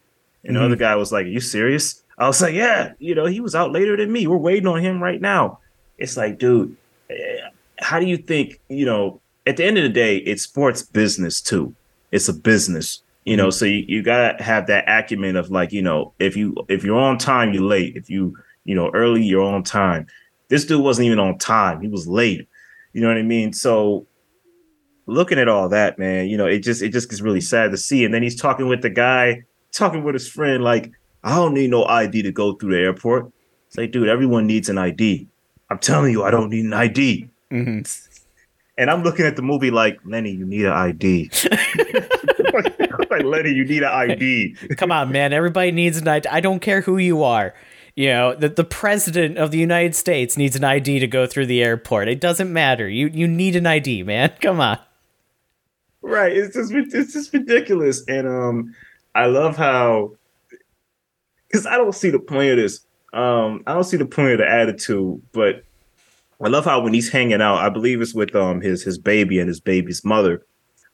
And 0.46 0.54
mm-hmm. 0.54 0.60
the 0.60 0.66
other 0.68 0.76
guy 0.78 0.96
was 0.96 1.12
like, 1.12 1.26
Are 1.26 1.30
you 1.30 1.42
serious? 1.42 2.02
I 2.18 2.28
was 2.28 2.42
like, 2.42 2.54
Yeah, 2.54 2.94
you 3.00 3.14
know, 3.14 3.26
he 3.26 3.42
was 3.42 3.56
out 3.56 3.74
later 3.74 3.98
than 3.98 4.10
me. 4.10 4.26
We're 4.26 4.38
waiting 4.38 4.68
on 4.68 4.80
him 4.80 5.04
right 5.04 5.20
now. 5.20 5.60
It's 5.98 6.16
like, 6.16 6.40
dude, 6.40 6.78
eh, 7.10 7.40
how 7.78 8.00
do 8.00 8.06
you 8.06 8.16
think, 8.16 8.62
you 8.70 8.86
know, 8.86 9.20
at 9.46 9.58
the 9.58 9.66
end 9.66 9.78
of 9.78 9.84
the 9.84 9.90
day, 9.90 10.16
it's 10.16 10.44
sports 10.44 10.82
business 10.82 11.42
too 11.42 11.76
it's 12.12 12.28
a 12.28 12.34
business 12.34 13.02
you 13.26 13.38
know 13.38 13.48
mm-hmm. 13.48 13.52
so 13.52 13.66
you, 13.66 13.84
you 13.88 14.04
gotta 14.04 14.42
have 14.42 14.68
that 14.68 14.86
acumen 14.88 15.36
of 15.36 15.52
like 15.52 15.72
you 15.72 15.82
know 15.82 16.14
if 16.20 16.36
you 16.36 16.56
if 16.68 16.84
you're 16.84 17.00
on 17.00 17.18
time 17.18 17.54
you're 17.54 17.64
late. 17.64 17.96
If 17.96 18.10
you 18.10 18.38
you 18.64 18.76
know 18.76 18.90
early 18.94 19.24
you're 19.24 19.44
on 19.44 19.64
time. 19.64 20.08
This 20.50 20.66
dude 20.66 20.84
wasn't 20.84 21.06
even 21.06 21.20
on 21.20 21.38
time. 21.38 21.80
He 21.82 21.88
was 21.88 22.08
late. 22.08 22.48
You 22.94 23.02
know 23.02 23.08
what 23.08 23.18
i 23.18 23.22
mean? 23.22 23.54
So 23.54 24.06
looking 25.08 25.40
at 25.40 25.48
all 25.48 25.68
that 25.68 25.98
man 25.98 26.30
you 26.30 26.38
know 26.38 26.46
it 26.46 26.60
just 26.60 26.82
it 26.82 26.90
just 26.90 27.10
gets 27.10 27.22
really 27.22 27.42
sad 27.42 27.72
to 27.72 27.78
see. 27.78 28.06
And 28.06 28.14
then 28.14 28.24
he's 28.24 28.40
talking 28.40 28.68
with 28.68 28.82
the 28.82 28.90
guy 28.90 29.44
talking 29.72 30.04
with 30.04 30.14
his 30.14 30.28
friend 30.28 30.64
like 30.64 30.92
i 31.24 31.36
don't 31.36 31.54
need 31.54 31.70
no 31.70 31.86
id 31.86 32.22
to 32.22 32.32
go 32.32 32.54
through 32.56 32.72
the 32.72 32.80
airport. 32.80 33.32
It's 33.68 33.78
like 33.78 33.92
dude 33.92 34.10
everyone 34.10 34.48
needs 34.48 34.68
an 34.68 34.78
id 34.78 35.28
i'm 35.70 35.80
telling 35.80 36.12
you 36.12 36.24
i 36.26 36.32
don't 36.32 36.50
need 36.50 36.66
an 36.66 36.74
id 36.74 37.30
mm-hmm. 37.50 37.80
And 38.82 38.90
I'm 38.90 39.04
looking 39.04 39.28
at 39.28 39.36
the 39.36 39.44
movie 39.44 39.70
like, 39.70 40.00
Lenny, 40.06 40.32
you 40.32 40.44
need 40.44 40.66
an 40.66 40.72
ID. 40.72 41.30
like, 43.12 43.24
Lenny, 43.24 43.52
you 43.52 43.64
need 43.64 43.84
an 43.84 43.92
ID. 43.92 44.56
Come 44.76 44.92
on, 44.92 45.12
man. 45.12 45.34
Everybody 45.34 45.72
needs 45.72 46.00
an 46.00 46.08
ID. 46.08 46.28
I 46.28 46.40
don't 46.40 46.62
care 46.62 46.82
who 46.82 46.98
you 46.98 47.22
are. 47.22 47.54
You 47.96 48.08
know, 48.08 48.34
the, 48.34 48.50
the 48.50 48.64
president 48.64 49.38
of 49.38 49.52
the 49.52 49.60
United 49.60 49.94
States 49.94 50.36
needs 50.36 50.56
an 50.56 50.64
ID 50.64 50.98
to 50.98 51.06
go 51.06 51.28
through 51.28 51.46
the 51.46 51.62
airport. 51.62 52.08
It 52.08 52.20
doesn't 52.20 52.52
matter. 52.52 52.90
You 52.90 53.06
you 53.14 53.28
need 53.28 53.56
an 53.56 53.68
ID, 53.68 54.02
man. 54.02 54.34
Come 54.42 54.60
on. 54.60 54.80
Right. 56.02 56.36
It's 56.36 56.56
just 56.56 56.72
it's 56.74 57.14
just 57.14 57.32
ridiculous. 57.34 58.04
And 58.08 58.28
um 58.28 58.74
I 59.14 59.28
love 59.28 59.58
how 59.58 60.14
because 61.48 61.68
I 61.68 61.78
don't 61.78 61.94
see 61.94 62.10
the 62.10 62.18
point 62.18 62.50
of 62.50 62.58
this. 62.58 62.80
Um, 63.14 63.62
I 63.68 63.74
don't 63.76 63.84
see 63.84 63.98
the 63.98 64.06
point 64.08 64.32
of 64.32 64.38
the 64.40 64.50
attitude, 64.50 65.22
but 65.34 65.66
I 66.44 66.48
love 66.48 66.66
how 66.66 66.82
when 66.82 66.94
he's 66.94 67.10
hanging 67.10 67.42
out, 67.42 67.58
I 67.58 67.70
believe 67.70 68.02
it's 68.02 68.14
with 68.14 68.36
um 68.36 68.62
his 68.62 68.84
his 68.84 68.98
baby 68.98 69.40
and 69.40 69.48
his 69.48 69.60
baby's 69.60 70.04
mother. 70.04 70.46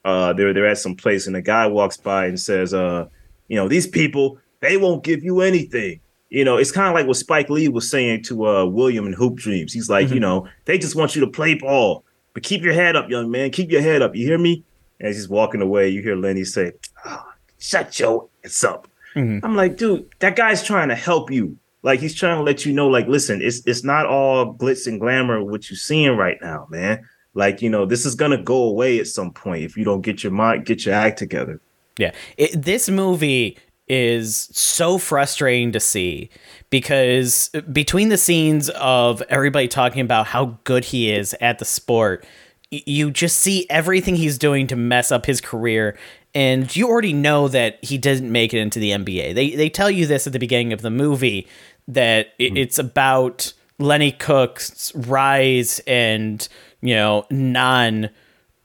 Uh, 0.05 0.33
they're 0.33 0.53
they're 0.53 0.67
at 0.67 0.77
some 0.77 0.95
place, 0.95 1.27
and 1.27 1.35
a 1.35 1.41
guy 1.41 1.67
walks 1.67 1.97
by 1.97 2.25
and 2.25 2.39
says, 2.39 2.73
"Uh, 2.73 3.07
you 3.47 3.55
know, 3.55 3.67
these 3.67 3.87
people 3.87 4.39
they 4.59 4.77
won't 4.77 5.03
give 5.03 5.23
you 5.23 5.41
anything." 5.41 5.99
You 6.29 6.43
know, 6.43 6.57
it's 6.57 6.71
kind 6.71 6.89
of 6.89 6.93
like 6.93 7.07
what 7.07 7.15
Spike 7.15 7.49
Lee 7.49 7.69
was 7.69 7.89
saying 7.89 8.23
to 8.23 8.47
uh 8.47 8.65
William 8.65 9.07
in 9.07 9.13
Hoop 9.13 9.35
Dreams. 9.35 9.73
He's 9.73 9.89
like, 9.89 10.07
mm-hmm. 10.07 10.15
you 10.15 10.19
know, 10.19 10.47
they 10.65 10.77
just 10.77 10.95
want 10.95 11.15
you 11.15 11.21
to 11.21 11.31
play 11.31 11.53
ball, 11.55 12.03
but 12.33 12.43
keep 12.43 12.63
your 12.63 12.73
head 12.73 12.95
up, 12.95 13.09
young 13.09 13.31
man. 13.31 13.51
Keep 13.51 13.71
your 13.71 13.81
head 13.81 14.01
up. 14.01 14.15
You 14.15 14.25
hear 14.25 14.37
me? 14.37 14.63
As 14.99 15.15
he's 15.15 15.29
walking 15.29 15.61
away, 15.61 15.89
you 15.89 16.01
hear 16.01 16.15
Lenny 16.15 16.43
say, 16.43 16.73
oh, 17.05 17.23
"Shut 17.59 17.99
your 17.99 18.27
ass 18.43 18.63
up." 18.63 18.87
Mm-hmm. 19.15 19.45
I'm 19.45 19.55
like, 19.55 19.77
dude, 19.77 20.09
that 20.19 20.35
guy's 20.35 20.63
trying 20.63 20.89
to 20.89 20.95
help 20.95 21.31
you. 21.31 21.57
Like 21.87 22.01
he's 22.01 22.13
trying 22.13 22.35
to 22.35 22.43
let 22.43 22.65
you 22.65 22.73
know, 22.73 22.89
like, 22.89 23.07
listen, 23.07 23.41
it's 23.41 23.65
it's 23.65 23.81
not 23.81 24.05
all 24.05 24.53
glitz 24.53 24.87
and 24.87 24.99
glamour 24.99 25.41
what 25.41 25.69
you're 25.69 25.77
seeing 25.77 26.17
right 26.17 26.37
now, 26.41 26.67
man. 26.69 27.07
Like, 27.33 27.61
you 27.61 27.69
know, 27.69 27.85
this 27.85 28.05
is 28.05 28.13
gonna 28.13 28.43
go 28.43 28.63
away 28.63 28.99
at 28.99 29.07
some 29.07 29.31
point 29.31 29.63
if 29.63 29.77
you 29.77 29.85
don't 29.85 30.01
get 30.01 30.21
your 30.21 30.33
mind, 30.33 30.65
get 30.65 30.85
your 30.85 30.93
act 30.93 31.17
together. 31.17 31.61
Yeah, 31.97 32.11
it, 32.35 32.61
this 32.61 32.89
movie 32.89 33.57
is 33.87 34.49
so 34.51 34.97
frustrating 34.97 35.71
to 35.71 35.79
see 35.79 36.29
because 36.69 37.49
uh, 37.53 37.61
between 37.61 38.09
the 38.09 38.17
scenes 38.17 38.69
of 38.71 39.21
everybody 39.29 39.69
talking 39.69 40.01
about 40.01 40.27
how 40.27 40.57
good 40.65 40.83
he 40.83 41.09
is 41.09 41.33
at 41.39 41.57
the 41.57 41.63
sport 41.63 42.25
you 42.69 43.11
just 43.11 43.37
see 43.37 43.65
everything 43.69 44.17
he's 44.17 44.37
doing 44.37 44.67
to 44.67 44.75
mess 44.75 45.09
up 45.09 45.25
his 45.25 45.39
career 45.39 45.97
and 46.37 46.75
you 46.75 46.87
already 46.87 47.13
know 47.13 47.47
that 47.47 47.83
he 47.83 47.97
didn't 47.97 48.31
make 48.31 48.53
it 48.53 48.59
into 48.59 48.77
the 48.77 48.91
NBA. 48.91 49.33
They 49.33 49.55
they 49.55 49.69
tell 49.69 49.89
you 49.89 50.05
this 50.05 50.27
at 50.27 50.33
the 50.33 50.39
beginning 50.39 50.71
of 50.71 50.83
the 50.83 50.91
movie 50.91 51.47
that 51.87 52.33
it, 52.39 52.53
mm. 52.53 52.57
it's 52.57 52.79
about 52.79 53.53
Lenny 53.79 54.11
Cooke's 54.11 54.93
rise 54.95 55.79
and, 55.87 56.47
you 56.81 56.95
know, 56.95 57.25
non 57.29 58.09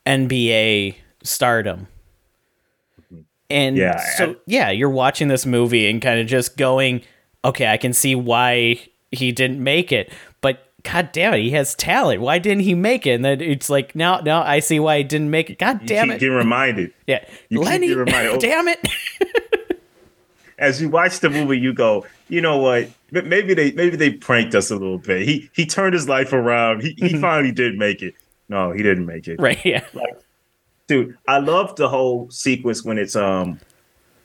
NBA 0.06 0.96
stardom. 1.22 1.88
And 3.50 3.76
yeah, 3.76 4.02
so 4.16 4.36
yeah, 4.46 4.70
you're 4.70 4.88
watching 4.88 5.28
this 5.28 5.44
movie 5.44 5.88
and 5.88 6.00
kind 6.00 6.18
of 6.18 6.26
just 6.26 6.56
going, 6.56 7.02
okay, 7.44 7.66
I 7.66 7.76
can 7.76 7.92
see 7.92 8.14
why 8.14 8.80
he 9.10 9.30
didn't 9.30 9.62
make 9.62 9.92
it. 9.92 10.10
But 10.40 10.66
God 10.84 11.10
damn 11.12 11.34
it, 11.34 11.42
he 11.42 11.50
has 11.50 11.74
talent. 11.74 12.22
Why 12.22 12.38
didn't 12.38 12.62
he 12.62 12.74
make 12.74 13.06
it? 13.06 13.10
And 13.10 13.24
then 13.24 13.40
it's 13.40 13.68
like, 13.68 13.94
now, 13.94 14.20
now 14.20 14.42
I 14.42 14.60
see 14.60 14.80
why 14.80 14.98
he 14.98 15.04
didn't 15.04 15.30
make 15.30 15.50
it. 15.50 15.58
God 15.58 15.84
damn 15.84 16.10
it. 16.10 16.20
Getting 16.20 16.34
reminded. 16.34 16.94
Yeah, 17.06 17.24
you 17.50 17.60
Lenny. 17.60 17.92
Reminded. 17.92 18.40
damn 18.40 18.68
it. 18.68 18.88
As 20.58 20.80
you 20.80 20.88
watch 20.88 21.20
the 21.20 21.28
movie, 21.28 21.58
you 21.58 21.74
go, 21.74 22.06
you 22.28 22.40
know 22.40 22.58
what? 22.58 22.88
Maybe 23.12 23.54
they 23.54 23.72
maybe 23.72 23.96
they 23.96 24.10
pranked 24.10 24.54
us 24.54 24.70
a 24.70 24.74
little 24.74 24.98
bit. 24.98 25.22
He 25.22 25.50
he 25.54 25.66
turned 25.66 25.94
his 25.94 26.08
life 26.08 26.32
around. 26.32 26.82
He 26.82 26.94
he 26.96 27.08
mm-hmm. 27.10 27.20
finally 27.20 27.52
did 27.52 27.78
make 27.78 28.02
it. 28.02 28.14
No, 28.48 28.72
he 28.72 28.82
didn't 28.82 29.06
make 29.06 29.28
it. 29.28 29.40
Right. 29.40 29.62
Yeah. 29.64 29.84
Like, 29.92 30.18
dude, 30.86 31.16
I 31.28 31.38
love 31.38 31.76
the 31.76 31.88
whole 31.88 32.30
sequence 32.30 32.84
when 32.84 32.98
it's 32.98 33.14
um, 33.14 33.60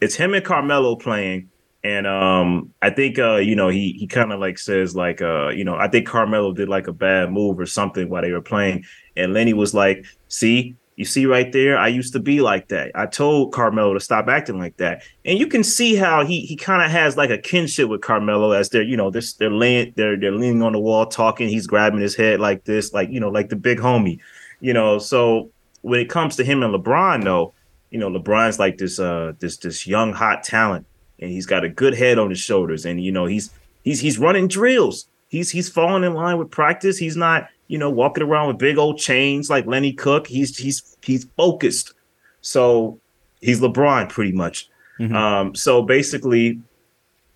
it's 0.01 0.15
him 0.15 0.33
and 0.33 0.43
Carmelo 0.43 0.95
playing 0.95 1.49
and 1.87 2.05
um, 2.05 2.73
I 2.81 2.89
think 2.89 3.17
uh, 3.17 3.37
you 3.37 3.55
know 3.55 3.69
he 3.69 3.93
he 3.93 4.07
kind 4.07 4.33
of 4.33 4.39
like 4.39 4.59
says 4.59 4.95
like 4.95 5.21
uh, 5.21 5.49
you 5.49 5.63
know 5.63 5.75
I 5.75 5.87
think 5.87 6.07
Carmelo 6.07 6.51
did 6.51 6.67
like 6.67 6.87
a 6.87 6.93
bad 6.93 7.31
move 7.31 7.59
or 7.59 7.65
something 7.65 8.09
while 8.09 8.21
they 8.21 8.31
were 8.31 8.41
playing, 8.41 8.83
and 9.15 9.33
Lenny 9.33 9.53
was 9.53 9.73
like, 9.73 10.05
"See, 10.27 10.75
you 10.97 11.05
see 11.05 11.25
right 11.25 11.51
there, 11.53 11.77
I 11.77 11.87
used 11.87 12.11
to 12.13 12.19
be 12.19 12.41
like 12.41 12.67
that. 12.67 12.91
I 12.95 13.05
told 13.05 13.53
Carmelo 13.53 13.93
to 13.93 13.99
stop 13.99 14.27
acting 14.27 14.59
like 14.59 14.75
that." 14.77 15.03
And 15.23 15.39
you 15.39 15.47
can 15.47 15.63
see 15.63 15.95
how 15.95 16.25
he 16.25 16.41
he 16.41 16.57
kind 16.57 16.83
of 16.83 16.91
has 16.91 17.15
like 17.15 17.29
a 17.29 17.37
kinship 17.37 17.87
with 17.87 18.01
Carmelo 18.01 18.51
as 18.51 18.69
they're 18.69 18.83
you 18.83 18.97
know 18.97 19.09
they're 19.09 19.21
they're 19.39 19.49
laying 19.49 19.93
they're 19.95 20.17
they're 20.17 20.33
leaning 20.33 20.61
on 20.61 20.73
the 20.73 20.79
wall 20.79 21.05
talking. 21.05 21.47
He's 21.47 21.67
grabbing 21.67 22.01
his 22.01 22.15
head 22.15 22.41
like 22.41 22.65
this, 22.65 22.91
like 22.91 23.09
you 23.09 23.21
know 23.21 23.29
like 23.29 23.47
the 23.47 23.55
big 23.55 23.79
homie, 23.79 24.19
you 24.59 24.73
know. 24.73 24.99
So 24.99 25.49
when 25.83 26.01
it 26.01 26.09
comes 26.09 26.35
to 26.35 26.43
him 26.43 26.63
and 26.63 26.73
LeBron, 26.73 27.23
though, 27.23 27.53
you 27.91 27.99
know 27.99 28.09
LeBron's 28.09 28.59
like 28.59 28.77
this 28.77 28.99
uh 28.99 29.33
this 29.39 29.57
this 29.57 29.87
young 29.87 30.11
hot 30.11 30.43
talent 30.43 30.85
and 31.19 31.31
he's 31.31 31.45
got 31.45 31.63
a 31.63 31.69
good 31.69 31.93
head 31.93 32.19
on 32.19 32.29
his 32.29 32.39
shoulders, 32.39 32.85
and 32.85 33.03
you 33.03 33.11
know 33.11 33.25
he's 33.25 33.51
he's 33.83 33.99
he's 33.99 34.17
running 34.17 34.47
drills. 34.47 35.07
He's 35.29 35.49
he's 35.49 35.69
falling 35.69 36.03
in 36.03 36.13
line 36.13 36.37
with 36.37 36.51
practice. 36.51 36.97
He's 36.97 37.17
not 37.17 37.49
you 37.67 37.77
know 37.77 37.89
walking 37.89 38.23
around 38.23 38.47
with 38.47 38.57
big 38.57 38.77
old 38.77 38.97
chains 38.97 39.49
like 39.49 39.65
Lenny 39.65 39.93
Cooke. 39.93 40.27
He's 40.27 40.57
he's 40.57 40.97
he's 41.03 41.25
focused. 41.37 41.93
So 42.41 42.99
he's 43.41 43.59
LeBron 43.59 44.09
pretty 44.09 44.31
much. 44.31 44.69
Mm-hmm. 44.99 45.15
Um, 45.15 45.55
so 45.55 45.81
basically, 45.81 46.59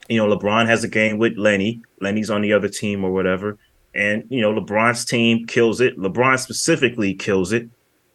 you 0.10 0.18
know, 0.18 0.36
LeBron 0.36 0.68
has 0.68 0.84
a 0.84 0.88
game 0.88 1.18
with 1.18 1.38
Lenny. 1.38 1.82
Lenny's 2.00 2.30
on 2.30 2.42
the 2.42 2.54
other 2.54 2.70
team 2.70 3.04
or 3.04 3.12
whatever. 3.12 3.58
And, 3.94 4.24
you 4.30 4.42
know, 4.42 4.54
LeBron's 4.54 5.06
team 5.06 5.46
kills 5.46 5.82
it. 5.82 5.98
LeBron 5.98 6.40
specifically 6.40 7.14
kills 7.14 7.52
it. 7.52 7.70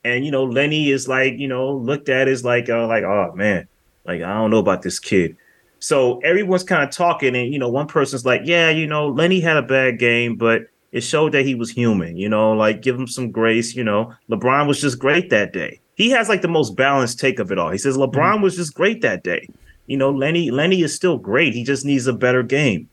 And, 0.04 0.24
you 0.24 0.30
know, 0.30 0.44
Lenny 0.44 0.90
is 0.90 1.06
like, 1.06 1.34
you 1.36 1.48
know, 1.48 1.70
looked 1.70 2.08
at 2.08 2.28
as 2.28 2.44
like, 2.44 2.68
uh, 2.68 2.86
like, 2.86 3.04
oh 3.04 3.32
man, 3.34 3.68
like, 4.04 4.22
I 4.22 4.34
don't 4.34 4.50
know 4.50 4.58
about 4.58 4.82
this 4.82 4.98
kid. 4.98 5.36
So 5.78 6.18
everyone's 6.20 6.64
kind 6.64 6.82
of 6.82 6.90
talking, 6.90 7.36
and 7.36 7.52
you 7.52 7.58
know, 7.58 7.68
one 7.68 7.86
person's 7.86 8.24
like, 8.24 8.40
"Yeah, 8.44 8.70
you 8.70 8.86
know, 8.86 9.08
Lenny 9.08 9.40
had 9.40 9.58
a 9.58 9.62
bad 9.62 9.98
game, 9.98 10.36
but 10.36 10.62
it 10.96 11.02
showed 11.02 11.32
that 11.32 11.44
he 11.44 11.54
was 11.54 11.70
human. 11.70 12.16
You 12.16 12.30
know, 12.30 12.52
like 12.52 12.80
give 12.80 12.98
him 12.98 13.06
some 13.06 13.30
grace. 13.30 13.76
You 13.76 13.84
know, 13.84 14.14
LeBron 14.30 14.66
was 14.66 14.80
just 14.80 14.98
great 14.98 15.28
that 15.28 15.52
day. 15.52 15.78
He 15.94 16.08
has 16.10 16.30
like 16.30 16.40
the 16.40 16.48
most 16.48 16.74
balanced 16.74 17.20
take 17.20 17.38
of 17.38 17.52
it 17.52 17.58
all. 17.58 17.70
He 17.70 17.76
says 17.76 17.98
LeBron 17.98 18.14
mm-hmm. 18.14 18.42
was 18.42 18.56
just 18.56 18.74
great 18.74 19.02
that 19.02 19.22
day. 19.22 19.46
You 19.86 19.98
know, 19.98 20.10
Lenny 20.10 20.50
Lenny 20.50 20.80
is 20.80 20.94
still 20.94 21.18
great. 21.18 21.52
He 21.52 21.64
just 21.64 21.84
needs 21.84 22.06
a 22.06 22.14
better 22.14 22.42
game. 22.42 22.88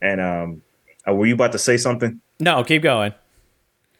And 0.00 0.20
um, 0.20 0.62
uh, 1.06 1.14
were 1.14 1.26
you 1.26 1.34
about 1.34 1.50
to 1.52 1.58
say 1.58 1.76
something? 1.76 2.20
No, 2.38 2.62
keep 2.62 2.82
going. 2.82 3.12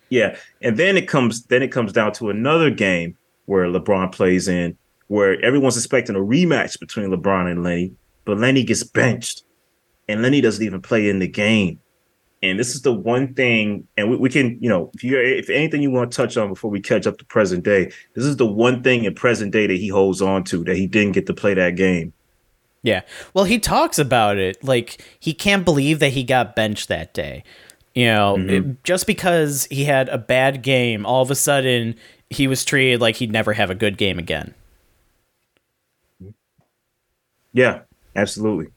Yeah, 0.09 0.37
and 0.63 0.77
then 0.77 0.97
it 0.97 1.09
comes 1.09 1.47
then 1.47 1.63
it 1.65 1.73
comes 1.73 1.93
down 1.93 2.13
to 2.13 2.31
another 2.31 2.71
game 2.71 3.17
where 3.47 3.67
LeBron 3.67 4.13
plays 4.13 4.47
in 4.47 4.79
where 5.09 5.45
everyone's 5.45 5.77
expecting 5.77 6.15
a 6.15 6.21
rematch 6.21 6.79
between 6.79 7.11
LeBron 7.11 7.51
and 7.51 7.65
Lenny, 7.65 7.93
but 8.25 8.39
Lenny 8.39 8.63
gets 8.63 8.85
benched 8.85 9.43
and 10.09 10.23
Lenny 10.23 10.41
doesn't 10.41 10.65
even 10.65 10.81
play 10.81 11.09
in 11.09 11.19
the 11.19 11.29
game. 11.29 11.81
And 12.43 12.59
this 12.59 12.75
is 12.75 12.83
the 12.83 12.93
one 12.93 13.35
thing, 13.35 13.89
and 13.97 14.11
we, 14.11 14.17
we 14.17 14.29
can, 14.29 14.59
you 14.61 14.69
know, 14.69 14.91
if 14.95 15.03
you 15.03 15.19
if 15.19 15.49
anything 15.49 15.83
you 15.83 15.91
want 15.91 16.13
to 16.13 16.17
touch 16.17 16.37
on 16.37 16.49
before 16.49 16.71
we 16.71 16.81
catch 16.81 17.07
up 17.07 17.17
to 17.19 17.25
present 17.25 17.65
day, 17.65 17.91
this 18.15 18.25
is 18.25 18.37
the 18.37 18.47
one 18.47 18.83
thing 18.83 19.05
in 19.05 19.15
present 19.15 19.53
day 19.53 19.67
that 19.67 19.77
he 19.77 19.89
holds 19.89 20.21
on 20.21 20.45
to 20.45 20.63
that 20.65 20.77
he 20.77 20.87
didn't 20.87 21.13
get 21.13 21.27
to 21.27 21.35
play 21.35 21.55
that 21.55 21.77
game. 21.77 22.13
Yeah. 22.83 23.01
Well, 23.35 23.45
he 23.45 23.59
talks 23.59 23.99
about 23.99 24.37
it 24.37 24.63
like 24.63 25.03
he 25.19 25.33
can't 25.33 25.65
believe 25.65 25.99
that 25.99 26.11
he 26.13 26.23
got 26.23 26.55
benched 26.55 26.89
that 26.89 27.15
day. 27.15 27.43
You 27.95 28.07
know, 28.07 28.37
mm-hmm. 28.39 28.71
it, 28.71 28.85
just 28.85 29.07
because 29.07 29.67
he 29.71 29.85
had 29.85 30.09
a 30.11 30.19
bad 30.19 30.63
game, 30.63 31.07
all 31.07 31.23
of 31.23 31.31
a 31.31 31.35
sudden 31.35 31.97
he 32.31 32.47
was 32.47 32.65
treated 32.65 33.01
like 33.01 33.17
he'd 33.17 33.33
never 33.33 33.55
have 33.55 33.71
a 33.71 33.75
good 33.75 33.97
game 33.97 34.19
again. 34.19 34.55
Yeah, 37.53 37.81
absolutely. 38.15 38.71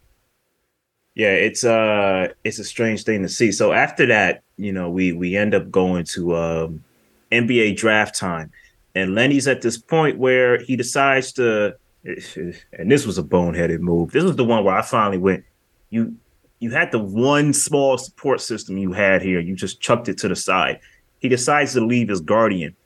Yeah, 1.19 1.33
it's 1.33 1.65
uh 1.65 2.29
it's 2.45 2.59
a 2.59 2.63
strange 2.63 3.03
thing 3.03 3.23
to 3.23 3.27
see. 3.27 3.51
So 3.51 3.73
after 3.73 4.05
that, 4.05 4.41
you 4.55 4.71
know, 4.71 4.89
we 4.89 5.11
we 5.11 5.35
end 5.35 5.53
up 5.53 5.69
going 5.69 6.05
to 6.15 6.33
um 6.37 6.81
NBA 7.29 7.75
draft 7.75 8.15
time. 8.15 8.53
And 8.95 9.15
Lenny's 9.15 9.45
at 9.45 9.61
this 9.61 9.77
point 9.77 10.17
where 10.17 10.59
he 10.59 10.77
decides 10.77 11.33
to 11.33 11.75
and 12.05 12.89
this 12.89 13.05
was 13.05 13.17
a 13.17 13.23
boneheaded 13.23 13.81
move. 13.81 14.11
This 14.11 14.23
was 14.23 14.37
the 14.37 14.45
one 14.45 14.63
where 14.63 14.73
I 14.73 14.81
finally 14.81 15.17
went, 15.17 15.43
you 15.89 16.15
you 16.61 16.71
had 16.71 16.93
the 16.93 16.99
one 16.99 17.51
small 17.51 17.97
support 17.97 18.39
system 18.39 18.77
you 18.77 18.93
had 18.93 19.21
here, 19.21 19.41
you 19.41 19.57
just 19.57 19.81
chucked 19.81 20.07
it 20.07 20.17
to 20.19 20.29
the 20.29 20.37
side. 20.37 20.79
He 21.19 21.27
decides 21.27 21.73
to 21.73 21.81
leave 21.81 22.07
his 22.07 22.21
guardian. 22.21 22.77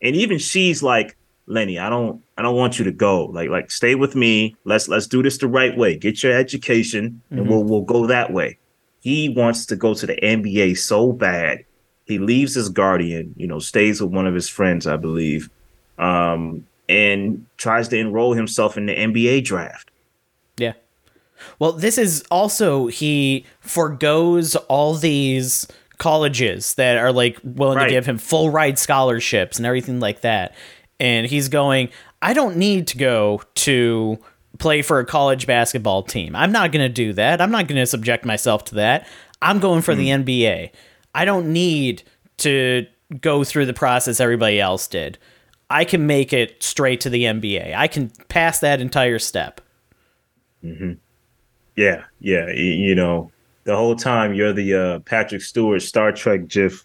And 0.00 0.14
even 0.14 0.38
she's 0.38 0.80
like, 0.80 1.16
Lenny, 1.50 1.78
I 1.78 1.90
don't 1.90 2.22
I 2.38 2.42
don't 2.42 2.56
want 2.56 2.78
you 2.78 2.84
to 2.84 2.92
go. 2.92 3.26
Like 3.26 3.50
like 3.50 3.70
stay 3.70 3.94
with 3.96 4.14
me. 4.14 4.56
Let's 4.64 4.88
let's 4.88 5.06
do 5.06 5.22
this 5.22 5.38
the 5.38 5.48
right 5.48 5.76
way. 5.76 5.96
Get 5.96 6.22
your 6.22 6.32
education 6.32 7.20
and 7.30 7.40
mm-hmm. 7.40 7.50
we'll 7.50 7.64
we'll 7.64 7.82
go 7.82 8.06
that 8.06 8.32
way. 8.32 8.56
He 9.00 9.28
wants 9.28 9.66
to 9.66 9.76
go 9.76 9.94
to 9.94 10.06
the 10.06 10.16
NBA 10.16 10.78
so 10.78 11.12
bad. 11.12 11.64
He 12.06 12.18
leaves 12.18 12.54
his 12.54 12.68
guardian, 12.68 13.34
you 13.36 13.46
know, 13.46 13.58
stays 13.58 14.00
with 14.00 14.12
one 14.12 14.26
of 14.26 14.34
his 14.34 14.48
friends, 14.48 14.86
I 14.86 14.96
believe. 14.96 15.50
Um, 15.98 16.66
and 16.88 17.46
tries 17.56 17.88
to 17.88 17.98
enroll 17.98 18.34
himself 18.34 18.76
in 18.76 18.86
the 18.86 18.94
NBA 18.94 19.44
draft. 19.44 19.90
Yeah. 20.56 20.72
Well, 21.58 21.72
this 21.72 21.98
is 21.98 22.24
also 22.30 22.88
he 22.88 23.44
forgoes 23.60 24.56
all 24.56 24.94
these 24.94 25.66
colleges 25.98 26.74
that 26.74 26.96
are 26.96 27.12
like 27.12 27.38
willing 27.44 27.76
right. 27.76 27.84
to 27.84 27.90
give 27.90 28.06
him 28.06 28.18
full 28.18 28.50
ride 28.50 28.78
scholarships 28.78 29.58
and 29.58 29.66
everything 29.66 30.00
like 30.00 30.22
that 30.22 30.54
and 31.00 31.26
he's 31.26 31.48
going, 31.48 31.88
I 32.22 32.34
don't 32.34 32.56
need 32.56 32.86
to 32.88 32.98
go 32.98 33.42
to 33.56 34.18
play 34.58 34.82
for 34.82 35.00
a 35.00 35.06
college 35.06 35.46
basketball 35.46 36.02
team. 36.02 36.36
I'm 36.36 36.52
not 36.52 36.70
going 36.70 36.86
to 36.86 36.92
do 36.92 37.14
that. 37.14 37.40
I'm 37.40 37.50
not 37.50 37.66
going 37.66 37.80
to 37.80 37.86
subject 37.86 38.24
myself 38.24 38.64
to 38.66 38.74
that. 38.76 39.08
I'm 39.40 39.58
going 39.58 39.80
for 39.80 39.94
mm. 39.94 39.96
the 39.96 40.12
hmm. 40.12 40.22
NBA. 40.22 40.70
I 41.14 41.24
don't 41.24 41.52
need 41.52 42.02
to 42.38 42.86
go 43.20 43.42
through 43.42 43.66
the 43.66 43.74
process 43.74 44.20
everybody 44.20 44.60
else 44.60 44.86
did. 44.86 45.18
I 45.70 45.84
can 45.84 46.06
make 46.06 46.32
it 46.32 46.62
straight 46.62 47.00
to 47.02 47.10
the 47.10 47.24
NBA. 47.24 47.74
I 47.74 47.88
can 47.88 48.10
pass 48.28 48.60
that 48.60 48.80
entire 48.80 49.18
step. 49.18 49.60
Mm-hmm. 50.64 50.92
Yeah, 51.76 52.04
yeah. 52.18 52.50
You 52.50 52.94
know, 52.94 53.30
the 53.64 53.76
whole 53.76 53.96
time 53.96 54.34
you're 54.34 54.52
the 54.52 54.74
uh, 54.74 54.98
Patrick 55.00 55.42
Stewart 55.42 55.80
Star 55.80 56.12
Trek 56.12 56.48
GIF 56.48 56.84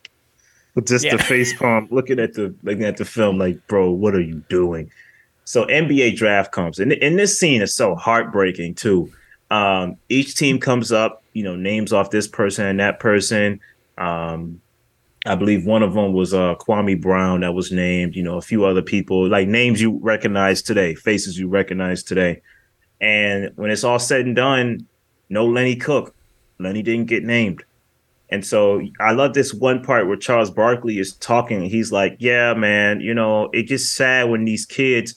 with 0.76 0.88
just 0.88 1.06
yeah. 1.06 1.16
the 1.16 1.24
face 1.24 1.54
palm 1.58 1.88
looking 1.90 2.20
at 2.20 2.34
the 2.34 2.54
looking 2.64 2.84
at 2.84 2.98
the 2.98 3.06
film 3.06 3.38
like, 3.38 3.66
bro, 3.68 3.92
what 3.92 4.14
are 4.14 4.22
you 4.22 4.44
doing? 4.50 4.92
So 5.46 5.66
NBA 5.66 6.16
draft 6.16 6.52
comes, 6.52 6.80
and 6.80 6.92
in 6.92 7.16
this 7.16 7.40
scene 7.40 7.62
is 7.62 7.74
so 7.74 7.96
heartbreaking 7.96 8.76
too. 8.76 9.12
Um, 9.52 9.98
each 10.10 10.36
team 10.36 10.60
comes 10.60 10.92
up, 10.92 11.24
you 11.34 11.44
know, 11.44 11.56
names 11.56 11.94
off 11.94 12.10
this 12.10 12.28
person 12.28 12.66
and 12.66 12.80
that 12.80 13.00
person. 13.00 13.60
Um, 13.98 14.62
I 15.28 15.36
believe 15.36 15.66
one 15.66 15.82
of 15.82 15.94
them 15.94 16.14
was 16.14 16.34
uh, 16.34 16.56
Kwame 16.56 17.00
Brown 17.00 17.42
that 17.42 17.54
was 17.54 17.72
named. 17.72 18.16
You 18.16 18.24
know, 18.24 18.38
a 18.38 18.42
few 18.42 18.66
other 18.66 18.82
people 18.82 19.28
like 19.28 19.48
names 19.48 19.82
you 19.82 20.00
recognize 20.02 20.62
today, 20.62 20.96
faces 20.96 21.38
you 21.38 21.48
recognize 21.48 22.04
today. 22.04 22.42
And 23.02 23.52
when 23.56 23.72
it's 23.72 23.84
all 23.84 24.00
said 24.00 24.26
and 24.26 24.36
done, 24.36 24.88
no 25.30 25.46
Lenny 25.46 25.76
Cooke. 25.76 26.16
Lenny 26.60 26.82
didn't 26.82 27.08
get 27.08 27.24
named. 27.24 27.64
And 28.36 28.46
so 28.46 28.82
I 29.00 29.14
love 29.14 29.34
this 29.34 29.54
one 29.54 29.84
part 29.84 30.08
where 30.08 30.18
Charles 30.18 30.52
Barkley 30.52 31.00
is 31.00 31.14
talking. 31.14 31.64
He's 31.64 31.92
like, 31.92 32.18
"Yeah, 32.20 32.54
man, 32.54 33.02
you 33.02 33.14
know, 33.14 33.50
it 33.54 33.64
gets 33.64 33.90
sad 33.90 34.30
when 34.30 34.46
these 34.46 34.66
kids 34.66 35.16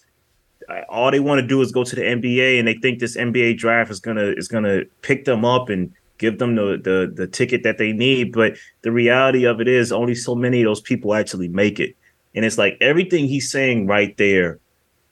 all 0.88 1.10
they 1.10 1.20
want 1.20 1.40
to 1.40 1.46
do 1.46 1.62
is 1.62 1.72
go 1.72 1.84
to 1.84 1.96
the 1.96 2.02
NBA 2.02 2.58
and 2.58 2.68
they 2.68 2.74
think 2.74 2.98
this 2.98 3.16
NBA 3.16 3.56
draft 3.56 3.90
is 3.90 4.00
gonna 4.00 4.34
is 4.36 4.48
gonna 4.48 4.82
pick 5.02 5.24
them 5.24 5.44
up 5.44 5.68
and 5.68 5.92
give 6.18 6.38
them 6.38 6.56
the 6.56 6.78
the 6.82 7.12
the 7.14 7.26
ticket 7.26 7.62
that 7.62 7.78
they 7.78 7.92
need. 7.92 8.32
But 8.32 8.56
the 8.82 8.92
reality 8.92 9.44
of 9.44 9.60
it 9.60 9.68
is 9.68 9.92
only 9.92 10.14
so 10.14 10.34
many 10.34 10.62
of 10.62 10.66
those 10.66 10.80
people 10.80 11.14
actually 11.14 11.48
make 11.48 11.80
it. 11.80 11.96
And 12.34 12.44
it's 12.44 12.58
like 12.58 12.76
everything 12.80 13.26
he's 13.26 13.50
saying 13.50 13.86
right 13.86 14.16
there, 14.16 14.58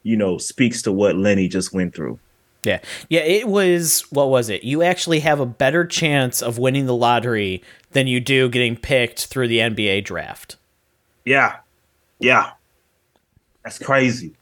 you 0.03 0.17
know, 0.17 0.39
speaks 0.39 0.83
to 0.83 0.93
what 0.93 1.17
Lenny 1.17 1.49
just 1.49 1.73
went 1.73 1.95
through. 1.95 2.19
Yeah. 2.67 2.81
Yeah, 3.09 3.21
it 3.21 3.47
was 3.47 4.01
what 4.11 4.29
was 4.29 4.51
it? 4.51 4.65
You 4.65 4.83
actually 4.83 5.21
have 5.21 5.39
a 5.39 5.47
better 5.47 5.87
chance 5.87 6.43
of 6.43 6.59
winning 6.59 6.87
the 6.87 6.95
lottery 6.95 7.63
than 7.93 8.09
you 8.09 8.19
do 8.19 8.49
getting 8.49 8.77
picked 8.77 9.27
through 9.27 9.49
the 9.49 9.59
NBA 9.59 10.05
draft. 10.05 10.57
Yeah. 11.25 11.59
Yeah. 12.19 12.51
That's 13.63 13.79
crazy. 13.79 14.35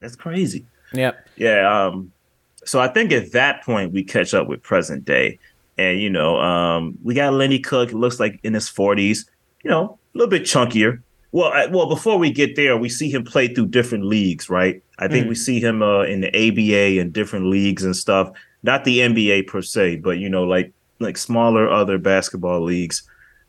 That's 0.00 0.14
crazy. 0.14 0.66
Yep. 0.92 1.26
Yeah. 1.36 1.86
Um, 1.86 2.12
so 2.64 2.80
I 2.80 2.88
think 2.88 3.12
at 3.12 3.32
that 3.32 3.62
point 3.62 3.92
we 3.92 4.04
catch 4.04 4.34
up 4.34 4.46
with 4.46 4.62
present 4.62 5.04
day. 5.04 5.38
And 5.78 6.00
you 6.00 6.10
know, 6.10 6.38
um, 6.38 6.98
we 7.02 7.14
got 7.14 7.32
Lenny 7.32 7.58
Cooke, 7.58 7.92
looks 7.92 8.20
like 8.20 8.38
in 8.42 8.52
his 8.54 8.68
40s, 8.68 9.26
you 9.62 9.70
know, 9.70 9.98
a 10.14 10.18
little 10.18 10.30
bit 10.30 10.42
chunkier. 10.42 11.00
Well, 11.34 11.50
I, 11.52 11.66
well, 11.66 11.88
before 11.88 12.16
we 12.16 12.30
get 12.30 12.54
there, 12.54 12.76
we 12.76 12.88
see 12.88 13.10
him 13.10 13.24
play 13.24 13.48
through 13.48 13.66
different 13.66 14.04
leagues, 14.04 14.48
right? 14.48 14.80
I 15.00 15.08
think 15.08 15.26
mm. 15.26 15.30
we 15.30 15.34
see 15.34 15.58
him 15.58 15.82
uh, 15.82 16.02
in 16.02 16.20
the 16.20 16.28
ABA 16.28 17.00
and 17.00 17.12
different 17.12 17.46
leagues 17.46 17.82
and 17.82 17.96
stuff. 17.96 18.30
Not 18.62 18.84
the 18.84 19.00
NBA 19.00 19.48
per 19.48 19.60
se, 19.60 19.96
but 19.96 20.18
you 20.18 20.28
know, 20.28 20.44
like 20.44 20.72
like 21.00 21.16
smaller 21.16 21.68
other 21.68 21.98
basketball 21.98 22.62
leagues. 22.62 23.02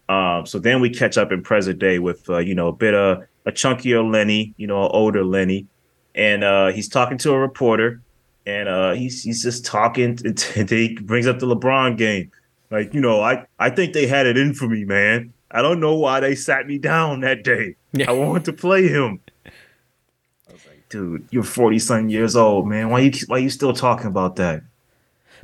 Um, 0.09 0.47
so 0.47 0.57
then 0.57 0.81
we 0.81 0.89
catch 0.89 1.15
up 1.15 1.31
in 1.31 1.43
present 1.43 1.77
day 1.77 1.99
with 1.99 2.27
uh, 2.27 2.39
you 2.39 2.55
know 2.55 2.69
a 2.69 2.73
bit 2.73 2.95
of 2.95 3.23
a 3.45 3.51
chunkier 3.51 4.11
Lenny, 4.11 4.55
you 4.57 4.65
know, 4.65 4.85
an 4.85 4.89
older 4.91 5.23
Lenny, 5.23 5.67
and 6.15 6.43
uh, 6.43 6.71
he's 6.71 6.89
talking 6.89 7.19
to 7.19 7.33
a 7.33 7.37
reporter, 7.37 8.01
and 8.47 8.67
uh, 8.67 8.93
he's 8.93 9.21
he's 9.21 9.43
just 9.43 9.63
talking, 9.63 10.17
and 10.55 10.69
he 10.71 10.97
brings 11.03 11.27
up 11.27 11.37
the 11.37 11.45
LeBron 11.45 11.99
game, 11.99 12.31
like 12.71 12.95
you 12.95 12.99
know, 12.99 13.21
I 13.21 13.45
I 13.59 13.69
think 13.69 13.93
they 13.93 14.07
had 14.07 14.25
it 14.25 14.37
in 14.37 14.55
for 14.55 14.67
me, 14.67 14.85
man. 14.85 15.34
I 15.55 15.61
don't 15.61 15.79
know 15.79 15.95
why 15.95 16.19
they 16.19 16.35
sat 16.35 16.67
me 16.67 16.77
down 16.77 17.21
that 17.21 17.43
day. 17.43 17.77
I 18.05 18.11
wanted 18.11 18.43
to 18.45 18.53
play 18.53 18.89
him. 18.89 19.21
I 19.45 20.51
was 20.51 20.67
like, 20.67 20.87
dude, 20.89 21.25
you're 21.31 21.43
40 21.43 21.79
something 21.79 22.09
years 22.09 22.35
old, 22.35 22.67
man. 22.67 22.89
Why 22.89 22.99
you 22.99 23.11
why 23.27 23.37
you 23.37 23.49
still 23.49 23.73
talking 23.73 24.07
about 24.07 24.35
that? 24.35 24.63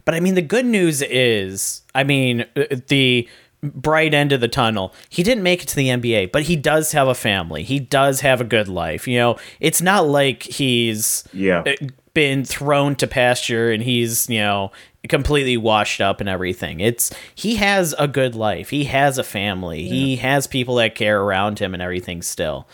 But 0.04 0.14
I 0.14 0.20
mean, 0.20 0.36
the 0.36 0.42
good 0.42 0.66
news 0.66 1.02
is, 1.02 1.84
I 1.96 2.04
mean, 2.04 2.42
uh, 2.58 2.66
the 2.88 3.30
bright 3.64 4.14
end 4.14 4.32
of 4.32 4.42
the 4.42 4.48
tunnel. 4.48 4.94
He 5.10 5.24
didn't 5.24 5.44
make 5.44 5.64
it 5.64 5.68
to 5.70 5.76
the 5.76 5.88
NBA, 5.88 6.32
but 6.32 6.44
he 6.44 6.56
does 6.58 6.92
have 6.92 7.08
a 7.08 7.16
family. 7.16 7.64
He 7.64 7.80
does 7.80 8.22
have 8.22 8.42
a 8.42 8.44
good 8.44 8.68
life. 8.68 9.08
You 9.08 9.18
know, 9.18 9.38
it's 9.60 9.82
not 9.82 10.08
like 10.08 10.44
he's 10.44 11.24
yeah 11.32 11.64
uh, 11.66 11.88
been 12.14 12.44
thrown 12.44 12.96
to 12.96 13.08
pasture 13.08 13.72
and 13.72 13.82
he's 13.84 14.30
you 14.30 14.40
know 14.40 14.72
completely 15.10 15.58
washed 15.58 16.02
up 16.02 16.20
and 16.20 16.30
everything. 16.30 16.80
It's 16.80 17.12
he 17.34 17.56
has 17.56 17.96
a 17.98 18.08
good 18.08 18.36
life. 18.36 18.70
He 18.70 18.86
has 18.86 19.18
a 19.18 19.24
family. 19.24 19.82
Yeah. 19.82 19.94
He 19.94 20.16
has 20.18 20.48
people 20.48 20.76
that 20.76 20.96
care 20.96 21.22
around 21.22 21.60
him 21.60 21.74
and 21.74 21.82
everything 21.82 22.22
still. 22.22 22.68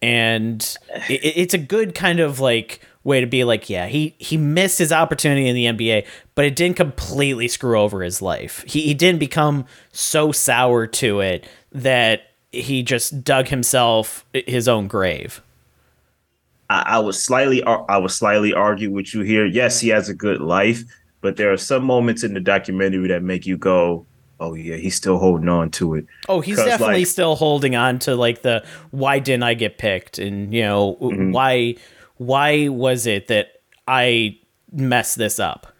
And 0.00 0.76
it, 1.08 1.20
it's 1.22 1.54
a 1.54 1.58
good 1.58 1.94
kind 1.94 2.20
of 2.20 2.40
like 2.40 2.80
way 3.04 3.20
to 3.20 3.26
be 3.26 3.44
like, 3.44 3.70
yeah, 3.70 3.86
he 3.86 4.14
he 4.18 4.36
missed 4.36 4.78
his 4.78 4.92
opportunity 4.92 5.48
in 5.48 5.54
the 5.54 5.66
NBA, 5.66 6.06
but 6.34 6.44
it 6.44 6.56
didn't 6.56 6.76
completely 6.76 7.48
screw 7.48 7.80
over 7.80 8.02
his 8.02 8.20
life. 8.20 8.64
He 8.66 8.82
he 8.82 8.94
didn't 8.94 9.18
become 9.20 9.66
so 9.92 10.32
sour 10.32 10.86
to 10.86 11.20
it 11.20 11.46
that 11.72 12.22
he 12.52 12.82
just 12.82 13.24
dug 13.24 13.48
himself 13.48 14.26
his 14.32 14.68
own 14.68 14.86
grave. 14.86 15.42
I, 16.68 16.82
I 16.86 16.98
would 16.98 17.14
slightly 17.14 17.62
I 17.64 17.96
would 17.96 18.10
slightly 18.10 18.52
argue 18.52 18.90
with 18.90 19.14
you 19.14 19.22
here. 19.22 19.46
Yes, 19.46 19.80
he 19.80 19.88
has 19.88 20.08
a 20.08 20.14
good 20.14 20.40
life, 20.40 20.82
but 21.22 21.36
there 21.36 21.50
are 21.50 21.56
some 21.56 21.84
moments 21.84 22.22
in 22.22 22.34
the 22.34 22.40
documentary 22.40 23.08
that 23.08 23.22
make 23.22 23.46
you 23.46 23.56
go, 23.56 24.04
"Oh 24.40 24.52
yeah, 24.52 24.76
he's 24.76 24.96
still 24.96 25.18
holding 25.18 25.48
on 25.48 25.70
to 25.70 25.94
it." 25.94 26.06
Oh, 26.28 26.40
he's 26.40 26.56
definitely 26.56 26.98
like, 26.98 27.06
still 27.06 27.36
holding 27.36 27.74
on 27.74 27.98
to 28.00 28.14
like 28.14 28.42
the 28.42 28.62
why 28.90 29.20
didn't 29.20 29.44
I 29.44 29.54
get 29.54 29.78
picked, 29.78 30.18
and 30.18 30.52
you 30.52 30.62
know 30.62 30.98
mm-hmm. 31.00 31.30
why 31.30 31.76
why 32.16 32.68
was 32.68 33.06
it 33.06 33.28
that 33.28 33.62
I 33.88 34.38
messed 34.72 35.16
this 35.16 35.38
up? 35.38 35.72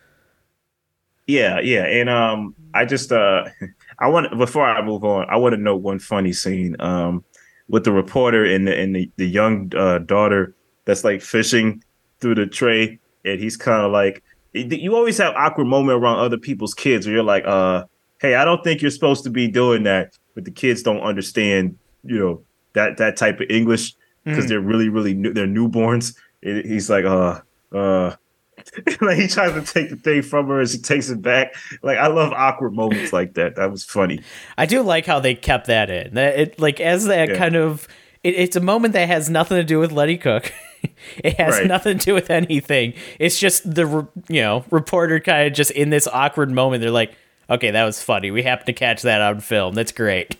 Yeah, 1.26 1.60
yeah, 1.60 1.84
and 1.84 2.08
um, 2.08 2.54
I 2.72 2.84
just 2.84 3.12
uh, 3.12 3.44
I 3.98 4.08
want 4.08 4.36
before 4.38 4.64
I 4.64 4.80
move 4.80 5.04
on, 5.04 5.28
I 5.28 5.36
want 5.36 5.54
to 5.54 5.60
note 5.60 5.82
one 5.82 5.98
funny 5.98 6.32
scene 6.32 6.76
um 6.80 7.24
with 7.68 7.84
the 7.84 7.92
reporter 7.92 8.44
and 8.44 8.66
the 8.66 8.78
and 8.78 8.94
the, 8.94 9.10
the 9.16 9.26
young 9.26 9.72
uh, 9.76 9.98
daughter 9.98 10.54
that's 10.84 11.04
like 11.04 11.20
fishing 11.20 11.82
through 12.20 12.36
the 12.36 12.46
tray, 12.46 13.00
and 13.24 13.40
he's 13.40 13.56
kind 13.56 13.84
of 13.84 13.90
like 13.90 14.22
you 14.52 14.94
always 14.94 15.18
have 15.18 15.34
awkward 15.34 15.66
moment 15.66 16.00
around 16.00 16.18
other 16.18 16.38
people's 16.38 16.74
kids 16.74 17.06
where 17.06 17.14
you're 17.14 17.24
like, 17.24 17.44
uh, 17.46 17.84
hey, 18.20 18.34
I 18.34 18.44
don't 18.44 18.62
think 18.62 18.82
you're 18.82 18.90
supposed 18.90 19.24
to 19.24 19.30
be 19.30 19.48
doing 19.48 19.82
that, 19.84 20.16
but 20.34 20.44
the 20.44 20.50
kids 20.50 20.82
don't 20.82 21.00
understand, 21.00 21.78
you 22.04 22.18
know, 22.18 22.42
that 22.74 22.96
that 22.98 23.16
type 23.16 23.40
of 23.40 23.46
English 23.50 23.94
because 24.24 24.44
mm. 24.44 24.48
they're 24.48 24.60
really, 24.60 24.88
really 24.88 25.14
new, 25.14 25.32
they're 25.32 25.46
newborns. 25.46 26.16
It, 26.42 26.66
he's 26.66 26.88
like, 26.90 27.04
uh, 27.04 27.40
uh, 27.72 28.16
like 29.00 29.18
he 29.18 29.26
tries 29.26 29.52
to 29.52 29.62
take 29.62 29.90
the 29.90 29.96
thing 29.96 30.22
from 30.22 30.48
her 30.48 30.60
and 30.60 30.68
he 30.68 30.78
takes 30.78 31.08
it 31.08 31.22
back. 31.22 31.54
Like 31.82 31.98
I 31.98 32.06
love 32.06 32.32
awkward 32.32 32.74
moments 32.74 33.12
like 33.12 33.34
that. 33.34 33.56
That 33.56 33.70
was 33.70 33.84
funny. 33.84 34.20
I 34.56 34.66
do 34.66 34.82
like 34.82 35.06
how 35.06 35.20
they 35.20 35.34
kept 35.34 35.66
that 35.66 35.90
in. 35.90 36.14
That 36.14 36.38
it 36.38 36.60
like 36.60 36.80
as 36.80 37.06
that 37.06 37.30
yeah. 37.30 37.36
kind 37.36 37.56
of 37.56 37.88
it, 38.22 38.34
it's 38.34 38.56
a 38.56 38.60
moment 38.60 38.94
that 38.94 39.08
has 39.08 39.28
nothing 39.28 39.56
to 39.56 39.64
do 39.64 39.78
with 39.78 39.92
Lenny 39.92 40.16
Cooke. 40.16 40.52
it 41.18 41.38
has 41.38 41.58
right. 41.58 41.66
nothing 41.66 41.98
to 41.98 42.04
do 42.04 42.14
with 42.14 42.30
anything. 42.30 42.94
It's 43.18 43.38
just 43.38 43.74
the 43.74 44.06
you 44.28 44.40
know 44.42 44.64
reporter 44.70 45.20
kind 45.20 45.46
of 45.46 45.52
just 45.52 45.70
in 45.72 45.90
this 45.90 46.06
awkward 46.08 46.50
moment. 46.50 46.80
They're 46.80 46.90
like, 46.90 47.14
okay, 47.48 47.70
that 47.70 47.84
was 47.84 48.02
funny. 48.02 48.30
We 48.30 48.42
happened 48.42 48.66
to 48.66 48.72
catch 48.72 49.02
that 49.02 49.20
on 49.20 49.40
film. 49.40 49.74
That's 49.74 49.92
great. 49.92 50.36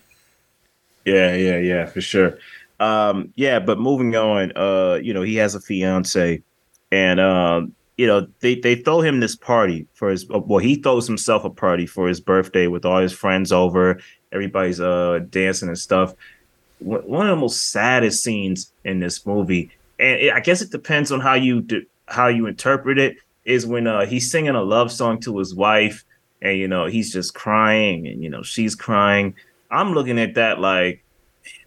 Yeah, 1.05 1.35
yeah, 1.35 1.59
yeah, 1.59 1.87
for 1.87 2.01
sure. 2.01 2.39
Um, 2.81 3.33
yeah, 3.37 3.59
but 3.59 3.79
moving 3.79 4.17
on, 4.17 4.53
uh, 4.57 4.99
you 5.03 5.15
know, 5.15 5.23
he 5.23 5.37
has 5.37 5.55
a 5.55 5.61
fiance, 5.61 6.43
and 6.91 7.21
um, 7.21 7.75
you 7.97 8.07
know, 8.07 8.27
they 8.41 8.57
they 8.57 8.77
throw 8.77 9.01
him 9.01 9.21
this 9.21 9.37
party 9.37 9.87
for 9.95 10.11
his. 10.11 10.27
Well, 10.29 10.59
he 10.59 10.77
throws 10.77 11.07
himself 11.07 11.45
a 11.45 11.51
party 11.51 11.87
for 11.87 12.09
his 12.09 12.21
birthday 12.21 12.67
with 12.67 12.85
all 12.85 13.01
his 13.01 13.13
friends 13.13 13.53
over. 13.53 14.01
Everybody's 14.33 14.81
uh 14.81 15.21
dancing 15.31 15.69
and 15.69 15.79
stuff. 15.79 16.15
One 16.81 17.29
of 17.29 17.37
the 17.37 17.41
most 17.41 17.71
saddest 17.71 18.25
scenes 18.25 18.73
in 18.85 18.99
this 18.99 19.25
movie 19.25 19.71
and 19.99 20.21
it, 20.21 20.33
I 20.33 20.41
guess 20.41 20.63
it 20.63 20.71
depends 20.71 21.13
on 21.13 21.21
how 21.21 21.35
you 21.35 21.61
do, 21.61 21.85
how 22.07 22.29
you 22.29 22.47
interpret 22.47 22.99
it. 22.99 23.17
Is 23.45 23.67
when 23.67 23.89
uh, 23.89 24.07
he's 24.07 24.31
singing 24.31 24.55
a 24.55 24.63
love 24.63 24.93
song 24.93 25.19
to 25.21 25.39
his 25.39 25.55
wife, 25.55 26.05
and 26.41 26.59
you 26.59 26.69
know 26.69 26.87
he's 26.87 27.13
just 27.13 27.35
crying, 27.35 28.07
and 28.07 28.23
you 28.23 28.31
know 28.31 28.43
she's 28.43 28.75
crying. 28.75 29.35
I'm 29.71 29.95
looking 29.95 30.19
at 30.19 30.35
that 30.35 30.61
like 30.61 31.03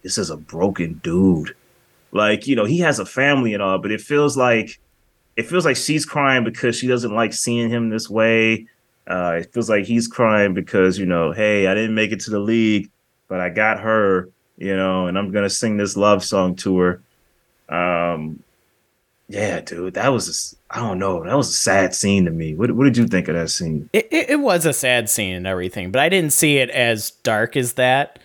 this 0.02 0.18
is 0.18 0.30
a 0.30 0.36
broken 0.36 1.00
dude. 1.02 1.54
Like 2.12 2.46
you 2.46 2.56
know 2.56 2.64
he 2.64 2.78
has 2.78 2.98
a 2.98 3.06
family 3.06 3.52
and 3.52 3.62
all, 3.62 3.78
but 3.78 3.90
it 3.90 4.00
feels 4.00 4.36
like 4.36 4.78
it 5.36 5.44
feels 5.44 5.64
like 5.64 5.76
she's 5.76 6.06
crying 6.06 6.44
because 6.44 6.76
she 6.76 6.86
doesn't 6.86 7.14
like 7.14 7.32
seeing 7.32 7.68
him 7.68 7.90
this 7.90 8.08
way. 8.08 8.66
Uh, 9.06 9.38
it 9.40 9.52
feels 9.52 9.68
like 9.68 9.84
he's 9.84 10.08
crying 10.08 10.54
because 10.54 10.98
you 10.98 11.06
know, 11.06 11.32
hey, 11.32 11.66
I 11.66 11.74
didn't 11.74 11.94
make 11.94 12.12
it 12.12 12.20
to 12.20 12.30
the 12.30 12.38
league, 12.38 12.90
but 13.28 13.40
I 13.40 13.50
got 13.50 13.80
her, 13.80 14.30
you 14.56 14.74
know, 14.74 15.06
and 15.06 15.18
I'm 15.18 15.30
gonna 15.30 15.50
sing 15.50 15.76
this 15.76 15.96
love 15.96 16.24
song 16.24 16.56
to 16.56 16.78
her. 16.78 17.02
Um, 17.68 18.42
yeah, 19.28 19.60
dude, 19.60 19.94
that 19.94 20.08
was 20.08 20.56
I 20.70 20.78
don't 20.78 20.98
know, 20.98 21.24
that 21.24 21.36
was 21.36 21.48
a 21.48 21.52
sad 21.52 21.94
scene 21.94 22.24
to 22.26 22.30
me. 22.30 22.54
What 22.54 22.70
what 22.72 22.84
did 22.84 22.96
you 22.96 23.06
think 23.06 23.28
of 23.28 23.34
that 23.34 23.50
scene? 23.50 23.90
It, 23.92 24.08
it, 24.10 24.30
it 24.30 24.40
was 24.40 24.66
a 24.66 24.72
sad 24.72 25.10
scene 25.10 25.34
and 25.34 25.46
everything, 25.46 25.90
but 25.90 26.00
I 26.00 26.08
didn't 26.08 26.32
see 26.32 26.58
it 26.58 26.70
as 26.70 27.10
dark 27.10 27.56
as 27.56 27.74
that. 27.74 28.20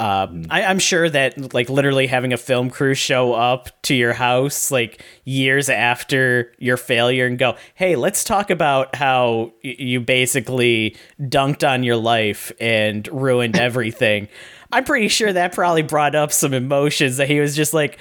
Uh, 0.00 0.26
mm. 0.28 0.46
I, 0.48 0.64
I'm 0.64 0.78
sure 0.78 1.10
that 1.10 1.52
like 1.52 1.68
literally 1.68 2.06
having 2.06 2.32
a 2.32 2.38
film 2.38 2.70
crew 2.70 2.94
show 2.94 3.34
up 3.34 3.82
to 3.82 3.94
your 3.94 4.14
house 4.14 4.70
like 4.70 5.04
years 5.24 5.68
after 5.68 6.54
your 6.58 6.78
failure 6.78 7.26
and 7.26 7.38
go, 7.38 7.56
hey, 7.74 7.96
let's 7.96 8.24
talk 8.24 8.48
about 8.48 8.96
how 8.96 9.52
y- 9.62 9.76
you 9.78 10.00
basically 10.00 10.96
dunked 11.20 11.68
on 11.68 11.82
your 11.82 11.96
life 11.96 12.50
and 12.58 13.06
ruined 13.08 13.56
everything. 13.58 14.28
I'm 14.72 14.84
pretty 14.84 15.08
sure 15.08 15.34
that 15.34 15.52
probably 15.52 15.82
brought 15.82 16.14
up 16.14 16.32
some 16.32 16.54
emotions 16.54 17.18
that 17.18 17.28
he 17.28 17.38
was 17.38 17.54
just 17.54 17.74
like, 17.74 17.98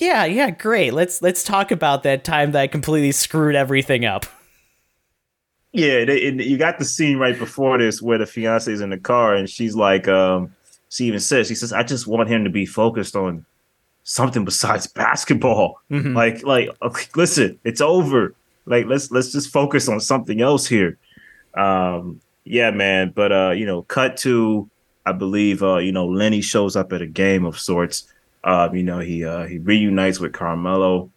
yeah, 0.00 0.24
yeah, 0.24 0.50
great. 0.50 0.92
Let's 0.92 1.22
let's 1.22 1.42
talk 1.42 1.70
about 1.70 2.02
that 2.02 2.24
time 2.24 2.52
that 2.52 2.60
I 2.60 2.66
completely 2.66 3.12
screwed 3.12 3.54
everything 3.54 4.04
up. 4.04 4.26
Yeah, 5.72 6.04
they, 6.04 6.32
you 6.32 6.56
got 6.56 6.78
the 6.78 6.84
scene 6.84 7.18
right 7.18 7.38
before 7.38 7.78
this 7.78 8.00
where 8.00 8.18
the 8.18 8.26
fiance 8.26 8.72
is 8.72 8.80
in 8.80 8.90
the 8.90 8.98
car 8.98 9.34
and 9.34 9.48
she's 9.48 9.76
like, 9.76 10.08
um, 10.08 10.54
she 10.88 11.04
even 11.04 11.20
says, 11.20 11.48
she 11.48 11.54
says, 11.54 11.72
I 11.72 11.82
just 11.82 12.06
want 12.06 12.28
him 12.28 12.44
to 12.44 12.50
be 12.50 12.64
focused 12.64 13.14
on 13.14 13.44
something 14.04 14.44
besides 14.44 14.86
basketball. 14.94 15.80
Mm-hmm. 15.90 16.16
Like, 16.16 16.42
like, 16.44 16.70
listen, 17.16 17.58
it's 17.64 17.80
over. 17.80 18.34
Like, 18.66 18.86
let's 18.86 19.10
let's 19.10 19.32
just 19.32 19.50
focus 19.50 19.88
on 19.88 20.00
something 20.00 20.40
else 20.40 20.66
here. 20.66 20.98
Um, 21.54 22.20
yeah, 22.44 22.70
man. 22.70 23.12
But 23.14 23.32
uh, 23.32 23.50
you 23.50 23.66
know, 23.66 23.82
cut 23.82 24.16
to 24.18 24.68
I 25.06 25.12
believe 25.12 25.62
uh, 25.62 25.78
you 25.78 25.92
know, 25.92 26.06
Lenny 26.06 26.40
shows 26.40 26.76
up 26.76 26.92
at 26.92 27.02
a 27.02 27.06
game 27.06 27.44
of 27.44 27.58
sorts 27.58 28.12
um, 28.44 28.74
you 28.74 28.82
know, 28.82 28.98
he 28.98 29.24
uh, 29.24 29.46
he 29.46 29.58
reunites 29.58 30.20
with 30.20 30.32
Carmelo. 30.32 31.10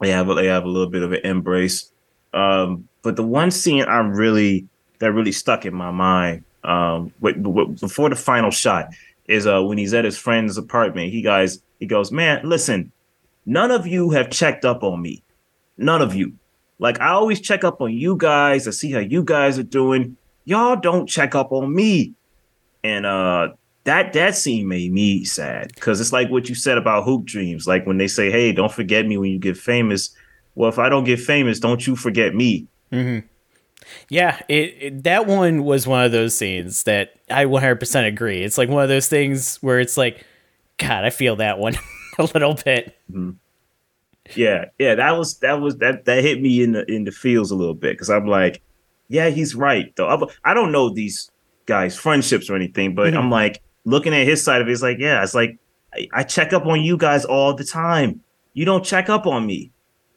They 0.00 0.10
have 0.10 0.28
they 0.34 0.46
have 0.46 0.64
a 0.64 0.68
little 0.68 0.90
bit 0.90 1.02
of 1.02 1.12
an 1.12 1.20
embrace. 1.24 1.90
Um, 2.34 2.88
but 3.02 3.16
the 3.16 3.22
one 3.22 3.50
scene 3.50 3.84
I'm 3.84 4.12
really 4.12 4.68
that 4.98 5.12
really 5.12 5.32
stuck 5.32 5.64
in 5.64 5.74
my 5.74 5.90
mind 5.90 6.44
um, 6.64 7.12
with, 7.20 7.36
with, 7.38 7.80
before 7.80 8.10
the 8.10 8.16
final 8.16 8.50
shot 8.50 8.88
is 9.26 9.46
uh, 9.46 9.62
when 9.62 9.78
he's 9.78 9.94
at 9.94 10.04
his 10.04 10.18
friend's 10.18 10.56
apartment. 10.56 11.12
He 11.12 11.22
guys 11.22 11.62
He 11.80 11.86
goes, 11.86 12.12
Man, 12.12 12.40
listen, 12.44 12.92
none 13.46 13.70
of 13.70 13.86
you 13.86 14.10
have 14.10 14.30
checked 14.30 14.64
up 14.64 14.82
on 14.82 15.00
me. 15.00 15.22
None 15.78 16.02
of 16.02 16.14
you. 16.14 16.32
Like 16.78 17.00
I 17.00 17.08
always 17.08 17.40
check 17.40 17.64
up 17.64 17.80
on 17.80 17.92
you 17.92 18.16
guys. 18.16 18.64
to 18.64 18.72
see 18.72 18.92
how 18.92 19.00
you 19.00 19.24
guys 19.24 19.58
are 19.58 19.62
doing. 19.64 20.16
Y'all 20.44 20.76
don't 20.76 21.06
check 21.06 21.34
up 21.34 21.52
on 21.52 21.74
me. 21.74 22.12
And 22.84 23.06
uh 23.06 23.48
that 23.86 24.12
that 24.14 24.36
scene 24.36 24.66
made 24.66 24.92
me 24.92 25.24
sad 25.24 25.72
because 25.74 26.00
it's 26.00 26.12
like 26.12 26.28
what 26.28 26.48
you 26.48 26.56
said 26.56 26.76
about 26.76 27.04
hoop 27.04 27.24
dreams. 27.24 27.68
Like 27.68 27.86
when 27.86 27.98
they 27.98 28.08
say, 28.08 28.30
"Hey, 28.30 28.52
don't 28.52 28.72
forget 28.72 29.06
me 29.06 29.16
when 29.16 29.30
you 29.30 29.38
get 29.38 29.56
famous." 29.56 30.10
Well, 30.56 30.68
if 30.68 30.78
I 30.78 30.88
don't 30.88 31.04
get 31.04 31.20
famous, 31.20 31.60
don't 31.60 31.86
you 31.86 31.94
forget 31.94 32.34
me. 32.34 32.66
Mm-hmm. 32.92 33.26
Yeah, 34.08 34.40
it, 34.48 34.74
it, 34.80 35.04
that 35.04 35.26
one 35.26 35.64
was 35.64 35.86
one 35.86 36.04
of 36.04 36.10
those 36.10 36.36
scenes 36.36 36.82
that 36.84 37.14
I 37.30 37.44
100% 37.44 38.06
agree. 38.06 38.42
It's 38.42 38.58
like 38.58 38.68
one 38.68 38.82
of 38.82 38.88
those 38.88 39.06
things 39.06 39.56
where 39.56 39.78
it's 39.78 39.96
like, 39.96 40.24
God, 40.78 41.04
I 41.04 41.10
feel 41.10 41.36
that 41.36 41.58
one 41.58 41.74
a 42.18 42.24
little 42.24 42.54
bit. 42.54 42.96
Mm-hmm. 43.10 43.32
Yeah, 44.34 44.64
yeah, 44.80 44.96
that 44.96 45.12
was 45.12 45.38
that 45.38 45.60
was 45.60 45.76
that 45.76 46.06
that 46.06 46.24
hit 46.24 46.42
me 46.42 46.60
in 46.60 46.72
the 46.72 46.90
in 46.90 47.04
the 47.04 47.12
feels 47.12 47.52
a 47.52 47.54
little 47.54 47.74
bit 47.74 47.92
because 47.92 48.10
I'm 48.10 48.26
like, 48.26 48.60
yeah, 49.08 49.28
he's 49.28 49.54
right 49.54 49.94
though. 49.94 50.28
I 50.44 50.54
don't 50.54 50.72
know 50.72 50.92
these 50.92 51.30
guys' 51.66 51.96
friendships 51.96 52.50
or 52.50 52.56
anything, 52.56 52.96
but 52.96 53.08
mm-hmm. 53.08 53.18
I'm 53.18 53.30
like 53.30 53.62
looking 53.86 54.12
at 54.12 54.26
his 54.26 54.44
side 54.44 54.60
of 54.60 54.68
it. 54.68 54.72
It's 54.72 54.82
like, 54.82 54.98
yeah, 54.98 55.22
it's 55.22 55.34
like 55.34 55.58
I, 55.94 56.08
I, 56.12 56.22
check 56.24 56.52
up 56.52 56.66
on 56.66 56.82
you 56.82 56.98
guys 56.98 57.24
all 57.24 57.54
the 57.54 57.64
time. 57.64 58.20
You 58.52 58.66
don't 58.66 58.84
check 58.84 59.08
up 59.08 59.26
on 59.26 59.46
me, 59.46 59.70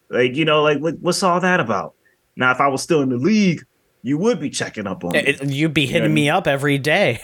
like 0.10 0.36
you 0.36 0.44
know, 0.44 0.62
like 0.62 0.80
what, 0.80 1.00
what's 1.00 1.24
all 1.24 1.40
that 1.40 1.62
about? 1.62 1.94
Now, 2.36 2.52
if 2.52 2.60
I 2.60 2.68
was 2.68 2.84
still 2.84 3.02
in 3.02 3.10
the 3.10 3.18
league, 3.18 3.66
you 4.02 4.18
would 4.18 4.40
be 4.40 4.50
checking 4.50 4.88
up 4.88 5.06
on 5.06 5.16
it, 5.16 5.46
me. 5.46 5.54
You'd 5.54 5.74
be 5.74 5.86
hitting 5.86 6.04
you 6.04 6.10
know 6.10 6.16
me 6.16 6.30
up 6.30 6.48
every 6.48 6.78
day. 6.78 7.22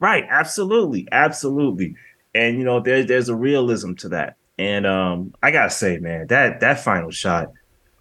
right, 0.00 0.26
absolutely, 0.28 1.08
absolutely, 1.12 1.94
and 2.34 2.58
you 2.58 2.64
know, 2.64 2.80
there's 2.80 3.06
there's 3.06 3.28
a 3.28 3.36
realism 3.36 3.94
to 3.94 4.10
that. 4.10 4.36
And 4.58 4.86
um, 4.86 5.34
I 5.42 5.50
gotta 5.52 5.70
say, 5.70 5.98
man, 5.98 6.26
that 6.28 6.60
that 6.60 6.80
final 6.80 7.10
shot 7.10 7.52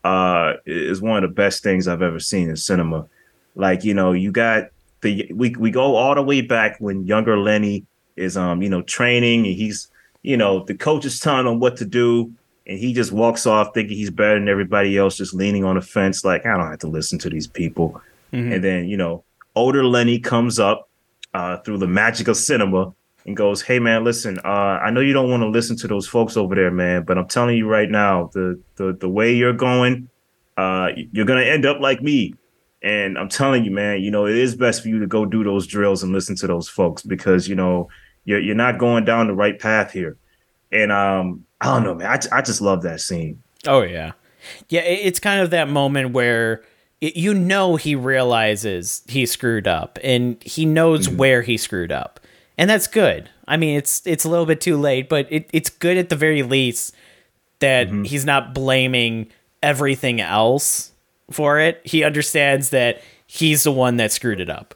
uh, 0.04 0.54
is 0.66 1.02
one 1.02 1.24
of 1.24 1.30
the 1.30 1.36
best 1.36 1.62
things 1.62 1.88
I've 1.88 2.02
ever 2.02 2.20
seen 2.20 2.50
in 2.50 2.56
cinema. 2.56 3.08
Like, 3.56 3.84
you 3.84 3.94
know, 3.94 4.14
you 4.14 4.32
got 4.32 4.70
the 5.08 5.32
we 5.34 5.56
we 5.58 5.72
go 5.72 5.96
all 5.96 6.16
the 6.16 6.22
way 6.22 6.42
back 6.42 6.78
when 6.80 7.06
younger 7.06 7.38
Lenny 7.38 7.86
is 8.18 8.36
um, 8.36 8.62
you 8.62 8.70
know, 8.70 8.82
training 8.82 9.46
and 9.46 9.56
he's, 9.56 9.90
you 10.24 10.36
know, 10.36 10.66
the 10.66 10.76
coach 10.76 11.06
is 11.06 11.20
telling 11.20 11.48
him 11.48 11.60
what 11.60 11.78
to 11.78 11.86
do, 11.86 12.32
and 12.66 12.78
he 12.78 12.94
just 12.94 13.12
walks 13.12 13.46
off 13.46 13.74
thinking 13.74 13.96
he's 13.96 14.10
better 14.10 14.40
than 14.40 14.50
everybody 14.50 14.98
else, 14.98 15.16
just 15.18 15.34
leaning 15.34 15.64
on 15.64 15.76
the 15.76 15.82
fence, 15.82 16.26
like, 16.26 16.46
I 16.46 16.58
don't 16.58 16.70
have 16.70 16.80
to 16.80 16.88
listen 16.88 17.20
to 17.20 17.30
these 17.30 17.48
people. 17.48 18.02
Mm-hmm. 18.34 18.54
And 18.54 18.64
then, 18.64 18.90
you 18.90 18.98
know, 18.98 19.24
older 19.56 19.86
Lenny 19.86 20.20
comes 20.20 20.60
up 20.60 20.90
uh, 21.34 21.58
through 21.58 21.78
the 21.78 21.88
magic 21.88 22.28
of 22.28 22.36
cinema 22.36 22.94
and 23.26 23.38
goes, 23.38 23.62
"Hey 23.62 23.80
man, 23.80 24.04
listen, 24.04 24.40
uh, 24.44 24.80
I 24.82 24.90
know 24.90 25.02
you 25.02 25.14
don't 25.14 25.30
want 25.30 25.44
to 25.44 25.48
listen 25.48 25.78
to 25.78 25.88
those 25.88 26.08
folks 26.08 26.36
over 26.36 26.56
there, 26.56 26.72
man, 26.72 27.04
but 27.04 27.18
I'm 27.18 27.28
telling 27.28 27.58
you 27.58 27.68
right 27.68 27.90
now, 27.90 28.30
the 28.34 28.60
the 28.76 28.94
the 28.94 29.10
way 29.10 29.34
you're 29.34 29.54
going, 29.54 30.10
uh, 30.58 30.90
you're 31.12 31.26
gonna 31.26 31.42
end 31.42 31.66
up 31.66 31.80
like 31.80 32.02
me." 32.02 32.34
And 32.84 33.18
I'm 33.18 33.30
telling 33.30 33.66
you, 33.66 33.72
man, 33.72 34.02
you 34.02 34.12
know 34.12 34.26
it 34.26 34.36
is 34.36 34.56
best 34.56 34.82
for 34.82 34.90
you 34.90 35.00
to 35.00 35.08
go 35.08 35.26
do 35.26 35.44
those 35.44 35.66
drills 35.68 36.04
and 36.04 36.12
listen 36.12 36.36
to 36.38 36.48
those 36.48 36.70
folks 36.70 37.02
because 37.02 37.48
you 37.48 37.56
know 37.56 37.90
you're 38.26 38.40
you're 38.40 38.56
not 38.56 38.78
going 38.78 39.06
down 39.06 39.28
the 39.28 39.34
right 39.34 39.60
path 39.60 39.92
here. 39.92 40.18
And 40.72 40.92
um, 40.92 41.46
I 41.62 41.66
don't 41.68 41.84
know, 41.84 41.96
man, 41.96 42.08
I 42.08 42.38
I 42.38 42.42
just 42.42 42.62
love 42.62 42.84
that 42.84 43.02
scene. 43.02 43.42
Oh 43.66 43.82
yeah, 43.82 44.12
yeah. 44.70 44.82
It's 44.82 45.20
kind 45.20 45.42
of 45.42 45.50
that 45.50 45.70
moment 45.70 46.12
where 46.12 46.64
you 47.00 47.34
know 47.34 47.76
he 47.76 47.96
realizes 47.96 49.04
he 49.08 49.26
screwed 49.26 49.68
up 49.68 49.98
and 50.04 50.42
he 50.44 50.66
knows 50.66 51.08
mm-hmm. 51.08 51.18
where 51.18 51.42
he 51.42 51.58
screwed 51.58 51.92
up 51.92 52.20
and 52.58 52.70
that's 52.70 52.88
good. 52.88 53.30
I 53.48 53.56
mean, 53.58 53.78
it's 53.78 54.06
it's 54.06 54.26
a 54.26 54.30
little 54.30 54.46
bit 54.46 54.60
too 54.60 54.78
late, 54.78 55.08
but 55.08 55.28
it, 55.32 55.50
it's 55.54 55.70
good 55.70 55.98
at 55.98 56.10
the 56.10 56.16
very 56.16 56.44
least 56.44 56.94
that 57.60 57.88
mm-hmm. 57.88 58.04
he's 58.04 58.26
not 58.26 58.54
blaming 58.54 59.28
everything 59.62 60.20
else 60.20 60.92
for 61.32 61.60
it. 61.60 61.82
He 61.84 62.04
understands 62.04 62.70
that 62.70 63.02
he's 63.26 63.64
the 63.64 63.72
one 63.72 63.98
that 63.98 64.12
screwed 64.12 64.40
it 64.40 64.50
up. 64.50 64.76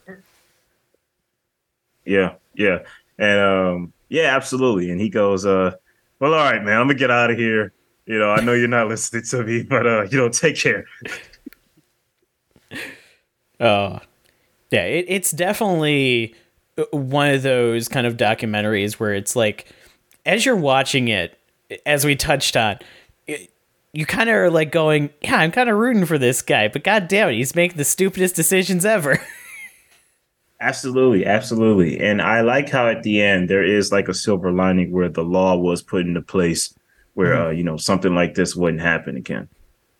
Yeah, 2.04 2.34
yeah, 2.54 2.78
and 3.18 3.40
um, 3.40 3.92
yeah, 4.08 4.34
absolutely. 4.34 4.90
And 4.90 5.00
he 5.00 5.08
goes, 5.08 5.46
uh, 5.46 5.72
"Well, 6.18 6.34
all 6.34 6.44
right, 6.44 6.62
man, 6.62 6.80
I'm 6.80 6.86
gonna 6.88 6.98
get 6.98 7.10
out 7.10 7.30
of 7.30 7.38
here. 7.38 7.72
You 8.06 8.18
know, 8.18 8.30
I 8.30 8.40
know 8.40 8.52
you're 8.52 8.68
not 8.68 8.88
listening 8.88 9.22
to 9.24 9.44
me, 9.44 9.62
but 9.62 9.86
uh, 9.86 10.02
you 10.10 10.18
know, 10.18 10.28
take 10.28 10.56
care." 10.56 10.84
Oh, 13.60 13.66
uh, 13.66 13.98
yeah, 14.72 14.82
it, 14.86 15.04
it's 15.06 15.30
definitely 15.30 16.34
one 16.90 17.32
of 17.32 17.42
those 17.42 17.86
kind 17.86 18.08
of 18.08 18.16
documentaries 18.16 18.94
where 18.94 19.14
it's 19.14 19.36
like 19.36 19.68
as 20.26 20.44
you're 20.44 20.56
watching 20.56 21.06
it 21.06 21.38
as 21.86 22.04
we 22.04 22.16
touched 22.16 22.56
on 22.56 22.78
it, 23.28 23.51
you 23.92 24.06
kind 24.06 24.28
of 24.28 24.36
are 24.36 24.50
like 24.50 24.72
going 24.72 25.10
yeah 25.20 25.36
i'm 25.36 25.50
kind 25.50 25.68
of 25.68 25.76
rooting 25.76 26.04
for 26.04 26.18
this 26.18 26.42
guy 26.42 26.68
but 26.68 26.84
god 26.84 27.08
damn 27.08 27.28
it 27.28 27.34
he's 27.34 27.54
making 27.54 27.76
the 27.76 27.84
stupidest 27.84 28.34
decisions 28.34 28.84
ever 28.84 29.18
absolutely 30.60 31.26
absolutely 31.26 31.98
and 32.00 32.22
i 32.22 32.40
like 32.40 32.68
how 32.68 32.88
at 32.88 33.02
the 33.02 33.20
end 33.20 33.48
there 33.48 33.64
is 33.64 33.92
like 33.92 34.08
a 34.08 34.14
silver 34.14 34.52
lining 34.52 34.90
where 34.92 35.08
the 35.08 35.24
law 35.24 35.56
was 35.56 35.82
put 35.82 36.06
into 36.06 36.22
place 36.22 36.74
where 37.14 37.34
mm-hmm. 37.34 37.46
uh, 37.48 37.50
you 37.50 37.62
know 37.62 37.76
something 37.76 38.14
like 38.14 38.34
this 38.34 38.54
wouldn't 38.56 38.82
happen 38.82 39.16
again 39.16 39.48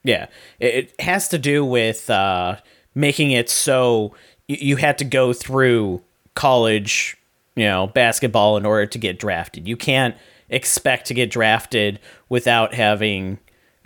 yeah 0.05 0.26
it 0.61 0.95
has 1.01 1.28
to 1.28 1.38
do 1.38 1.64
with 1.64 2.09
uh, 2.11 2.57
making 2.95 3.30
it 3.30 3.49
so 3.49 4.14
you 4.49 4.76
had 4.76 4.99
to 4.99 5.05
go 5.05 5.32
through 5.32 6.03
college, 6.34 7.16
you 7.57 7.64
know, 7.64 7.86
basketball 7.88 8.57
in 8.57 8.66
order 8.66 8.86
to 8.86 8.99
get 8.99 9.18
drafted. 9.18 9.68
You 9.68 9.76
can't 9.76 10.16
expect 10.49 11.07
to 11.07 11.14
get 11.14 11.30
drafted 11.30 12.01
without 12.28 12.74
having 12.74 13.38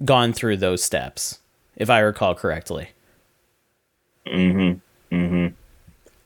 gone 0.04 0.32
through 0.32 0.58
those 0.58 0.82
steps, 0.82 1.40
if 1.76 1.90
I 1.90 2.00
recall 2.00 2.34
correctly. 2.34 2.90
Mm-hmm. 4.26 5.14
Mm-hmm. 5.14 5.54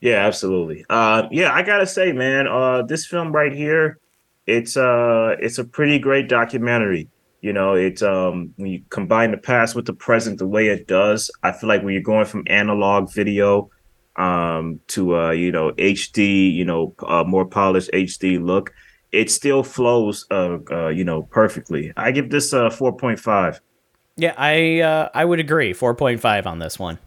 Yeah, 0.01 0.27
absolutely. 0.27 0.85
Uh, 0.89 1.29
yeah, 1.31 1.53
I 1.53 1.63
gotta 1.63 1.87
say, 1.87 2.13
man, 2.13 2.47
uh, 2.47 2.83
this 2.83 3.07
film 3.07 3.33
right 3.33 3.53
here, 3.53 3.99
it's 4.47 4.77
uh, 4.77 5.37
it's 5.39 5.59
a 5.59 5.65
pretty 5.65 5.99
great 5.99 6.29
documentary. 6.29 7.09
You 7.43 7.53
know, 7.53 7.75
it's 7.75 8.03
um, 8.03 8.53
when 8.57 8.71
you 8.71 8.83
combine 8.91 9.31
the 9.31 9.37
past 9.37 9.75
with 9.75 9.87
the 9.87 9.93
present, 9.93 10.39
the 10.39 10.47
way 10.47 10.69
it 10.69 10.87
does, 10.87 11.31
I 11.43 11.53
feel 11.53 11.69
like 11.69 11.83
when 11.83 11.93
you're 11.95 12.03
going 12.03 12.27
from 12.27 12.45
analog 12.47 13.13
video 13.13 13.71
um, 14.17 14.81
to 14.89 15.17
uh, 15.17 15.31
you 15.31 15.53
know 15.53 15.73
HD, 15.73 16.53
you 16.53 16.65
know, 16.65 16.95
uh, 17.07 17.25
more 17.25 17.45
polished 17.45 17.91
HD 17.93 18.43
look, 18.43 18.73
it 19.13 19.31
still 19.31 19.63
flows, 19.63 20.27
uh, 20.31 20.59
uh, 20.71 20.89
you 20.89 21.05
know, 21.05 21.23
perfectly. 21.23 21.93
I 21.97 22.13
give 22.13 22.31
this 22.31 22.53
a 22.53 22.71
four 22.71 22.97
point 22.97 23.19
five. 23.19 23.61
Yeah, 24.17 24.35
I 24.37 24.81
uh, 24.81 25.09
I 25.15 25.25
would 25.25 25.41
agree. 25.41 25.73
Four 25.73 25.95
point 25.95 26.21
five 26.21 26.47
on 26.47 26.59
this 26.59 26.79
one. 26.79 26.99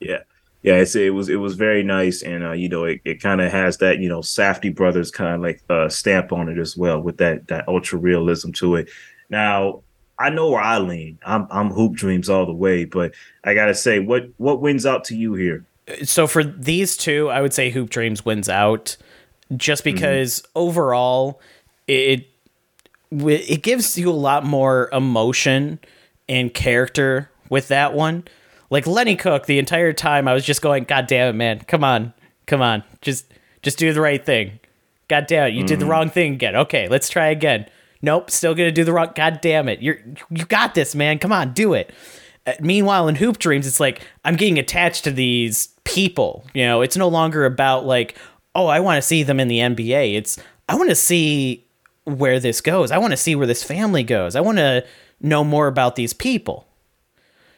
Yeah, 0.00 0.20
yeah, 0.62 0.74
it's, 0.74 0.96
it 0.96 1.14
was 1.14 1.28
it 1.28 1.36
was 1.36 1.54
very 1.54 1.82
nice, 1.82 2.22
and 2.22 2.44
uh, 2.44 2.52
you 2.52 2.68
know, 2.68 2.84
it, 2.84 3.00
it 3.04 3.22
kind 3.22 3.40
of 3.40 3.50
has 3.52 3.78
that 3.78 4.00
you 4.00 4.08
know 4.08 4.20
Safdie 4.20 4.74
brothers 4.74 5.10
kind 5.10 5.34
of 5.34 5.40
like 5.40 5.62
uh, 5.70 5.88
stamp 5.88 6.32
on 6.32 6.48
it 6.48 6.58
as 6.58 6.76
well 6.76 7.00
with 7.00 7.18
that 7.18 7.46
that 7.48 7.68
ultra 7.68 7.98
realism 7.98 8.50
to 8.52 8.74
it. 8.74 8.90
Now, 9.30 9.82
I 10.18 10.30
know 10.30 10.50
where 10.50 10.60
I 10.60 10.78
lean. 10.78 11.18
I'm 11.24 11.46
I'm 11.50 11.70
hoop 11.70 11.94
dreams 11.94 12.28
all 12.28 12.46
the 12.46 12.52
way, 12.52 12.84
but 12.84 13.14
I 13.44 13.54
gotta 13.54 13.74
say, 13.74 14.00
what 14.00 14.24
what 14.38 14.60
wins 14.60 14.84
out 14.84 15.04
to 15.04 15.16
you 15.16 15.34
here? 15.34 15.64
So 16.02 16.26
for 16.26 16.42
these 16.42 16.96
two, 16.96 17.28
I 17.28 17.40
would 17.40 17.54
say 17.54 17.70
hoop 17.70 17.90
dreams 17.90 18.24
wins 18.24 18.48
out, 18.48 18.96
just 19.56 19.84
mm-hmm. 19.84 19.94
because 19.94 20.40
mm-hmm. 20.40 20.50
overall 20.54 21.40
it 21.86 22.28
it 23.10 23.62
gives 23.62 23.96
you 23.96 24.10
a 24.10 24.12
lot 24.12 24.44
more 24.44 24.88
emotion 24.92 25.78
and 26.28 26.52
character 26.52 27.30
with 27.48 27.68
that 27.68 27.94
one. 27.94 28.24
Like 28.68 28.86
Lenny 28.86 29.14
Cooke, 29.14 29.46
the 29.46 29.60
entire 29.60 29.92
time 29.92 30.26
I 30.26 30.34
was 30.34 30.44
just 30.44 30.60
going, 30.60 30.84
God 30.84 31.06
damn 31.06 31.28
it, 31.34 31.38
man, 31.38 31.60
come 31.60 31.84
on, 31.84 32.12
come 32.46 32.60
on, 32.60 32.82
just 33.00 33.32
just 33.62 33.78
do 33.78 33.92
the 33.92 34.00
right 34.00 34.24
thing. 34.24 34.58
God 35.08 35.26
damn 35.28 35.48
it, 35.48 35.50
you 35.50 35.60
mm-hmm. 35.60 35.66
did 35.66 35.78
the 35.78 35.84
mm-hmm. 35.84 35.90
wrong 35.92 36.10
thing 36.10 36.34
again. 36.34 36.56
Okay, 36.56 36.88
let's 36.88 37.08
try 37.08 37.28
again. 37.28 37.66
Nope, 38.02 38.30
still 38.30 38.54
gonna 38.54 38.72
do 38.72 38.84
the 38.84 38.92
wrong. 38.92 39.12
God 39.14 39.40
damn 39.40 39.68
it! 39.68 39.80
You're 39.80 39.98
you 40.30 40.44
got 40.44 40.74
this, 40.74 40.94
man. 40.94 41.18
Come 41.18 41.32
on, 41.32 41.52
do 41.52 41.74
it. 41.74 41.92
Uh, 42.46 42.52
meanwhile, 42.60 43.08
in 43.08 43.16
Hoop 43.16 43.38
Dreams, 43.38 43.66
it's 43.66 43.80
like 43.80 44.02
I'm 44.24 44.36
getting 44.36 44.58
attached 44.58 45.04
to 45.04 45.10
these 45.10 45.68
people. 45.84 46.44
You 46.54 46.64
know, 46.64 46.82
it's 46.82 46.96
no 46.96 47.08
longer 47.08 47.46
about 47.46 47.86
like, 47.86 48.16
oh, 48.56 48.66
I 48.66 48.80
want 48.80 48.96
to 48.96 49.02
see 49.02 49.22
them 49.22 49.38
in 49.38 49.48
the 49.48 49.58
NBA. 49.58 50.16
It's 50.16 50.38
I 50.68 50.74
want 50.74 50.88
to 50.88 50.96
see 50.96 51.64
where 52.04 52.40
this 52.40 52.60
goes. 52.60 52.90
I 52.90 52.98
want 52.98 53.12
to 53.12 53.16
see 53.16 53.36
where 53.36 53.46
this 53.46 53.62
family 53.62 54.02
goes. 54.02 54.34
I 54.34 54.40
want 54.40 54.58
to 54.58 54.84
know 55.20 55.44
more 55.44 55.68
about 55.68 55.94
these 55.94 56.12
people. 56.12 56.66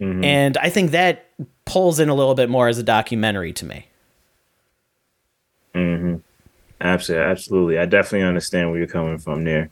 Mm-hmm. 0.01 0.24
And 0.24 0.59
I 0.59 0.68
think 0.68 0.90
that 0.90 1.30
pulls 1.64 2.01
in 2.01 2.09
a 2.09 2.14
little 2.14 2.34
bit 2.34 2.51
more 2.51 2.68
as 2.68 2.78
a 2.78 2.82
documentary 2.82 3.53
to 3.55 3.64
me. 3.64 3.86
Mm-hmm. 5.74 6.16
Absolutely, 6.80 7.26
absolutely. 7.26 7.78
I 7.78 7.86
definitely 7.86 8.26
understand 8.26 8.70
where 8.70 8.78
you're 8.78 8.88
coming 8.88 9.18
from 9.18 9.44
there. 9.44 9.70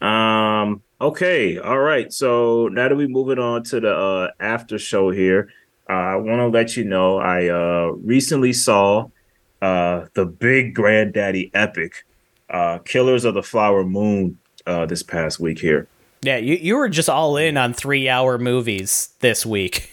Um. 0.00 0.82
Okay. 1.00 1.58
All 1.58 1.78
right. 1.78 2.12
So 2.12 2.68
now 2.68 2.88
that 2.88 2.96
we 2.96 3.06
moving 3.06 3.38
on 3.38 3.62
to 3.64 3.80
the 3.80 3.94
uh, 3.94 4.30
after 4.40 4.78
show 4.78 5.10
here, 5.10 5.48
uh, 5.88 5.92
I 5.92 6.16
want 6.16 6.40
to 6.40 6.48
let 6.48 6.76
you 6.76 6.84
know 6.84 7.18
I 7.18 7.48
uh, 7.48 7.92
recently 8.02 8.52
saw 8.52 9.08
uh, 9.62 10.06
the 10.14 10.26
Big 10.26 10.74
Granddaddy 10.74 11.50
Epic 11.54 12.04
uh, 12.50 12.78
Killers 12.78 13.24
of 13.24 13.34
the 13.34 13.42
Flower 13.42 13.84
Moon 13.84 14.38
uh, 14.66 14.86
this 14.86 15.02
past 15.02 15.40
week 15.40 15.58
here. 15.58 15.88
Yeah, 16.22 16.36
you, 16.36 16.54
you 16.56 16.76
were 16.76 16.88
just 16.88 17.08
all 17.08 17.36
in 17.36 17.56
on 17.56 17.72
three 17.72 18.08
hour 18.08 18.38
movies 18.38 19.10
this 19.20 19.46
week. 19.46 19.90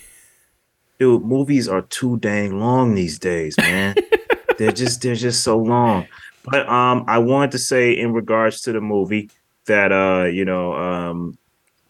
Dude, 1.00 1.24
movies 1.24 1.68
are 1.68 1.82
too 1.84 2.18
dang 2.18 2.60
long 2.60 2.96
these 2.96 3.20
days, 3.20 3.56
man. 3.58 3.96
they're 4.58 4.72
just 4.72 5.02
they're 5.02 5.16
just 5.16 5.44
so 5.44 5.58
long. 5.58 6.08
But 6.44 6.68
um 6.70 7.04
I 7.08 7.20
wanted 7.20 7.52
to 7.52 7.60
say 7.60 7.92
in 7.92 8.14
regards 8.14 8.62
to 8.62 8.72
the 8.72 8.82
movie 8.82 9.30
that 9.66 9.92
uh, 9.92 10.26
you 10.26 10.46
know, 10.46 10.74
um 10.74 11.38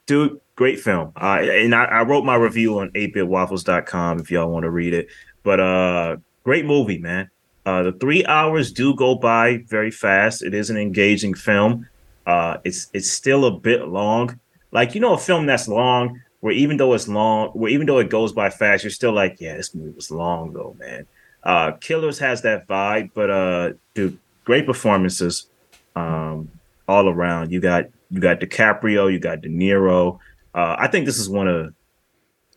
dude, 0.07 0.39
great 0.55 0.80
film. 0.80 1.13
Uh, 1.15 1.39
and 1.41 1.76
I, 1.76 1.86
I 1.86 2.01
wrote 2.03 2.26
my 2.26 2.36
review 2.36 2.80
on 2.80 2.89
8bitwaffles.com 2.91 4.19
if 4.19 4.32
y'all 4.32 4.51
want 4.51 4.63
to 4.63 4.71
read 4.71 4.93
it. 4.93 5.07
But 5.43 5.59
uh 5.59 6.17
great 6.43 6.65
movie, 6.65 6.97
man. 6.97 7.30
Uh, 7.66 7.84
the 7.84 7.91
three 7.93 8.24
hours 8.26 8.72
do 8.72 8.95
go 8.95 9.16
by 9.16 9.57
very 9.68 9.91
fast. 9.91 10.43
It 10.43 10.53
is 10.53 10.70
an 10.70 10.78
engaging 10.78 11.34
film. 11.34 11.88
Uh, 12.26 12.57
it's 12.63 12.89
it's 12.93 13.09
still 13.09 13.45
a 13.45 13.51
bit 13.51 13.88
long. 13.88 14.39
Like 14.72 14.93
you 14.93 15.01
know, 15.01 15.13
a 15.13 15.18
film 15.18 15.45
that's 15.45 15.68
long, 15.68 16.22
where 16.41 16.53
even 16.53 16.78
though 16.78 16.93
it's 16.93 17.07
long, 17.07 17.49
where 17.49 17.72
even 17.72 17.88
though 17.88 17.99
it 17.99 18.09
goes 18.09 18.34
by 18.34 18.49
fast, 18.49 18.84
you're 18.84 18.91
still 18.91 19.13
like, 19.13 19.38
yeah, 19.39 19.57
this 19.57 19.74
movie 19.74 19.91
was 19.95 20.11
long 20.11 20.53
though, 20.53 20.76
man. 20.80 21.07
Uh, 21.43 21.72
Killers 21.74 22.20
has 22.20 22.41
that 22.41 22.68
vibe, 22.68 23.11
but 23.13 23.30
uh, 23.30 23.74
dude, 23.93 24.18
great 24.43 24.66
performances 24.66 25.47
um, 25.95 26.49
all 26.88 27.07
around. 27.07 27.51
You 27.51 27.59
got 27.59 27.86
you 28.11 28.20
got 28.20 28.39
DiCaprio, 28.39 29.11
you 29.11 29.20
got 29.20 29.41
De 29.41 29.49
Niro. 29.49 30.20
Uh, 30.53 30.76
I 30.78 30.88
think 30.88 31.05
this 31.05 31.18
is 31.18 31.30
one 31.30 31.47
of 31.47 31.74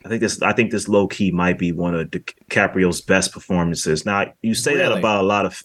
I 0.05 0.09
think 0.09 0.21
this 0.21 0.41
I 0.43 0.53
think 0.53 0.71
this 0.71 0.89
low 0.89 1.09
key 1.09 1.31
might 1.31 1.59
be 1.59 1.73
one 1.73 1.95
of 1.95 2.09
DiCaprio's 2.09 3.01
best 3.01 3.33
performances. 3.33 4.07
Now 4.07 4.33
you 4.43 4.55
say 4.55 4.75
really? 4.75 4.89
that 4.89 4.99
about 4.99 5.23
a 5.23 5.27
lot 5.27 5.45
of 5.45 5.63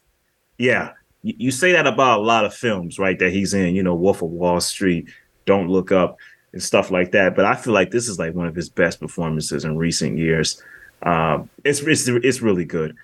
yeah, 0.57 0.93
you, 1.21 1.33
you, 1.37 1.51
say 1.51 1.71
that 1.71 1.87
about 1.87 2.19
a 2.19 2.23
lot 2.23 2.45
of 2.45 2.53
films, 2.53 2.99
right? 2.99 3.17
That 3.17 3.31
he's 3.31 3.53
in, 3.53 3.75
you 3.75 3.83
know, 3.83 3.95
Wolf 3.95 4.21
of 4.21 4.29
Wall 4.29 4.59
Street, 4.59 5.09
Don't 5.45 5.69
Look 5.69 5.91
Up, 5.91 6.17
and 6.51 6.61
stuff 6.61 6.91
like 6.91 7.11
that. 7.11 7.35
But 7.35 7.45
I 7.45 7.55
feel 7.55 7.73
like 7.73 7.91
this 7.91 8.07
is 8.07 8.19
like 8.19 8.33
one 8.33 8.47
of 8.47 8.55
his 8.55 8.69
best 8.69 8.99
performances 8.99 9.65
in 9.65 9.77
recent 9.77 10.17
years. 10.17 10.61
Um, 11.01 11.49
it's 11.63 11.81
it's 11.81 12.07
it's 12.07 12.41
really 12.41 12.65
good. 12.65 12.95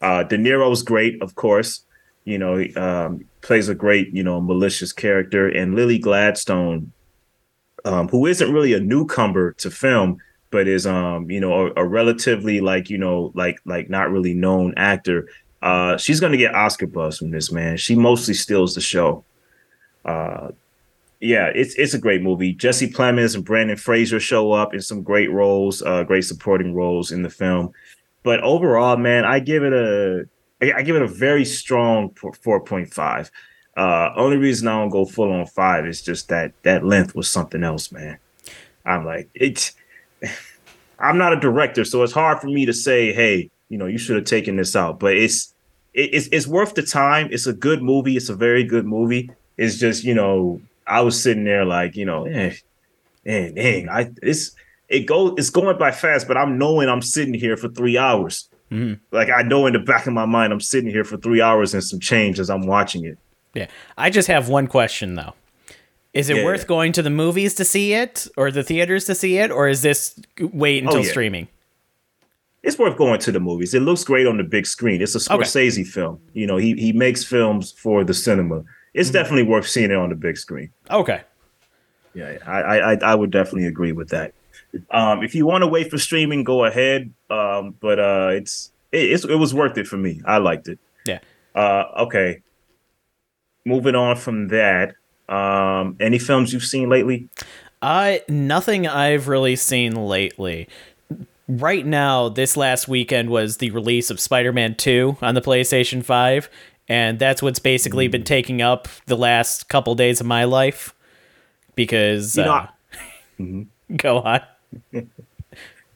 Uh, 0.00 0.22
De 0.22 0.36
Niro's 0.36 0.82
great, 0.82 1.20
of 1.22 1.34
course. 1.34 1.84
You 2.24 2.38
know, 2.38 2.64
um, 2.76 3.24
plays 3.42 3.68
a 3.68 3.74
great, 3.74 4.12
you 4.14 4.22
know, 4.22 4.40
malicious 4.40 4.92
character, 4.92 5.48
and 5.48 5.74
Lily 5.74 5.98
Gladstone, 5.98 6.92
um, 7.84 8.08
who 8.08 8.26
isn't 8.26 8.52
really 8.52 8.72
a 8.72 8.80
newcomer 8.80 9.52
to 9.52 9.70
film, 9.70 10.18
but 10.54 10.68
is 10.68 10.86
um 10.86 11.28
you 11.28 11.40
know 11.40 11.66
a, 11.66 11.82
a, 11.82 11.84
relatively 11.84 12.60
like 12.60 12.88
you 12.88 12.96
know 12.96 13.32
like 13.34 13.58
like 13.64 13.90
not 13.90 14.12
really 14.12 14.34
known 14.34 14.72
actor 14.76 15.28
uh 15.62 15.96
she's 15.96 16.20
gonna 16.20 16.36
get 16.36 16.54
oscar 16.54 16.86
buzz 16.86 17.18
from 17.18 17.32
this 17.32 17.50
man. 17.50 17.76
She 17.76 17.96
mostly 17.96 18.34
steals 18.34 18.76
the 18.76 18.80
show. 18.80 19.24
Uh 20.04 20.52
yeah 21.18 21.46
it's 21.46 21.74
it's 21.74 21.92
a 21.92 21.98
great 21.98 22.22
movie. 22.22 22.52
Jesse 22.52 22.88
plemons 22.88 23.34
and 23.34 23.44
Brendan 23.44 23.76
Fraser 23.76 24.20
show 24.20 24.52
up 24.52 24.74
in 24.74 24.80
some 24.80 25.02
great 25.02 25.32
roles 25.32 25.82
uh 25.82 26.04
great 26.04 26.24
supporting 26.24 26.72
roles 26.72 27.10
in 27.10 27.22
the 27.22 27.30
film. 27.30 27.72
But 28.22 28.40
overall 28.44 28.96
man 28.96 29.24
i 29.24 29.40
give 29.40 29.64
it 29.64 29.72
a 29.72 30.24
i 30.62 30.82
give 30.82 30.94
it 30.94 31.02
a 31.02 31.08
very 31.08 31.44
strong 31.44 32.10
4.5 32.10 33.30
uh 33.76 34.10
only 34.14 34.36
reason 34.36 34.68
i 34.68 34.78
don't 34.78 34.88
go 34.90 35.04
full 35.04 35.32
on 35.32 35.46
five 35.46 35.84
is 35.84 36.00
just 36.00 36.28
that 36.28 36.52
that 36.62 36.84
length 36.84 37.16
was 37.16 37.28
something 37.28 37.64
else 37.64 37.90
man. 37.90 38.18
I'm 38.86 39.04
like 39.04 39.28
it's 39.34 39.74
I'm 40.98 41.18
not 41.18 41.32
a 41.32 41.40
director, 41.40 41.84
so 41.84 42.02
it's 42.02 42.12
hard 42.12 42.40
for 42.40 42.46
me 42.46 42.66
to 42.66 42.72
say, 42.72 43.12
hey, 43.12 43.50
you 43.68 43.78
know, 43.78 43.86
you 43.86 43.98
should 43.98 44.16
have 44.16 44.24
taken 44.24 44.56
this 44.56 44.76
out. 44.76 44.98
But 44.98 45.16
it's 45.16 45.54
it's 45.92 46.28
it's 46.28 46.46
worth 46.46 46.74
the 46.74 46.82
time. 46.82 47.28
It's 47.30 47.46
a 47.46 47.52
good 47.52 47.82
movie. 47.82 48.16
It's 48.16 48.28
a 48.28 48.34
very 48.34 48.64
good 48.64 48.86
movie. 48.86 49.30
It's 49.56 49.78
just, 49.78 50.04
you 50.04 50.14
know, 50.14 50.60
I 50.86 51.00
was 51.00 51.20
sitting 51.20 51.44
there 51.44 51.64
like, 51.64 51.96
you 51.96 52.04
know, 52.04 52.24
eh, 52.24 52.54
dang, 53.24 53.54
dang, 53.54 53.88
I 53.88 54.10
it's 54.22 54.52
it 54.88 55.00
go 55.00 55.34
it's 55.34 55.50
going 55.50 55.78
by 55.78 55.90
fast, 55.90 56.28
but 56.28 56.36
I'm 56.36 56.58
knowing 56.58 56.88
I'm 56.88 57.02
sitting 57.02 57.34
here 57.34 57.56
for 57.56 57.68
three 57.68 57.96
hours. 57.96 58.48
Mm-hmm. 58.70 58.94
Like 59.14 59.30
I 59.30 59.42
know 59.42 59.66
in 59.66 59.72
the 59.72 59.78
back 59.78 60.06
of 60.06 60.12
my 60.12 60.26
mind, 60.26 60.52
I'm 60.52 60.60
sitting 60.60 60.90
here 60.90 61.04
for 61.04 61.16
three 61.16 61.40
hours 61.40 61.74
and 61.74 61.82
some 61.82 62.00
change 62.00 62.40
as 62.40 62.50
I'm 62.50 62.66
watching 62.66 63.04
it. 63.04 63.18
Yeah. 63.54 63.68
I 63.96 64.10
just 64.10 64.28
have 64.28 64.48
one 64.48 64.66
question 64.66 65.14
though. 65.14 65.34
Is 66.14 66.30
it 66.30 66.36
yeah, 66.36 66.44
worth 66.44 66.60
yeah. 66.60 66.66
going 66.66 66.92
to 66.92 67.02
the 67.02 67.10
movies 67.10 67.54
to 67.54 67.64
see 67.64 67.92
it 67.92 68.28
or 68.36 68.50
the 68.50 68.62
theaters 68.62 69.04
to 69.06 69.14
see 69.14 69.36
it, 69.38 69.50
or 69.50 69.68
is 69.68 69.82
this 69.82 70.18
wait 70.38 70.84
until 70.84 71.00
oh, 71.00 71.02
yeah. 71.02 71.10
streaming? 71.10 71.48
It's 72.62 72.78
worth 72.78 72.96
going 72.96 73.20
to 73.20 73.32
the 73.32 73.40
movies. 73.40 73.74
It 73.74 73.80
looks 73.80 74.04
great 74.04 74.26
on 74.26 74.38
the 74.38 74.44
big 74.44 74.66
screen. 74.66 75.02
It's 75.02 75.14
a 75.14 75.18
Scorsese 75.18 75.80
okay. 75.80 75.84
film. 75.84 76.20
You 76.32 76.46
know, 76.46 76.56
he 76.56 76.74
he 76.74 76.92
makes 76.92 77.24
films 77.24 77.72
for 77.72 78.04
the 78.04 78.14
cinema. 78.14 78.62
It's 78.94 79.08
mm-hmm. 79.08 79.14
definitely 79.14 79.42
worth 79.42 79.68
seeing 79.68 79.90
it 79.90 79.96
on 79.96 80.08
the 80.08 80.14
big 80.14 80.38
screen. 80.38 80.70
Okay. 80.90 81.22
Yeah, 82.14 82.38
I 82.46 82.60
I 82.60 82.94
I 82.94 83.14
would 83.14 83.32
definitely 83.32 83.66
agree 83.66 83.92
with 83.92 84.10
that. 84.10 84.32
Um, 84.90 85.22
if 85.22 85.34
you 85.34 85.46
want 85.46 85.62
to 85.62 85.66
wait 85.66 85.90
for 85.90 85.98
streaming, 85.98 86.44
go 86.44 86.64
ahead. 86.64 87.12
Um, 87.28 87.74
but 87.80 87.98
uh, 87.98 88.30
it's 88.32 88.70
it, 88.92 89.10
it's 89.10 89.24
it 89.24 89.34
was 89.34 89.52
worth 89.52 89.76
it 89.76 89.88
for 89.88 89.96
me. 89.96 90.22
I 90.24 90.38
liked 90.38 90.68
it. 90.68 90.78
Yeah. 91.06 91.18
Uh, 91.54 91.84
okay. 91.98 92.40
Moving 93.66 93.94
on 93.94 94.16
from 94.16 94.48
that, 94.48 94.94
um, 95.28 95.96
any 96.00 96.18
films 96.18 96.52
you've 96.52 96.64
seen 96.64 96.88
lately? 96.88 97.28
I 97.82 98.22
nothing 98.28 98.86
I've 98.86 99.28
really 99.28 99.56
seen 99.56 99.94
lately. 99.94 100.68
Right 101.46 101.84
now, 101.84 102.30
this 102.30 102.56
last 102.56 102.88
weekend 102.88 103.28
was 103.28 103.58
the 103.58 103.70
release 103.70 104.10
of 104.10 104.18
Spider 104.18 104.52
Man 104.52 104.74
2 104.74 105.18
on 105.20 105.34
the 105.34 105.42
PlayStation 105.42 106.02
5, 106.02 106.48
and 106.88 107.18
that's 107.18 107.42
what's 107.42 107.58
basically 107.58 108.08
been 108.08 108.24
taking 108.24 108.62
up 108.62 108.88
the 109.06 109.16
last 109.16 109.68
couple 109.68 109.94
days 109.94 110.20
of 110.20 110.26
my 110.26 110.44
life. 110.44 110.94
Because, 111.74 112.36
you 112.36 112.44
know, 112.44 112.52
uh, 112.52 112.66
mm-hmm. 113.38 113.96
go 113.96 114.20
on. 114.20 114.40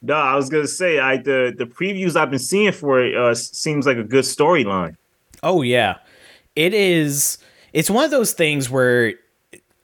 no, 0.02 0.14
I 0.14 0.34
was 0.34 0.50
gonna 0.50 0.66
say, 0.66 0.98
I 0.98 1.16
the 1.16 1.54
the 1.56 1.64
previews 1.64 2.16
I've 2.16 2.30
been 2.30 2.38
seeing 2.38 2.72
for 2.72 3.02
it 3.02 3.16
uh, 3.16 3.34
seems 3.34 3.86
like 3.86 3.96
a 3.96 4.04
good 4.04 4.24
storyline. 4.24 4.96
Oh 5.42 5.62
yeah, 5.62 5.96
it 6.54 6.74
is 6.74 7.38
it's 7.72 7.90
one 7.90 8.04
of 8.04 8.10
those 8.10 8.32
things 8.32 8.70
where 8.70 9.14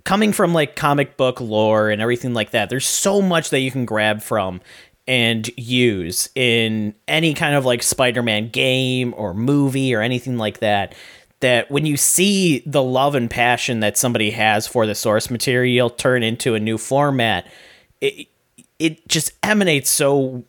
coming 0.05 0.33
from 0.33 0.53
like 0.53 0.77
comic 0.77 1.17
book 1.17 1.41
lore 1.41 1.91
and 1.91 2.01
everything 2.01 2.35
like 2.35 2.51
that, 2.51 2.71
there's 2.71 2.87
so 2.87 3.23
much 3.23 3.51
that 3.51 3.61
you 3.61 3.71
can 3.71 3.85
grab 3.85 4.23
from 4.23 4.61
and 5.07 5.51
use 5.59 6.29
in 6.35 6.95
any 7.09 7.35
kind 7.35 7.55
of 7.55 7.65
like 7.65 7.83
Spider-Man 7.83 8.49
game 8.49 9.15
or 9.17 9.35
movie 9.35 9.95
or 9.95 10.01
anything 10.01 10.39
like 10.39 10.61
that 10.61 10.95
that 11.41 11.71
when 11.71 11.85
you 11.85 11.97
see 11.97 12.63
the 12.65 12.83
love 12.83 13.15
and 13.15 13.31
passion 13.31 13.81
that 13.81 13.99
somebody 13.99 14.31
has 14.31 14.67
for 14.67 14.87
the 14.87 14.95
source 14.95 15.31
material 15.31 15.91
turn 15.91 16.23
into 16.23 16.55
a 16.55 16.61
new 16.61 16.79
format 16.79 17.47
it 18.01 18.29
it 18.79 19.07
just 19.09 19.33
emanates 19.43 19.91
so 19.91 20.43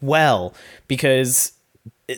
well 0.00 0.54
because 0.86 1.52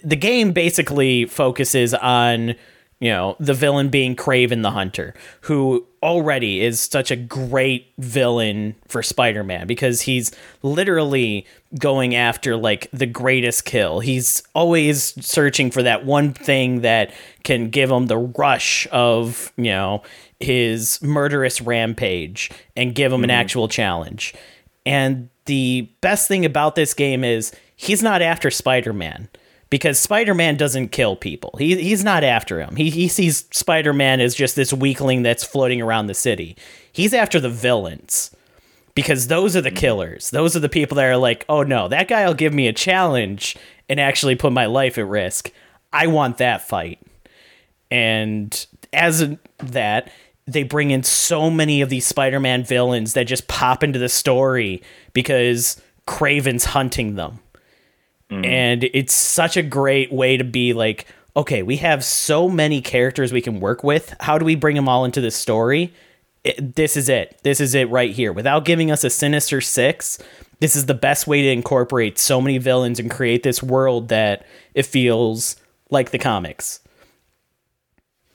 the 0.04 0.16
game 0.16 0.52
basically 0.52 1.24
focuses 1.24 1.94
on 1.94 2.54
you 3.02 3.08
know, 3.08 3.34
the 3.40 3.52
villain 3.52 3.88
being 3.88 4.14
Kraven 4.14 4.62
the 4.62 4.70
Hunter, 4.70 5.12
who 5.40 5.84
already 6.04 6.60
is 6.60 6.78
such 6.78 7.10
a 7.10 7.16
great 7.16 7.92
villain 7.98 8.76
for 8.86 9.02
Spider 9.02 9.42
Man 9.42 9.66
because 9.66 10.02
he's 10.02 10.30
literally 10.62 11.44
going 11.80 12.14
after 12.14 12.56
like 12.56 12.88
the 12.92 13.06
greatest 13.06 13.64
kill. 13.64 13.98
He's 13.98 14.44
always 14.54 15.14
searching 15.26 15.72
for 15.72 15.82
that 15.82 16.06
one 16.06 16.32
thing 16.32 16.82
that 16.82 17.12
can 17.42 17.70
give 17.70 17.90
him 17.90 18.06
the 18.06 18.18
rush 18.18 18.86
of, 18.92 19.52
you 19.56 19.64
know, 19.64 20.04
his 20.38 21.02
murderous 21.02 21.60
rampage 21.60 22.52
and 22.76 22.94
give 22.94 23.10
him 23.10 23.16
mm-hmm. 23.16 23.24
an 23.24 23.30
actual 23.30 23.66
challenge. 23.66 24.32
And 24.86 25.28
the 25.46 25.90
best 26.02 26.28
thing 26.28 26.44
about 26.44 26.76
this 26.76 26.94
game 26.94 27.24
is 27.24 27.50
he's 27.74 28.00
not 28.00 28.22
after 28.22 28.48
Spider 28.48 28.92
Man 28.92 29.28
because 29.72 29.98
Spider-Man 29.98 30.58
doesn't 30.58 30.88
kill 30.88 31.16
people. 31.16 31.54
He 31.56 31.82
he's 31.82 32.04
not 32.04 32.24
after 32.24 32.60
him. 32.60 32.76
He 32.76 32.90
he 32.90 33.08
sees 33.08 33.46
Spider-Man 33.52 34.20
as 34.20 34.34
just 34.34 34.54
this 34.54 34.70
weakling 34.70 35.22
that's 35.22 35.44
floating 35.44 35.80
around 35.80 36.08
the 36.08 36.14
city. 36.14 36.58
He's 36.92 37.14
after 37.14 37.40
the 37.40 37.48
villains. 37.48 38.36
Because 38.94 39.28
those 39.28 39.56
are 39.56 39.62
the 39.62 39.70
mm-hmm. 39.70 39.78
killers. 39.78 40.28
Those 40.28 40.54
are 40.54 40.60
the 40.60 40.68
people 40.68 40.96
that 40.96 41.06
are 41.06 41.16
like, 41.16 41.46
"Oh 41.48 41.62
no, 41.62 41.88
that 41.88 42.06
guy'll 42.06 42.34
give 42.34 42.52
me 42.52 42.68
a 42.68 42.74
challenge 42.74 43.56
and 43.88 43.98
actually 43.98 44.34
put 44.34 44.52
my 44.52 44.66
life 44.66 44.98
at 44.98 45.06
risk. 45.06 45.50
I 45.90 46.06
want 46.06 46.36
that 46.36 46.68
fight." 46.68 47.00
And 47.90 48.66
as 48.92 49.26
that, 49.56 50.12
they 50.46 50.64
bring 50.64 50.90
in 50.90 51.02
so 51.02 51.48
many 51.48 51.80
of 51.80 51.88
these 51.88 52.06
Spider-Man 52.06 52.64
villains 52.64 53.14
that 53.14 53.24
just 53.24 53.48
pop 53.48 53.82
into 53.82 53.98
the 53.98 54.10
story 54.10 54.82
because 55.14 55.80
Kraven's 56.06 56.66
hunting 56.66 57.14
them 57.14 57.38
Mm. 58.32 58.46
And 58.46 58.84
it's 58.94 59.12
such 59.12 59.56
a 59.56 59.62
great 59.62 60.10
way 60.10 60.38
to 60.38 60.44
be 60.44 60.72
like, 60.72 61.06
okay, 61.36 61.62
we 61.62 61.76
have 61.76 62.02
so 62.02 62.48
many 62.48 62.80
characters 62.80 63.32
we 63.32 63.42
can 63.42 63.60
work 63.60 63.84
with. 63.84 64.14
How 64.20 64.38
do 64.38 64.44
we 64.44 64.54
bring 64.54 64.74
them 64.76 64.88
all 64.88 65.04
into 65.04 65.20
this 65.20 65.36
story? 65.36 65.92
It, 66.44 66.74
this 66.74 66.96
is 66.96 67.08
it. 67.08 67.38
This 67.42 67.60
is 67.60 67.74
it 67.74 67.90
right 67.90 68.10
here. 68.10 68.32
Without 68.32 68.64
giving 68.64 68.90
us 68.90 69.04
a 69.04 69.10
Sinister 69.10 69.60
Six, 69.60 70.18
this 70.60 70.74
is 70.74 70.86
the 70.86 70.94
best 70.94 71.26
way 71.26 71.42
to 71.42 71.48
incorporate 71.50 72.18
so 72.18 72.40
many 72.40 72.58
villains 72.58 72.98
and 72.98 73.10
create 73.10 73.42
this 73.42 73.62
world 73.62 74.08
that 74.08 74.46
it 74.74 74.86
feels 74.86 75.56
like 75.90 76.10
the 76.10 76.18
comics. 76.18 76.80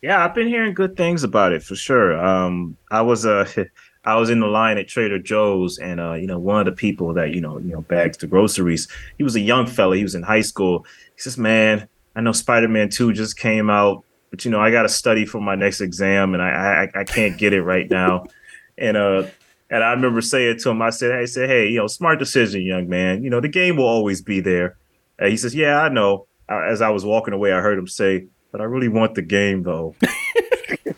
Yeah, 0.01 0.23
I've 0.23 0.35
been 0.35 0.47
hearing 0.47 0.75
good 0.75 0.95
things 0.95 1.23
about 1.23 1.53
it 1.53 1.63
for 1.63 1.75
sure. 1.75 2.23
Um, 2.23 2.77
I 2.91 3.01
was 3.01 3.25
uh, 3.25 3.51
I 4.07 4.15
was 4.15 4.29
in 4.29 4.39
the 4.39 4.47
line 4.47 4.77
at 4.77 4.87
Trader 4.87 5.19
Joe's, 5.19 5.77
and 5.79 5.99
uh, 5.99 6.13
you 6.13 6.27
know, 6.27 6.39
one 6.39 6.61
of 6.61 6.65
the 6.65 6.71
people 6.71 7.13
that 7.15 7.33
you 7.33 7.41
know, 7.41 7.57
you 7.57 7.73
know, 7.73 7.81
bags 7.81 8.15
the 8.15 8.25
groceries. 8.25 8.87
He 9.17 9.23
was 9.23 9.35
a 9.35 9.41
young 9.41 9.67
fella. 9.67 9.97
He 9.97 10.03
was 10.03 10.15
in 10.15 10.23
high 10.23 10.41
school. 10.41 10.85
He 11.15 11.21
says, 11.21 11.37
"Man, 11.37 11.89
I 12.15 12.21
know 12.21 12.31
Spider 12.31 12.69
Man 12.69 12.87
Two 12.87 13.11
just 13.11 13.37
came 13.37 13.69
out, 13.69 14.05
but 14.29 14.45
you 14.45 14.51
know, 14.51 14.61
I 14.61 14.71
got 14.71 14.83
to 14.83 14.89
study 14.89 15.25
for 15.25 15.41
my 15.41 15.55
next 15.55 15.81
exam, 15.81 16.33
and 16.33 16.41
I, 16.41 16.87
I 16.95 17.01
I 17.01 17.03
can't 17.03 17.37
get 17.37 17.51
it 17.51 17.63
right 17.63 17.89
now." 17.89 18.27
and 18.77 18.95
uh, 18.95 19.23
and 19.69 19.83
I 19.83 19.91
remember 19.91 20.21
saying 20.21 20.59
to 20.59 20.69
him, 20.69 20.81
I 20.81 20.89
said, 20.89 21.11
"I 21.11 21.25
said, 21.25 21.49
hey, 21.49 21.67
you 21.67 21.77
know, 21.77 21.87
smart 21.87 22.17
decision, 22.17 22.61
young 22.61 22.87
man. 22.87 23.25
You 23.25 23.29
know, 23.29 23.41
the 23.41 23.49
game 23.49 23.75
will 23.75 23.87
always 23.87 24.21
be 24.21 24.39
there." 24.39 24.77
And 25.19 25.29
he 25.29 25.35
says, 25.35 25.53
"Yeah, 25.53 25.81
I 25.81 25.89
know." 25.89 26.27
As 26.49 26.81
I 26.81 26.91
was 26.91 27.03
walking 27.03 27.33
away, 27.33 27.51
I 27.51 27.59
heard 27.59 27.77
him 27.77 27.87
say, 27.87 28.27
"But 28.53 28.61
I 28.61 28.63
really 28.63 28.87
want 28.87 29.15
the 29.15 29.21
game, 29.21 29.63
though." 29.63 29.95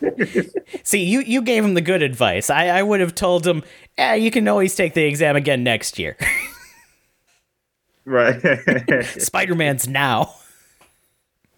See, 0.82 1.04
you 1.04 1.20
you 1.20 1.42
gave 1.42 1.64
him 1.64 1.74
the 1.74 1.80
good 1.80 2.02
advice. 2.02 2.50
I, 2.50 2.68
I 2.68 2.82
would 2.82 3.00
have 3.00 3.14
told 3.14 3.46
him, 3.46 3.62
"Yeah, 3.98 4.14
you 4.14 4.30
can 4.30 4.46
always 4.48 4.74
take 4.74 4.94
the 4.94 5.04
exam 5.04 5.36
again 5.36 5.62
next 5.62 5.98
year." 5.98 6.16
right. 8.04 8.40
Spider 9.04 9.54
Man's 9.54 9.88
now. 9.88 10.34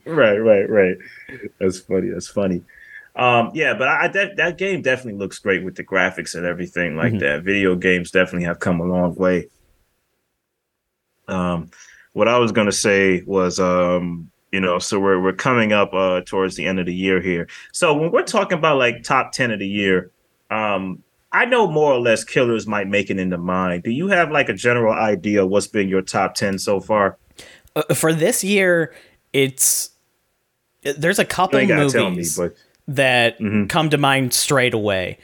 Right, 0.04 0.38
right, 0.38 0.68
right. 0.68 0.96
That's 1.60 1.78
funny. 1.78 2.10
That's 2.10 2.28
funny. 2.28 2.62
Um, 3.14 3.50
yeah, 3.54 3.74
but 3.74 3.88
I, 3.88 4.08
that 4.08 4.36
that 4.36 4.58
game 4.58 4.82
definitely 4.82 5.18
looks 5.18 5.38
great 5.38 5.64
with 5.64 5.76
the 5.76 5.84
graphics 5.84 6.34
and 6.34 6.46
everything 6.46 6.96
like 6.96 7.12
mm-hmm. 7.12 7.20
that. 7.20 7.42
Video 7.42 7.76
games 7.76 8.10
definitely 8.10 8.46
have 8.46 8.58
come 8.58 8.80
a 8.80 8.84
long 8.84 9.14
way. 9.14 9.48
Um, 11.28 11.70
what 12.14 12.26
I 12.26 12.38
was 12.38 12.52
gonna 12.52 12.72
say 12.72 13.22
was, 13.22 13.60
um, 13.60 14.31
you 14.52 14.60
know, 14.60 14.78
so 14.78 15.00
we're 15.00 15.20
we're 15.20 15.32
coming 15.32 15.72
up 15.72 15.92
uh 15.94 16.20
towards 16.24 16.56
the 16.56 16.66
end 16.66 16.78
of 16.78 16.86
the 16.86 16.94
year 16.94 17.20
here. 17.20 17.48
So 17.72 17.94
when 17.94 18.10
we're 18.10 18.22
talking 18.22 18.58
about 18.58 18.78
like 18.78 19.02
top 19.02 19.32
ten 19.32 19.50
of 19.50 19.58
the 19.58 19.66
year, 19.66 20.10
um, 20.50 21.02
I 21.32 21.46
know 21.46 21.66
more 21.66 21.92
or 21.92 22.00
less 22.00 22.22
killers 22.22 22.66
might 22.66 22.86
make 22.86 23.10
it 23.10 23.18
into 23.18 23.38
mine. 23.38 23.80
Do 23.80 23.90
you 23.90 24.08
have 24.08 24.30
like 24.30 24.48
a 24.48 24.54
general 24.54 24.92
idea 24.92 25.46
what's 25.46 25.66
been 25.66 25.88
your 25.88 26.02
top 26.02 26.34
ten 26.34 26.58
so 26.58 26.80
far? 26.80 27.18
Uh, 27.74 27.94
for 27.94 28.12
this 28.12 28.44
year, 28.44 28.94
it's 29.32 29.90
there's 30.82 31.18
a 31.18 31.24
couple 31.24 31.64
movies. 31.66 32.38
Me, 32.38 32.48
that 32.88 33.38
mm-hmm. 33.38 33.66
come 33.66 33.90
to 33.90 33.98
mind 33.98 34.34
straight 34.34 34.74
away. 34.74 35.18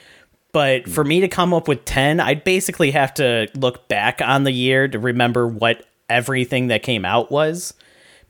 But 0.51 0.89
for 0.89 1.03
me 1.03 1.19
to 1.21 1.27
come 1.27 1.53
up 1.53 1.67
with 1.67 1.85
10, 1.85 2.19
I'd 2.19 2.43
basically 2.43 2.91
have 2.91 3.13
to 3.15 3.47
look 3.55 3.87
back 3.87 4.21
on 4.21 4.43
the 4.43 4.51
year 4.51 4.87
to 4.87 4.97
remember 4.97 5.47
what 5.47 5.85
everything 6.09 6.67
that 6.67 6.81
came 6.81 7.05
out 7.05 7.31
was. 7.31 7.73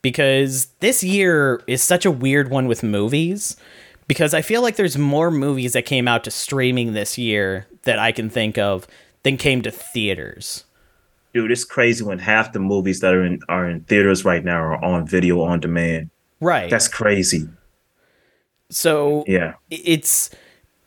Because 0.02 0.68
this 0.80 1.04
year 1.04 1.62
is 1.68 1.84
such 1.84 2.06
a 2.06 2.12
weird 2.12 2.50
one 2.50 2.68
with 2.68 2.84
movies. 2.84 3.58
Because 4.08 4.34
I 4.34 4.42
feel 4.42 4.62
like 4.62 4.76
there's 4.76 4.98
more 4.98 5.30
movies 5.30 5.74
that 5.74 5.86
came 5.86 6.08
out 6.08 6.24
to 6.24 6.32
streaming 6.32 6.94
this 6.94 7.18
year 7.18 7.68
that 7.84 8.00
I 8.00 8.12
can 8.12 8.30
think 8.30 8.58
of 8.58 8.88
than 9.24 9.38
came 9.38 9.62
to 9.62 9.72
theaters. 9.72 10.66
Dude, 11.34 11.52
it's 11.52 11.64
crazy 11.64 12.04
when 12.04 12.18
half 12.20 12.54
the 12.54 12.60
movies 12.60 13.02
that 13.02 13.14
are 13.14 13.24
in 13.24 13.40
are 13.48 13.70
in 13.70 13.82
theaters 13.82 14.26
right 14.26 14.44
now 14.44 14.58
are 14.58 14.84
on 14.84 15.06
video 15.06 15.42
on 15.42 15.60
demand. 15.60 16.10
Right. 16.40 16.70
That's 16.70 16.88
crazy. 16.88 17.48
So 18.70 19.24
yeah, 19.28 19.54
it's 19.70 20.32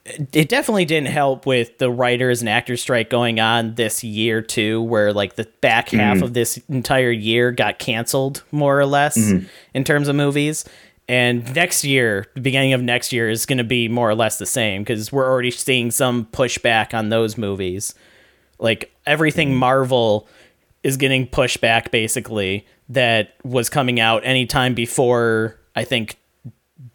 it 0.05 0.49
definitely 0.49 0.85
didn't 0.85 1.09
help 1.09 1.47
with 1.47 1.79
the 1.79 1.91
writers 1.91 2.41
and 2.41 2.49
actors 2.49 2.83
strike 2.83 3.09
going 3.09 3.39
on 3.39 3.77
this 3.77 4.03
year 4.03 4.43
too, 4.43 4.83
where 4.83 5.13
like 5.13 5.37
the 5.37 5.49
back 5.61 5.91
half 5.91 6.17
mm-hmm. 6.17 6.25
of 6.25 6.35
this 6.35 6.59
entire 6.69 7.11
year 7.11 7.53
got 7.53 7.79
canceled 7.79 8.43
more 8.51 8.79
or 8.79 8.87
less 8.87 9.17
mm-hmm. 9.17 9.47
in 9.75 9.85
terms 9.85 10.09
of 10.09 10.17
movies. 10.17 10.65
And 11.09 11.55
next 11.55 11.85
year, 11.85 12.27
the 12.35 12.41
beginning 12.41 12.73
of 12.73 12.81
next 12.81 13.13
year 13.13 13.29
is 13.29 13.47
going 13.47 13.59
to 13.59 13.65
be 13.65 13.89
more 13.89 14.09
or 14.09 14.15
less 14.15 14.39
the 14.39 14.47
same 14.47 14.83
because 14.83 15.13
we're 15.13 15.29
already 15.29 15.51
seeing 15.51 15.91
some 15.91 16.27
pushback 16.27 16.95
on 16.95 17.09
those 17.11 17.39
movies. 17.39 17.95
Like 18.59 18.93
everything 19.07 19.51
mm-hmm. 19.51 19.59
Marvel 19.59 20.27
is 20.83 20.97
getting 20.97 21.29
pushed 21.29 21.61
back 21.61 21.93
basically 21.93 22.67
that 22.89 23.35
was 23.45 23.69
coming 23.69 24.01
out 24.01 24.25
anytime 24.25 24.75
before 24.75 25.61
I 25.77 25.85
think 25.85 26.19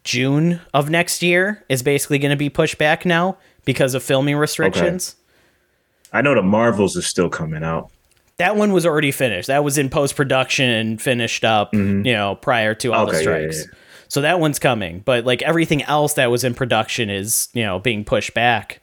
June 0.04 0.60
of 0.74 0.90
next 0.90 1.22
year 1.22 1.64
is 1.68 1.82
basically 1.82 2.18
going 2.18 2.30
to 2.30 2.36
be 2.36 2.50
pushed 2.50 2.78
back 2.78 3.04
now 3.04 3.38
because 3.64 3.94
of 3.94 4.02
filming 4.02 4.36
restrictions. 4.36 5.16
Okay. 5.18 6.18
I 6.18 6.22
know 6.22 6.34
the 6.34 6.42
Marvels 6.42 6.96
is 6.96 7.06
still 7.06 7.28
coming 7.28 7.62
out. 7.62 7.90
That 8.38 8.56
one 8.56 8.72
was 8.72 8.86
already 8.86 9.10
finished. 9.10 9.48
That 9.48 9.64
was 9.64 9.78
in 9.78 9.90
post 9.90 10.16
production 10.16 10.70
and 10.70 11.02
finished 11.02 11.44
up, 11.44 11.72
mm-hmm. 11.72 12.06
you 12.06 12.12
know, 12.12 12.36
prior 12.36 12.74
to 12.76 12.92
all 12.92 13.04
okay, 13.08 13.12
the 13.12 13.18
strikes. 13.18 13.58
Yeah, 13.58 13.64
yeah. 13.72 13.78
So 14.08 14.20
that 14.22 14.40
one's 14.40 14.58
coming, 14.58 15.00
but 15.00 15.26
like 15.26 15.42
everything 15.42 15.82
else 15.82 16.14
that 16.14 16.30
was 16.30 16.44
in 16.44 16.54
production 16.54 17.10
is, 17.10 17.48
you 17.52 17.62
know, 17.62 17.78
being 17.78 18.04
pushed 18.04 18.32
back 18.32 18.80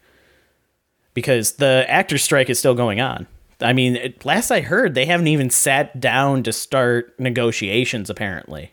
because 1.16 1.54
the 1.54 1.86
actor 1.88 2.20
strike 2.20 2.50
is 2.50 2.60
still 2.60 2.76
going 2.76 3.02
on. 3.02 3.26
I 3.60 3.74
mean, 3.74 3.96
it, 3.96 4.24
last 4.24 4.52
I 4.52 4.62
heard, 4.62 4.94
they 4.94 5.06
haven't 5.06 5.28
even 5.28 5.50
sat 5.50 6.00
down 6.00 6.44
to 6.44 6.54
start 6.54 7.20
negotiations 7.20 8.10
apparently. 8.10 8.72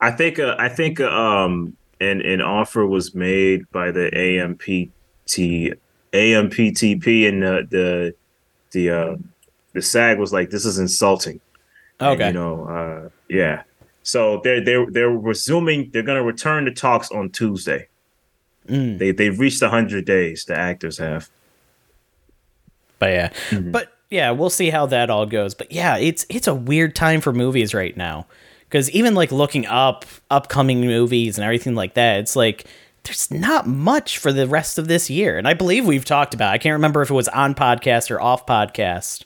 I 0.00 0.10
think 0.10 0.38
uh, 0.38 0.56
I 0.58 0.68
think 0.68 1.00
um 1.00 1.76
an 2.00 2.20
an 2.22 2.40
offer 2.40 2.86
was 2.86 3.14
made 3.14 3.70
by 3.70 3.90
the 3.90 4.10
AMPT 4.12 4.90
AMPTP 6.12 7.28
and 7.28 7.42
the 7.42 7.66
the 7.70 8.14
the 8.72 8.90
uh, 8.90 9.16
the 9.72 9.82
SAG 9.82 10.18
was 10.18 10.32
like 10.32 10.50
this 10.50 10.64
is 10.64 10.78
insulting. 10.78 11.40
Okay, 12.00 12.24
and, 12.24 12.34
you 12.34 12.40
know, 12.40 12.64
uh, 12.66 13.08
yeah. 13.28 13.62
So 14.02 14.40
they're 14.44 14.62
they're 14.62 14.90
they're 14.90 15.10
resuming. 15.10 15.90
They're 15.92 16.02
going 16.02 16.18
to 16.18 16.24
return 16.24 16.64
to 16.66 16.70
talks 16.70 17.10
on 17.10 17.30
Tuesday. 17.30 17.88
Mm. 18.68 18.98
They 18.98 19.10
they've 19.12 19.38
reached 19.38 19.62
hundred 19.62 20.04
days. 20.04 20.44
The 20.44 20.56
actors 20.56 20.98
have. 20.98 21.30
But 22.98 23.10
yeah, 23.10 23.28
mm-hmm. 23.50 23.72
but 23.72 23.92
yeah, 24.10 24.30
we'll 24.30 24.50
see 24.50 24.70
how 24.70 24.86
that 24.86 25.10
all 25.10 25.26
goes. 25.26 25.54
But 25.54 25.72
yeah, 25.72 25.96
it's 25.96 26.26
it's 26.28 26.46
a 26.46 26.54
weird 26.54 26.94
time 26.94 27.20
for 27.20 27.32
movies 27.32 27.74
right 27.74 27.96
now 27.96 28.26
because 28.68 28.90
even 28.90 29.14
like 29.14 29.32
looking 29.32 29.66
up 29.66 30.04
upcoming 30.30 30.80
movies 30.80 31.38
and 31.38 31.44
everything 31.44 31.74
like 31.74 31.94
that 31.94 32.20
it's 32.20 32.36
like 32.36 32.66
there's 33.04 33.30
not 33.30 33.66
much 33.66 34.18
for 34.18 34.32
the 34.32 34.46
rest 34.46 34.78
of 34.78 34.88
this 34.88 35.08
year 35.08 35.38
and 35.38 35.46
i 35.46 35.54
believe 35.54 35.86
we've 35.86 36.04
talked 36.04 36.34
about 36.34 36.52
i 36.52 36.58
can't 36.58 36.74
remember 36.74 37.02
if 37.02 37.10
it 37.10 37.14
was 37.14 37.28
on 37.28 37.54
podcast 37.54 38.10
or 38.10 38.20
off 38.20 38.46
podcast 38.46 39.24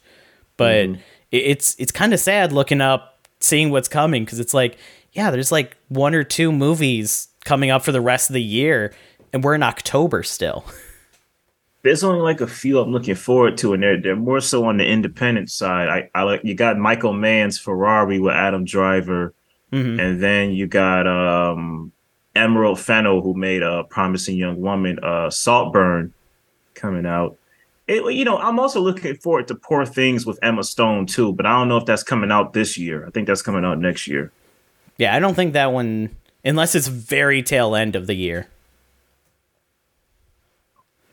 but 0.57 0.87
mm. 0.87 0.99
it's 1.31 1.75
it's 1.79 1.93
kind 1.93 2.13
of 2.13 2.21
sad 2.21 2.53
looking 2.53 2.81
up 2.81 3.29
seeing 3.41 3.71
what's 3.71 3.89
coming 3.89 4.25
because 4.25 4.41
it's 4.41 4.55
like 4.55 4.77
yeah 5.13 5.31
there's 5.31 5.53
like 5.53 5.77
one 5.89 6.15
or 6.15 6.25
two 6.25 6.53
movies 6.53 7.29
coming 7.45 7.71
up 7.71 7.83
for 7.83 7.93
the 7.93 8.01
rest 8.01 8.29
of 8.29 8.35
the 8.35 8.43
year 8.43 8.93
and 9.33 9.43
we're 9.43 9.55
in 9.55 9.63
october 9.63 10.23
still 10.23 10.65
there's 11.83 12.05
only 12.05 12.21
like 12.21 12.41
a 12.41 12.47
few 12.47 12.79
I'm 12.79 12.93
looking 12.93 13.15
forward 13.15 13.57
to, 13.59 13.73
and 13.73 13.83
they're 13.83 14.01
they're 14.01 14.17
more 14.17 14.41
so 14.41 14.65
on 14.65 14.77
the 14.77 14.87
independent 14.87 15.51
side. 15.51 15.89
I, 15.89 16.11
I 16.15 16.23
like 16.23 16.43
you 16.45 16.55
got 16.55 16.79
Michael 16.79 17.13
Mann's 17.13 17.59
Ferrari 17.59 18.19
with 18.19 18.35
Adam 18.35 18.65
Driver, 18.65 19.35
Mm-hmm. 19.73 20.01
And 20.01 20.23
then 20.23 20.53
you 20.53 20.67
got 20.67 21.07
um, 21.07 21.93
Emerald 22.35 22.81
Fennell, 22.81 23.23
who 23.23 23.35
made 23.35 23.63
a 23.63 23.85
promising 23.85 24.37
young 24.37 24.61
woman, 24.61 24.99
uh, 25.03 25.31
Saltburn, 25.31 26.13
coming 26.75 27.07
out. 27.07 27.37
It, 27.87 28.15
you 28.15 28.25
know, 28.25 28.39
I'm 28.39 28.59
also 28.59 28.81
looking 28.81 29.17
forward 29.17 29.49
to 29.49 29.55
Poor 29.55 29.85
Things 29.85 30.25
with 30.25 30.39
Emma 30.43 30.65
Stone 30.65 31.07
too, 31.07 31.33
but 31.33 31.47
I 31.47 31.51
don't 31.59 31.69
know 31.69 31.77
if 31.77 31.87
that's 31.87 32.03
coming 32.03 32.31
out 32.31 32.53
this 32.53 32.79
year. 32.79 33.07
I 33.07 33.11
think 33.11 33.27
that's 33.27 33.43
coming 33.43 33.65
out 33.65 33.79
next 33.79 34.07
year. 34.07 34.31
Yeah, 34.97 35.15
I 35.15 35.19
don't 35.19 35.35
think 35.35 35.55
that 35.55 35.73
one, 35.73 36.15
unless 36.45 36.75
it's 36.75 36.89
very 36.89 37.43
tail 37.43 37.75
end 37.75 37.97
of 37.97 38.07
the 38.07 38.15
year. 38.15 38.49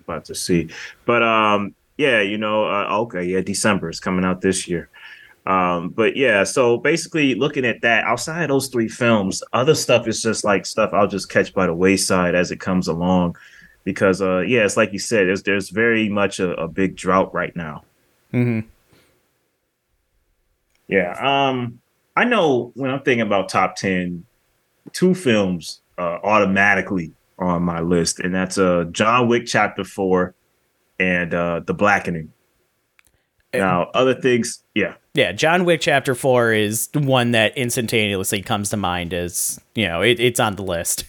About 0.07 0.25
to 0.25 0.35
see, 0.35 0.69
but 1.05 1.21
um, 1.21 1.75
yeah, 1.97 2.21
you 2.21 2.37
know, 2.37 2.65
uh, 2.65 2.87
okay, 3.01 3.23
yeah, 3.23 3.41
December 3.41 3.89
is 3.89 3.99
coming 3.99 4.23
out 4.23 4.41
this 4.41 4.67
year. 4.67 4.89
Um, 5.45 5.89
but 5.89 6.17
yeah, 6.17 6.43
so 6.43 6.77
basically 6.77 7.33
looking 7.33 7.65
at 7.65 7.81
that, 7.81 8.03
outside 8.03 8.43
of 8.43 8.49
those 8.49 8.67
three 8.67 8.89
films, 8.89 9.41
other 9.53 9.75
stuff 9.75 10.07
is 10.07 10.21
just 10.21 10.43
like 10.43 10.65
stuff 10.65 10.93
I'll 10.93 11.07
just 11.07 11.29
catch 11.29 11.53
by 11.53 11.67
the 11.67 11.73
wayside 11.73 12.35
as 12.35 12.51
it 12.51 12.59
comes 12.59 12.87
along. 12.87 13.37
Because 13.85 14.21
uh 14.21 14.39
yeah, 14.39 14.65
it's 14.65 14.75
like 14.75 14.91
you 14.91 14.99
said, 14.99 15.27
there's 15.27 15.43
there's 15.43 15.69
very 15.69 16.09
much 16.09 16.41
a, 16.41 16.51
a 16.55 16.67
big 16.67 16.97
drought 16.97 17.33
right 17.33 17.55
now. 17.55 17.85
Mm-hmm. 18.33 18.67
Yeah. 20.89 21.13
Um 21.21 21.79
I 22.17 22.25
know 22.25 22.73
when 22.75 22.91
I'm 22.91 23.01
thinking 23.03 23.25
about 23.25 23.47
top 23.47 23.77
ten, 23.77 24.25
two 24.91 25.15
films 25.15 25.79
uh 25.97 26.19
automatically 26.23 27.13
on 27.39 27.63
my 27.63 27.81
list, 27.81 28.19
and 28.19 28.33
that's 28.33 28.57
uh 28.57 28.85
John 28.91 29.27
Wick 29.27 29.45
chapter 29.45 29.83
four 29.83 30.35
and 30.99 31.33
uh 31.33 31.61
The 31.65 31.73
Blackening. 31.73 32.31
Now, 33.53 33.89
other 33.93 34.13
things, 34.13 34.63
yeah. 34.75 34.95
Yeah, 35.13 35.31
John 35.31 35.65
Wick 35.65 35.81
Chapter 35.81 36.13
4 36.13 36.53
is 36.53 36.89
one 36.93 37.31
that 37.31 37.57
instantaneously 37.57 38.41
comes 38.41 38.69
to 38.69 38.77
mind 38.77 39.13
as, 39.13 39.59
you 39.73 39.88
know, 39.88 40.01
it, 40.01 40.19
it's 40.19 40.39
on 40.39 40.55
the 40.55 40.63
list. 40.63 41.05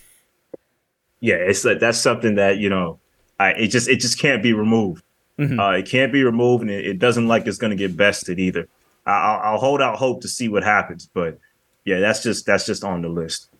Yeah, 1.20 1.34
it's 1.34 1.64
like 1.64 1.80
that's 1.80 1.98
something 1.98 2.36
that, 2.36 2.58
you 2.58 2.70
know, 2.70 3.00
I 3.40 3.50
it 3.50 3.68
just 3.68 3.88
it 3.88 4.00
just 4.00 4.18
can't 4.20 4.42
be 4.42 4.52
removed. 4.52 5.02
Mm-hmm. 5.38 5.58
Uh, 5.58 5.72
it 5.72 5.86
can't 5.86 6.12
be 6.12 6.22
removed 6.22 6.62
and 6.62 6.70
it, 6.70 6.86
it 6.86 6.98
doesn't 6.98 7.28
like 7.28 7.46
it's 7.46 7.58
going 7.58 7.70
to 7.70 7.76
get 7.76 7.96
bested 7.96 8.38
either. 8.38 8.68
I'll, 9.04 9.40
I'll 9.40 9.58
hold 9.58 9.82
out 9.82 9.96
hope 9.96 10.22
to 10.22 10.28
see 10.28 10.48
what 10.48 10.62
happens, 10.62 11.08
but 11.12 11.38
yeah, 11.84 11.98
that's 11.98 12.22
just 12.22 12.46
that's 12.46 12.66
just 12.66 12.84
on 12.84 13.02
the 13.02 13.08
list. 13.08 13.50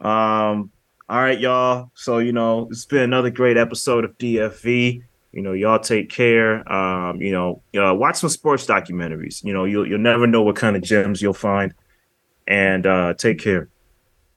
Um, 0.00 0.70
all 1.08 1.20
right, 1.20 1.38
y'all. 1.38 1.90
So 1.94 2.18
you 2.18 2.32
know, 2.32 2.68
it's 2.70 2.84
been 2.84 3.02
another 3.02 3.30
great 3.30 3.56
episode 3.56 4.04
of 4.04 4.16
DFV. 4.18 5.02
You 5.32 5.42
know, 5.42 5.52
y'all 5.52 5.78
take 5.78 6.10
care. 6.10 6.70
Um, 6.70 7.20
you 7.20 7.32
know, 7.32 7.62
uh, 7.76 7.94
watch 7.94 8.16
some 8.16 8.30
sports 8.30 8.66
documentaries. 8.66 9.42
You 9.42 9.52
know, 9.52 9.64
you'll 9.64 9.86
you'll 9.86 9.98
never 9.98 10.26
know 10.26 10.42
what 10.42 10.56
kind 10.56 10.76
of 10.76 10.82
gems 10.82 11.22
you'll 11.22 11.32
find. 11.32 11.74
And 12.46 12.86
uh, 12.86 13.14
take 13.14 13.38
care. 13.38 13.69